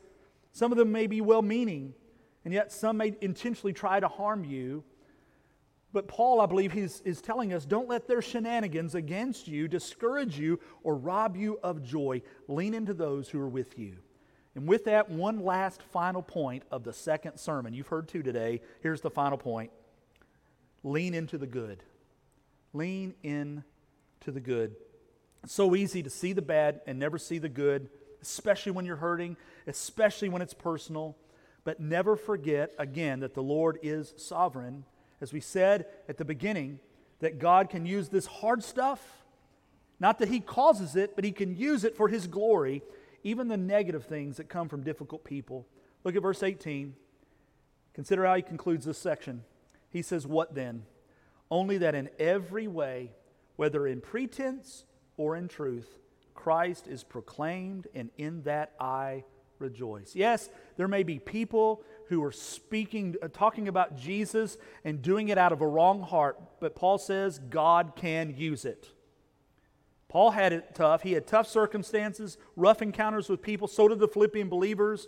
Some 0.53 0.71
of 0.71 0.77
them 0.77 0.93
may 0.93 1.05
be 1.05 1.19
well 1.19 1.41
meaning, 1.41 1.93
and 2.45 2.53
yet 2.53 2.71
some 2.71 2.95
may 2.95 3.13
intentionally 3.19 3.73
try 3.73 3.99
to 3.99 4.07
harm 4.07 4.45
you. 4.45 4.85
But 5.91 6.07
Paul, 6.07 6.39
I 6.39 6.45
believe, 6.45 6.71
he's, 6.71 7.01
is 7.01 7.21
telling 7.21 7.51
us 7.51 7.65
don't 7.65 7.89
let 7.89 8.07
their 8.07 8.21
shenanigans 8.21 8.93
against 8.93 9.47
you 9.47 9.67
discourage 9.67 10.37
you 10.37 10.59
or 10.83 10.95
rob 10.95 11.35
you 11.35 11.59
of 11.63 11.83
joy. 11.83 12.21
Lean 12.47 12.73
into 12.73 12.93
those 12.93 13.29
who 13.29 13.39
are 13.39 13.49
with 13.49 13.79
you. 13.79 13.97
And 14.55 14.67
with 14.67 14.85
that, 14.85 15.09
one 15.09 15.43
last 15.43 15.81
final 15.81 16.21
point 16.21 16.63
of 16.71 16.83
the 16.83 16.93
second 16.93 17.37
sermon. 17.37 17.73
You've 17.73 17.87
heard 17.87 18.07
two 18.07 18.21
today. 18.21 18.61
Here's 18.81 19.01
the 19.01 19.09
final 19.09 19.37
point 19.37 19.71
lean 20.83 21.13
into 21.13 21.37
the 21.37 21.47
good. 21.47 21.83
Lean 22.73 23.15
in 23.23 23.63
to 24.21 24.31
the 24.31 24.39
good. 24.39 24.75
It's 25.43 25.53
so 25.53 25.75
easy 25.75 26.03
to 26.03 26.09
see 26.09 26.33
the 26.33 26.41
bad 26.41 26.81
and 26.85 26.99
never 26.99 27.17
see 27.17 27.37
the 27.37 27.49
good, 27.49 27.89
especially 28.21 28.73
when 28.73 28.85
you're 28.85 28.95
hurting, 28.95 29.37
especially 29.65 30.29
when 30.29 30.41
it's 30.41 30.53
personal. 30.53 31.17
But 31.63 31.79
never 31.79 32.15
forget, 32.15 32.71
again, 32.77 33.21
that 33.21 33.33
the 33.33 33.43
Lord 33.43 33.79
is 33.81 34.13
sovereign. 34.17 34.85
As 35.21 35.33
we 35.33 35.39
said 35.39 35.85
at 36.07 36.17
the 36.17 36.25
beginning, 36.25 36.79
that 37.19 37.39
God 37.39 37.69
can 37.69 37.85
use 37.85 38.09
this 38.09 38.25
hard 38.25 38.63
stuff, 38.63 39.01
not 39.99 40.19
that 40.19 40.29
He 40.29 40.39
causes 40.39 40.95
it, 40.95 41.15
but 41.15 41.25
He 41.25 41.31
can 41.31 41.55
use 41.55 41.83
it 41.83 41.95
for 41.95 42.07
His 42.07 42.27
glory, 42.27 42.81
even 43.23 43.47
the 43.47 43.57
negative 43.57 44.05
things 44.05 44.37
that 44.37 44.49
come 44.49 44.69
from 44.69 44.83
difficult 44.83 45.23
people. 45.23 45.67
Look 46.03 46.15
at 46.15 46.21
verse 46.21 46.41
18. 46.41 46.95
Consider 47.93 48.25
how 48.25 48.35
He 48.35 48.41
concludes 48.41 48.85
this 48.85 48.97
section. 48.97 49.43
He 49.89 50.01
says, 50.01 50.25
What 50.25 50.55
then? 50.55 50.83
Only 51.51 51.79
that 51.79 51.95
in 51.95 52.09
every 52.19 52.67
way, 52.67 53.11
whether 53.55 53.87
in 53.87 54.01
pretense 54.01 54.85
or 55.17 55.35
in 55.35 55.47
truth, 55.47 55.97
Christ 56.33 56.87
is 56.87 57.03
proclaimed, 57.03 57.87
and 57.93 58.11
in 58.17 58.43
that 58.43 58.71
I 58.79 59.25
rejoice. 59.57 60.15
Yes, 60.15 60.49
there 60.77 60.87
may 60.87 61.03
be 61.03 61.19
people 61.19 61.83
who 62.09 62.23
are 62.23 62.31
speaking, 62.31 63.15
uh, 63.21 63.27
talking 63.31 63.67
about 63.67 63.97
Jesus 63.97 64.57
and 64.83 65.01
doing 65.01 65.29
it 65.29 65.37
out 65.37 65.51
of 65.51 65.61
a 65.61 65.67
wrong 65.67 66.01
heart, 66.01 66.39
but 66.59 66.75
Paul 66.75 66.97
says 66.97 67.39
God 67.39 67.93
can 67.95 68.35
use 68.35 68.65
it. 68.65 68.89
Paul 70.09 70.31
had 70.31 70.51
it 70.51 70.73
tough. 70.73 71.03
He 71.03 71.13
had 71.13 71.27
tough 71.27 71.47
circumstances, 71.47 72.37
rough 72.55 72.81
encounters 72.81 73.29
with 73.29 73.43
people. 73.43 73.67
So 73.67 73.87
did 73.87 73.99
the 73.99 74.07
Philippian 74.07 74.49
believers. 74.49 75.07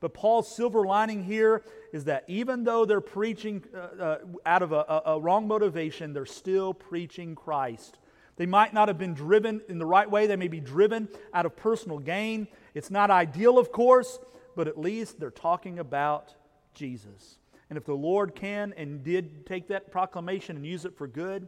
But 0.00 0.12
Paul's 0.12 0.54
silver 0.54 0.84
lining 0.84 1.22
here 1.22 1.62
is 1.92 2.04
that 2.04 2.24
even 2.26 2.64
though 2.64 2.84
they're 2.84 3.00
preaching 3.00 3.62
uh, 3.72 4.02
uh, 4.02 4.18
out 4.44 4.62
of 4.62 4.72
a, 4.72 4.84
a, 4.88 5.02
a 5.06 5.20
wrong 5.20 5.46
motivation, 5.46 6.12
they're 6.12 6.26
still 6.26 6.74
preaching 6.74 7.34
Christ. 7.34 7.98
They 8.36 8.46
might 8.46 8.72
not 8.72 8.88
have 8.88 8.98
been 8.98 9.14
driven 9.14 9.60
in 9.68 9.78
the 9.78 9.86
right 9.86 10.10
way. 10.10 10.26
They 10.26 10.36
may 10.36 10.48
be 10.48 10.60
driven 10.60 11.08
out 11.34 11.46
of 11.46 11.54
personal 11.54 11.98
gain. 11.98 12.48
It's 12.74 12.90
not 12.90 13.10
ideal, 13.10 13.58
of 13.58 13.70
course, 13.70 14.18
but 14.56 14.66
at 14.66 14.80
least 14.80 15.20
they're 15.20 15.30
talking 15.30 15.78
about 15.78 16.34
Jesus. 16.80 17.38
And 17.68 17.76
if 17.76 17.84
the 17.84 17.94
Lord 17.94 18.34
can 18.34 18.74
and 18.76 19.04
did 19.04 19.46
take 19.46 19.68
that 19.68 19.92
proclamation 19.92 20.56
and 20.56 20.66
use 20.66 20.84
it 20.84 20.96
for 20.96 21.06
good, 21.06 21.46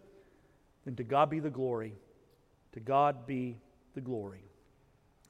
then 0.84 0.94
to 0.96 1.02
God 1.02 1.30
be 1.30 1.40
the 1.40 1.50
glory. 1.50 1.94
To 2.74 2.80
God 2.80 3.26
be 3.26 3.56
the 3.94 4.00
glory. 4.00 4.44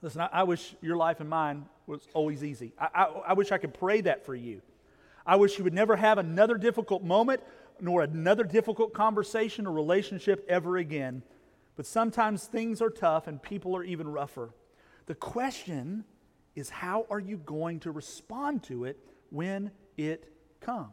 Listen, 0.03 0.21
I, 0.23 0.29
I 0.33 0.43
wish 0.43 0.75
your 0.83 0.97
life 0.97 1.21
and 1.21 1.31
mine 1.31 1.67
was 1.87 2.07
always 2.13 2.43
easy. 2.43 2.73
I, 2.79 2.89
I, 2.95 3.05
I 3.29 3.33
wish 3.35 3.53
I 3.53 3.59
could 3.59 3.73
pray 3.73 4.01
that 4.03 4.27
for 4.27 4.35
you. 4.35 4.61
I 5.25 5.37
wish 5.37 5.57
you 5.57 5.65
would 5.65 5.73
never 5.73 5.95
have 5.95 6.19
another 6.19 6.57
difficult 6.57 7.05
moment 7.05 7.41
nor 7.81 8.03
another 8.03 8.45
difficult 8.45 8.93
conversation 8.93 9.67
or 9.67 9.73
relationship 9.73 10.45
ever 10.49 10.77
again. 10.77 11.23
But 11.77 11.87
sometimes 11.87 12.45
things 12.45 12.83
are 12.83 12.91
tough 12.91 13.29
and 13.29 13.41
people 13.41 13.77
are 13.77 13.85
even 13.85 14.09
rougher. 14.09 14.51
The 15.07 15.15
question 15.15 16.05
is 16.55 16.69
how 16.69 17.07
are 17.09 17.21
you 17.21 17.39
going 17.39 17.81
to 17.81 17.93
respond 17.93 18.65
to 18.65 18.85
it 18.85 18.99
when 19.31 19.71
it 19.97 20.33
comes? 20.61 20.91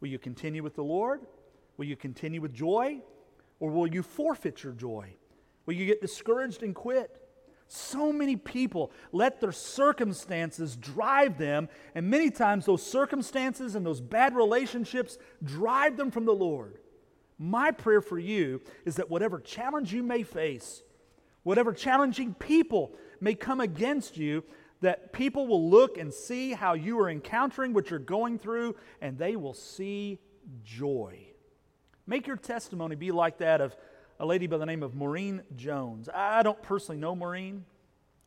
Will 0.00 0.08
you 0.08 0.18
continue 0.18 0.62
with 0.62 0.74
the 0.74 0.84
Lord? 0.84 1.20
Will 1.76 1.86
you 1.86 1.96
continue 1.96 2.40
with 2.40 2.52
joy? 2.52 3.00
Or 3.60 3.70
will 3.70 3.86
you 3.86 4.02
forfeit 4.02 4.62
your 4.62 4.72
joy? 4.72 5.14
Will 5.66 5.74
you 5.74 5.86
get 5.86 6.00
discouraged 6.00 6.62
and 6.62 6.74
quit? 6.74 7.20
So 7.66 8.12
many 8.12 8.36
people 8.36 8.90
let 9.12 9.40
their 9.40 9.52
circumstances 9.52 10.74
drive 10.74 11.36
them, 11.36 11.68
and 11.94 12.08
many 12.08 12.30
times 12.30 12.64
those 12.64 12.82
circumstances 12.82 13.74
and 13.74 13.84
those 13.84 14.00
bad 14.00 14.34
relationships 14.34 15.18
drive 15.44 15.98
them 15.98 16.10
from 16.10 16.24
the 16.24 16.34
Lord. 16.34 16.78
My 17.38 17.70
prayer 17.70 18.00
for 18.00 18.18
you 18.18 18.62
is 18.86 18.96
that 18.96 19.10
whatever 19.10 19.38
challenge 19.38 19.92
you 19.92 20.02
may 20.02 20.22
face, 20.22 20.82
whatever 21.42 21.74
challenging 21.74 22.32
people 22.34 22.92
may 23.20 23.34
come 23.34 23.60
against 23.60 24.16
you, 24.16 24.44
that 24.80 25.12
people 25.12 25.46
will 25.46 25.68
look 25.68 25.98
and 25.98 26.12
see 26.12 26.52
how 26.52 26.74
you 26.74 26.98
are 27.00 27.10
encountering 27.10 27.72
what 27.72 27.90
you're 27.90 27.98
going 27.98 28.38
through, 28.38 28.76
and 29.00 29.18
they 29.18 29.36
will 29.36 29.54
see 29.54 30.18
joy. 30.64 31.18
Make 32.06 32.26
your 32.26 32.36
testimony 32.36 32.94
be 32.94 33.10
like 33.10 33.38
that 33.38 33.60
of 33.60 33.76
a 34.20 34.26
lady 34.26 34.46
by 34.46 34.58
the 34.58 34.66
name 34.66 34.82
of 34.82 34.94
Maureen 34.94 35.42
Jones. 35.56 36.08
I 36.12 36.42
don't 36.42 36.62
personally 36.62 37.00
know 37.00 37.14
Maureen. 37.14 37.64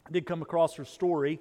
I 0.05 0.11
did 0.11 0.25
come 0.25 0.41
across 0.41 0.75
her 0.75 0.85
story. 0.85 1.39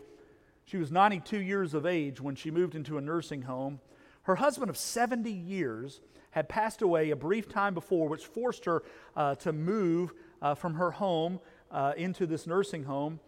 She 0.65 0.77
was 0.77 0.91
92 0.91 1.41
years 1.41 1.75
of 1.75 1.87
age 1.87 2.21
when 2.21 2.35
she 2.35 2.51
moved 2.51 2.75
into 2.75 2.99
a 2.99 3.01
nursing 3.01 3.43
home. 3.43 3.81
Her 4.23 4.37
husband 4.37 4.71
of 4.71 4.77
70 4.77 5.31
years 5.31 6.01
had 6.31 6.49
passed 6.49 6.83
away 6.83 7.11
a 7.11 7.17
brief 7.17 7.49
time 7.49 7.75
before, 7.75 8.09
which 8.09 8.27
forced 8.27 8.65
her 8.65 8.83
uh, 9.17 9.35
to 9.37 9.53
move 9.53 10.13
uh, 10.41 10.55
from 10.55 10.75
her 10.75 10.93
home 10.93 11.41
uh, 11.71 11.93
into 11.97 12.27
this 12.27 12.47
nursing 12.47 12.85
home. 12.85 13.21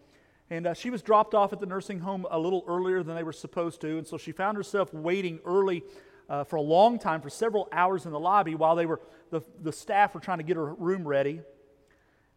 And 0.49 0.67
uh, 0.67 0.73
she 0.73 0.89
was 0.89 1.01
dropped 1.01 1.33
off 1.33 1.53
at 1.53 1.59
the 1.59 1.65
nursing 1.65 1.99
home 1.99 2.25
a 2.29 2.37
little 2.37 2.63
earlier 2.67 3.01
than 3.01 3.15
they 3.15 3.23
were 3.23 3.33
supposed 3.33 3.81
to. 3.81 3.97
And 3.97 4.07
so 4.07 4.17
she 4.17 4.31
found 4.31 4.57
herself 4.57 4.93
waiting 4.93 5.39
early 5.45 5.83
uh, 6.29 6.43
for 6.43 6.57
a 6.57 6.61
long 6.61 6.99
time, 6.99 7.21
for 7.21 7.29
several 7.29 7.67
hours 7.71 8.05
in 8.05 8.11
the 8.11 8.19
lobby, 8.19 8.55
while 8.55 8.75
they 8.75 8.85
were, 8.85 9.01
the, 9.29 9.41
the 9.61 9.71
staff 9.71 10.13
were 10.13 10.21
trying 10.21 10.39
to 10.39 10.43
get 10.43 10.55
her 10.55 10.73
room 10.73 11.07
ready. 11.07 11.41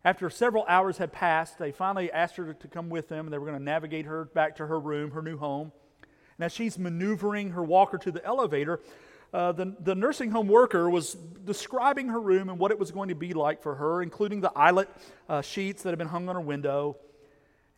After 0.04 0.30
several 0.30 0.64
hours 0.68 0.98
had 0.98 1.12
passed, 1.12 1.58
they 1.58 1.72
finally 1.72 2.12
asked 2.12 2.36
her 2.36 2.54
to 2.54 2.68
come 2.68 2.88
with 2.88 3.08
them, 3.08 3.26
and 3.26 3.32
they 3.32 3.38
were 3.38 3.46
going 3.46 3.58
to 3.58 3.64
navigate 3.64 4.06
her 4.06 4.26
back 4.26 4.56
to 4.56 4.66
her 4.66 4.78
room, 4.78 5.10
her 5.10 5.22
new 5.22 5.36
home. 5.36 5.72
As 6.38 6.52
she's 6.52 6.78
maneuvering 6.78 7.50
her 7.50 7.62
walker 7.64 7.98
to 7.98 8.12
the 8.12 8.24
elevator, 8.24 8.80
uh, 9.32 9.52
the, 9.52 9.74
the 9.80 9.94
nursing 9.94 10.30
home 10.30 10.48
worker 10.48 10.88
was 10.88 11.14
describing 11.14 12.08
her 12.08 12.20
room 12.20 12.48
and 12.48 12.58
what 12.58 12.70
it 12.70 12.78
was 12.78 12.90
going 12.90 13.08
to 13.08 13.14
be 13.14 13.34
like 13.34 13.62
for 13.62 13.74
her, 13.74 14.02
including 14.02 14.40
the 14.40 14.52
eyelet 14.54 14.88
uh, 15.28 15.42
sheets 15.42 15.82
that 15.82 15.90
had 15.90 15.98
been 15.98 16.08
hung 16.08 16.28
on 16.28 16.36
her 16.36 16.40
window. 16.40 16.96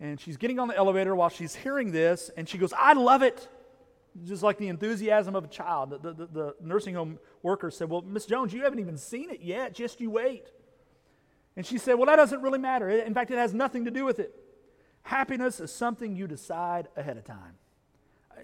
And 0.01 0.21
she's 0.21 0.37
getting 0.37 0.59
on 0.59 0.69
the 0.69 0.77
elevator 0.77 1.15
while 1.17 1.29
she's 1.29 1.55
hearing 1.55 1.91
this, 1.91 2.31
and 2.37 2.49
she 2.49 2.57
goes, 2.57 2.73
I 2.77 2.93
love 2.93 3.23
it. 3.23 3.49
Just 4.25 4.43
like 4.43 4.59
the 4.59 4.69
enthusiasm 4.69 5.37
of 5.37 5.45
a 5.45 5.49
child. 5.49 5.91
The, 5.91 6.13
the, 6.13 6.27
the 6.27 6.55
nursing 6.61 6.95
home 6.95 7.19
worker 7.43 7.71
said, 7.71 7.89
Well, 7.89 8.03
Miss 8.03 8.27
Jones, 8.27 8.53
you 8.53 8.63
haven't 8.63 8.79
even 8.79 8.97
seen 8.97 9.31
it 9.31 9.41
yet. 9.41 9.75
Just 9.75 10.01
you 10.01 10.11
wait. 10.11 10.47
And 11.57 11.65
she 11.65 11.79
said, 11.79 11.95
Well, 11.95 12.07
that 12.07 12.17
doesn't 12.17 12.41
really 12.41 12.59
matter. 12.59 12.89
In 12.89 13.15
fact, 13.15 13.31
it 13.31 13.39
has 13.39 13.55
nothing 13.55 13.85
to 13.85 13.91
do 13.91 14.05
with 14.05 14.19
it. 14.19 14.35
Happiness 15.03 15.61
is 15.61 15.73
something 15.73 16.17
you 16.17 16.27
decide 16.27 16.89
ahead 16.97 17.17
of 17.17 17.25
time. 17.25 17.55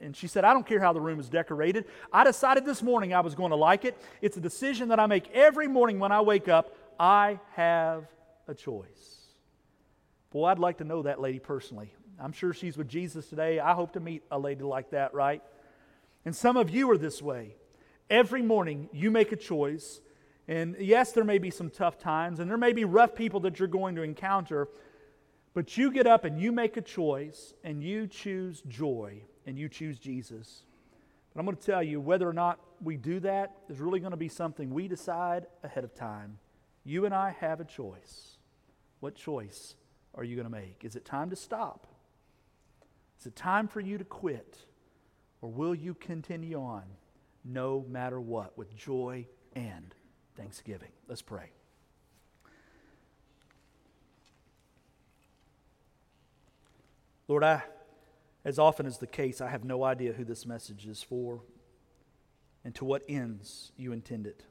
And 0.01 0.17
she 0.17 0.27
said, 0.27 0.45
I 0.45 0.53
don't 0.53 0.67
care 0.67 0.81
how 0.81 0.93
the 0.93 1.01
room 1.01 1.21
is 1.21 1.29
decorated. 1.29 1.87
I 2.13 2.25
decided 2.25 2.65
this 2.65 2.83
morning 2.83 3.15
I 3.15 3.21
was 3.21 3.35
going 3.35 3.51
to 3.51 3.57
like 3.57 3.85
it. 3.85 4.01
It's 4.21 4.37
a 4.37 4.41
decision 4.41 4.89
that 4.89 4.99
I 4.99 5.07
make 5.07 5.31
every 5.31 5.69
morning 5.69 5.99
when 5.99 6.13
I 6.13 6.21
wake 6.21 6.49
up. 6.49 6.75
I 6.99 7.39
have 7.55 8.07
a 8.49 8.55
choice. 8.55 9.24
Boy, 10.35 10.47
I'd 10.47 10.59
like 10.59 10.78
to 10.78 10.85
know 10.85 11.03
that 11.03 11.20
lady 11.20 11.39
personally. 11.39 11.95
I'm 12.18 12.32
sure 12.32 12.53
she's 12.53 12.76
with 12.76 12.89
Jesus 12.89 13.28
today. 13.28 13.61
I 13.61 13.72
hope 13.72 13.93
to 13.93 14.01
meet 14.01 14.24
a 14.32 14.39
lady 14.39 14.64
like 14.64 14.91
that, 14.91 15.14
right? 15.14 15.41
And 16.24 16.35
some 16.35 16.57
of 16.57 16.70
you 16.70 16.91
are 16.91 16.99
this 16.99 17.22
way. 17.22 17.55
Every 18.11 18.43
morning 18.43 18.89
you 18.93 19.12
make 19.12 19.30
a 19.30 19.37
choice. 19.37 20.01
And 20.49 20.74
yes, 20.80 21.12
there 21.12 21.22
may 21.22 21.39
be 21.39 21.51
some 21.51 21.70
tough 21.70 21.99
times, 21.99 22.41
and 22.41 22.51
there 22.51 22.59
may 22.59 22.72
be 22.72 22.85
rough 22.85 23.14
people 23.14 23.39
that 23.41 23.61
you're 23.61 23.68
going 23.68 23.95
to 23.95 24.03
encounter, 24.03 24.66
but 25.55 25.76
you 25.76 25.93
get 25.93 26.05
up 26.05 26.24
and 26.24 26.37
you 26.41 26.51
make 26.51 26.76
a 26.76 26.82
choice, 26.82 27.55
and 27.62 27.80
you 27.80 28.09
choose 28.09 28.61
joy 28.66 29.22
and 29.47 29.57
you 29.57 29.68
choose 29.68 30.01
Jesus. 30.01 30.64
But 31.32 31.39
I'm 31.39 31.47
going 31.47 31.57
to 31.57 31.64
tell 31.64 31.82
you 31.82 32.01
whether 32.01 32.28
or 32.28 32.32
not 32.32 32.59
we 32.82 32.97
do 32.97 33.20
that 33.20 33.53
is 33.68 33.78
really 33.78 34.01
going 34.01 34.11
to 34.11 34.16
be 34.16 34.28
something 34.28 34.74
we 34.74 34.89
decide 34.89 35.47
ahead 35.62 35.85
of 35.85 35.95
time. 35.95 36.39
You 36.82 37.05
and 37.05 37.14
I 37.14 37.37
have 37.39 37.61
a 37.61 37.64
choice. 37.64 38.39
What 38.99 39.14
choice 39.14 39.76
are 40.17 40.25
you 40.25 40.37
going 40.37 40.47
to 40.47 40.53
make? 40.53 40.85
Is 40.85 40.97
it 40.97 41.05
time 41.05 41.31
to 41.31 41.37
stop? 41.37 41.87
Is 43.21 43.27
it 43.27 43.37
time 43.37 43.69
for 43.69 43.81
you 43.81 43.99
to 43.99 44.05
quit? 44.05 44.59
Or 45.41 45.51
will 45.51 45.75
you 45.75 45.95
continue 45.95 46.61
on 46.61 46.85
no 47.45 47.85
matter 47.89 48.21
what 48.21 48.57
with 48.57 48.75
joy 48.77 49.27
and 49.55 49.95
thanksgiving? 50.37 50.91
Let's 51.09 51.23
pray. 51.23 51.51
Lord, 57.27 57.43
I 57.43 57.62
as 58.45 58.59
often 58.59 58.85
is 58.87 58.99
the 58.99 59.07
case, 59.07 59.41
I 59.41 59.49
have 59.49 59.65
no 59.65 59.85
idea 59.85 60.12
who 60.12 60.25
this 60.25 60.45
message 60.45 60.87
is 60.87 61.03
for 61.03 61.41
and 62.62 62.75
to 62.75 62.85
what 62.85 63.03
ends 63.09 63.73
you 63.77 63.93
intend 63.93 64.27
it. 64.27 64.45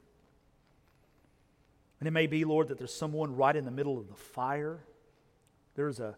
And 2.00 2.08
it 2.08 2.10
may 2.10 2.26
be, 2.26 2.44
Lord, 2.44 2.68
that 2.68 2.78
there's 2.78 2.92
someone 2.92 3.36
right 3.36 3.54
in 3.54 3.64
the 3.64 3.70
middle 3.70 3.98
of 3.98 4.08
the 4.08 4.14
fire. 4.14 4.80
There's 5.74 6.00
a, 6.00 6.16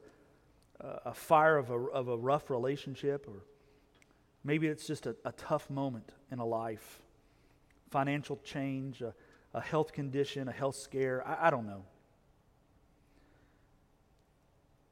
a 0.80 1.14
fire 1.14 1.57
of 1.57 1.70
a, 1.70 1.78
of 1.78 2.09
a 2.09 2.16
rough 2.16 2.50
relationship, 2.50 3.26
or 3.26 3.44
maybe 4.44 4.66
it's 4.66 4.86
just 4.86 5.07
a, 5.07 5.16
a 5.24 5.32
tough 5.32 5.70
moment 5.70 6.12
in 6.30 6.38
a 6.38 6.46
life 6.46 7.02
financial 7.90 8.38
change, 8.44 9.00
a, 9.00 9.14
a 9.54 9.61
health 9.61 9.92
condition, 9.92 10.48
a 10.48 10.52
health 10.52 10.76
scare. 10.76 11.26
I, 11.26 11.46
I 11.46 11.50
don't 11.50 11.66
know. 11.66 11.84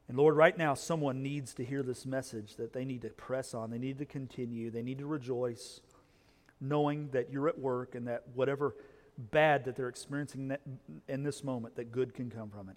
And 0.09 0.19
Lord, 0.19 0.37
right 0.37 0.57
now, 0.57 0.75
someone 0.75 1.23
needs 1.23 1.55
to 1.55 1.65
hear 1.65 1.83
this 1.83 2.05
message 2.05 2.57
that 2.57 2.73
they 2.73 2.85
need 2.85 3.03
to 3.03 3.09
press 3.09 3.55
on. 3.55 3.71
They 3.71 3.79
need 3.79 3.99
to 3.99 4.05
continue. 4.05 4.71
They 4.71 4.83
need 4.83 4.99
to 4.99 5.07
rejoice, 5.07 5.81
knowing 6.61 7.09
that 7.13 7.31
you're 7.31 7.49
at 7.49 7.59
work 7.59 7.95
and 7.95 8.07
that 8.07 8.23
whatever 8.35 8.77
bad 9.17 9.65
that 9.65 9.77
they're 9.77 9.89
experiencing 9.89 10.57
in 11.09 11.23
this 11.23 11.43
moment, 11.43 11.77
that 11.77 11.91
good 11.91 12.15
can 12.15 12.31
come 12.31 12.51
from 12.51 12.69
it. 12.69 12.77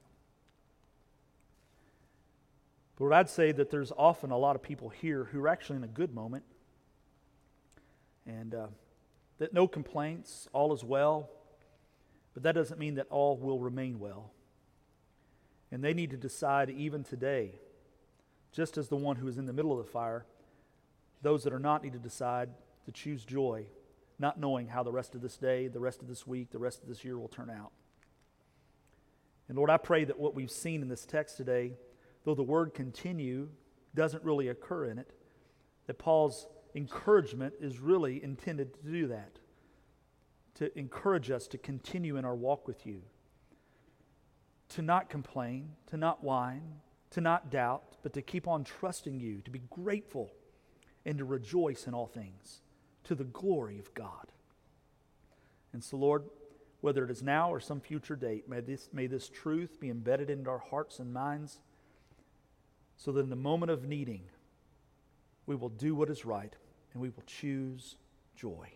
Lord, 2.99 3.13
I'd 3.13 3.29
say 3.29 3.51
that 3.51 3.69
there's 3.69 3.91
often 3.91 4.31
a 4.31 4.37
lot 4.37 4.55
of 4.55 4.63
people 4.63 4.89
here 4.89 5.25
who 5.25 5.43
are 5.43 5.47
actually 5.47 5.77
in 5.77 5.83
a 5.83 5.87
good 5.87 6.13
moment, 6.13 6.43
and 8.25 8.55
uh, 8.55 8.67
that 9.37 9.53
no 9.53 9.67
complaints, 9.67 10.47
all 10.51 10.73
is 10.73 10.83
well, 10.83 11.29
but 12.33 12.43
that 12.43 12.55
doesn't 12.55 12.79
mean 12.79 12.95
that 12.95 13.07
all 13.09 13.37
will 13.37 13.59
remain 13.59 13.99
well. 13.99 14.31
And 15.71 15.83
they 15.83 15.93
need 15.93 16.11
to 16.11 16.17
decide 16.17 16.69
even 16.69 17.03
today, 17.03 17.55
just 18.51 18.77
as 18.77 18.87
the 18.87 18.95
one 18.95 19.17
who 19.17 19.27
is 19.27 19.37
in 19.37 19.45
the 19.45 19.53
middle 19.53 19.77
of 19.77 19.85
the 19.85 19.91
fire, 19.91 20.25
those 21.21 21.43
that 21.43 21.53
are 21.53 21.59
not 21.59 21.83
need 21.83 21.93
to 21.93 21.99
decide 21.99 22.49
to 22.85 22.91
choose 22.91 23.25
joy, 23.25 23.65
not 24.17 24.39
knowing 24.39 24.67
how 24.67 24.81
the 24.81 24.91
rest 24.91 25.13
of 25.13 25.21
this 25.21 25.37
day, 25.37 25.67
the 25.67 25.79
rest 25.79 26.01
of 26.01 26.07
this 26.07 26.25
week, 26.25 26.51
the 26.51 26.57
rest 26.57 26.81
of 26.81 26.87
this 26.87 27.03
year 27.03 27.17
will 27.17 27.27
turn 27.27 27.49
out. 27.49 27.71
And 29.49 29.57
Lord, 29.57 29.69
I 29.69 29.77
pray 29.77 30.03
that 30.05 30.19
what 30.19 30.33
we've 30.33 30.51
seen 30.51 30.81
in 30.81 30.87
this 30.87 31.05
text 31.05 31.37
today, 31.37 31.73
though 32.27 32.35
the 32.35 32.43
word 32.43 32.73
continue 32.73 33.47
doesn't 33.95 34.21
really 34.21 34.49
occur 34.49 34.83
in 34.87 34.99
it, 34.99 35.13
that 35.85 35.97
Paul's 35.97 36.45
encouragement 36.75 37.53
is 37.61 37.79
really 37.79 38.21
intended 38.21 38.73
to 38.73 38.91
do 38.91 39.07
that, 39.07 39.39
to 40.55 40.77
encourage 40.77 41.31
us 41.31 41.47
to 41.47 41.57
continue 41.57 42.17
in 42.17 42.25
our 42.25 42.35
walk 42.35 42.67
with 42.67 42.85
you 42.85 43.01
to 44.67 44.81
not 44.81 45.09
complain, 45.09 45.69
to 45.85 45.95
not 45.95 46.21
whine, 46.21 46.81
to 47.11 47.21
not 47.21 47.49
doubt, 47.49 47.95
but 48.03 48.11
to 48.11 48.21
keep 48.21 48.45
on 48.45 48.65
trusting 48.65 49.21
you, 49.21 49.39
to 49.43 49.49
be 49.49 49.61
grateful, 49.69 50.29
and 51.05 51.17
to 51.19 51.23
rejoice 51.23 51.87
in 51.87 51.93
all 51.93 52.07
things 52.07 52.59
to 53.05 53.15
the 53.15 53.23
glory 53.23 53.79
of 53.79 53.93
God. 53.93 54.33
And 55.71 55.81
so, 55.81 55.95
Lord, 55.95 56.25
whether 56.81 57.05
it 57.05 57.09
is 57.09 57.23
now 57.23 57.49
or 57.49 57.61
some 57.61 57.79
future 57.79 58.17
date, 58.17 58.49
may 58.49 58.59
this, 58.59 58.89
may 58.91 59.07
this 59.07 59.29
truth 59.29 59.79
be 59.79 59.89
embedded 59.89 60.29
into 60.29 60.49
our 60.49 60.57
hearts 60.57 60.99
and 60.99 61.13
minds 61.13 61.61
so 62.97 63.11
that 63.11 63.21
in 63.21 63.29
the 63.29 63.35
moment 63.35 63.71
of 63.71 63.87
needing, 63.87 64.23
we 65.45 65.55
will 65.55 65.69
do 65.69 65.95
what 65.95 66.09
is 66.09 66.25
right 66.25 66.53
and 66.93 67.01
we 67.01 67.09
will 67.09 67.23
choose 67.25 67.95
joy. 68.35 68.69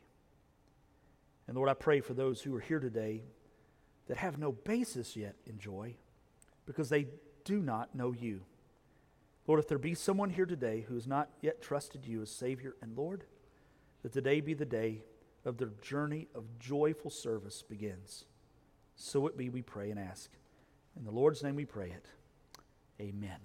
And 1.47 1.57
Lord, 1.57 1.69
I 1.69 1.73
pray 1.73 1.99
for 1.99 2.13
those 2.13 2.41
who 2.41 2.55
are 2.55 2.61
here 2.61 2.79
today 2.79 3.23
that 4.07 4.17
have 4.17 4.37
no 4.37 4.51
basis 4.51 5.15
yet 5.15 5.35
in 5.45 5.57
joy 5.57 5.95
because 6.65 6.89
they 6.89 7.07
do 7.43 7.61
not 7.61 7.95
know 7.95 8.13
you. 8.13 8.41
Lord, 9.47 9.59
if 9.59 9.67
there 9.67 9.79
be 9.79 9.95
someone 9.95 10.29
here 10.29 10.45
today 10.45 10.85
who 10.87 10.93
has 10.93 11.07
not 11.07 11.29
yet 11.41 11.61
trusted 11.61 12.05
you 12.05 12.21
as 12.21 12.29
Savior 12.29 12.75
and 12.81 12.95
Lord, 12.95 13.25
that 14.03 14.13
today 14.13 14.39
be 14.39 14.53
the 14.53 14.65
day 14.65 15.01
of 15.43 15.57
their 15.57 15.71
journey 15.81 16.27
of 16.35 16.59
joyful 16.59 17.09
service 17.09 17.63
begins. 17.67 18.25
So 18.95 19.27
it 19.27 19.35
be, 19.35 19.49
we 19.49 19.61
pray 19.61 19.89
and 19.89 19.99
ask. 19.99 20.29
In 20.95 21.03
the 21.03 21.11
Lord's 21.11 21.43
name 21.43 21.55
we 21.55 21.65
pray 21.65 21.89
it. 21.89 22.05
Amen. 23.01 23.39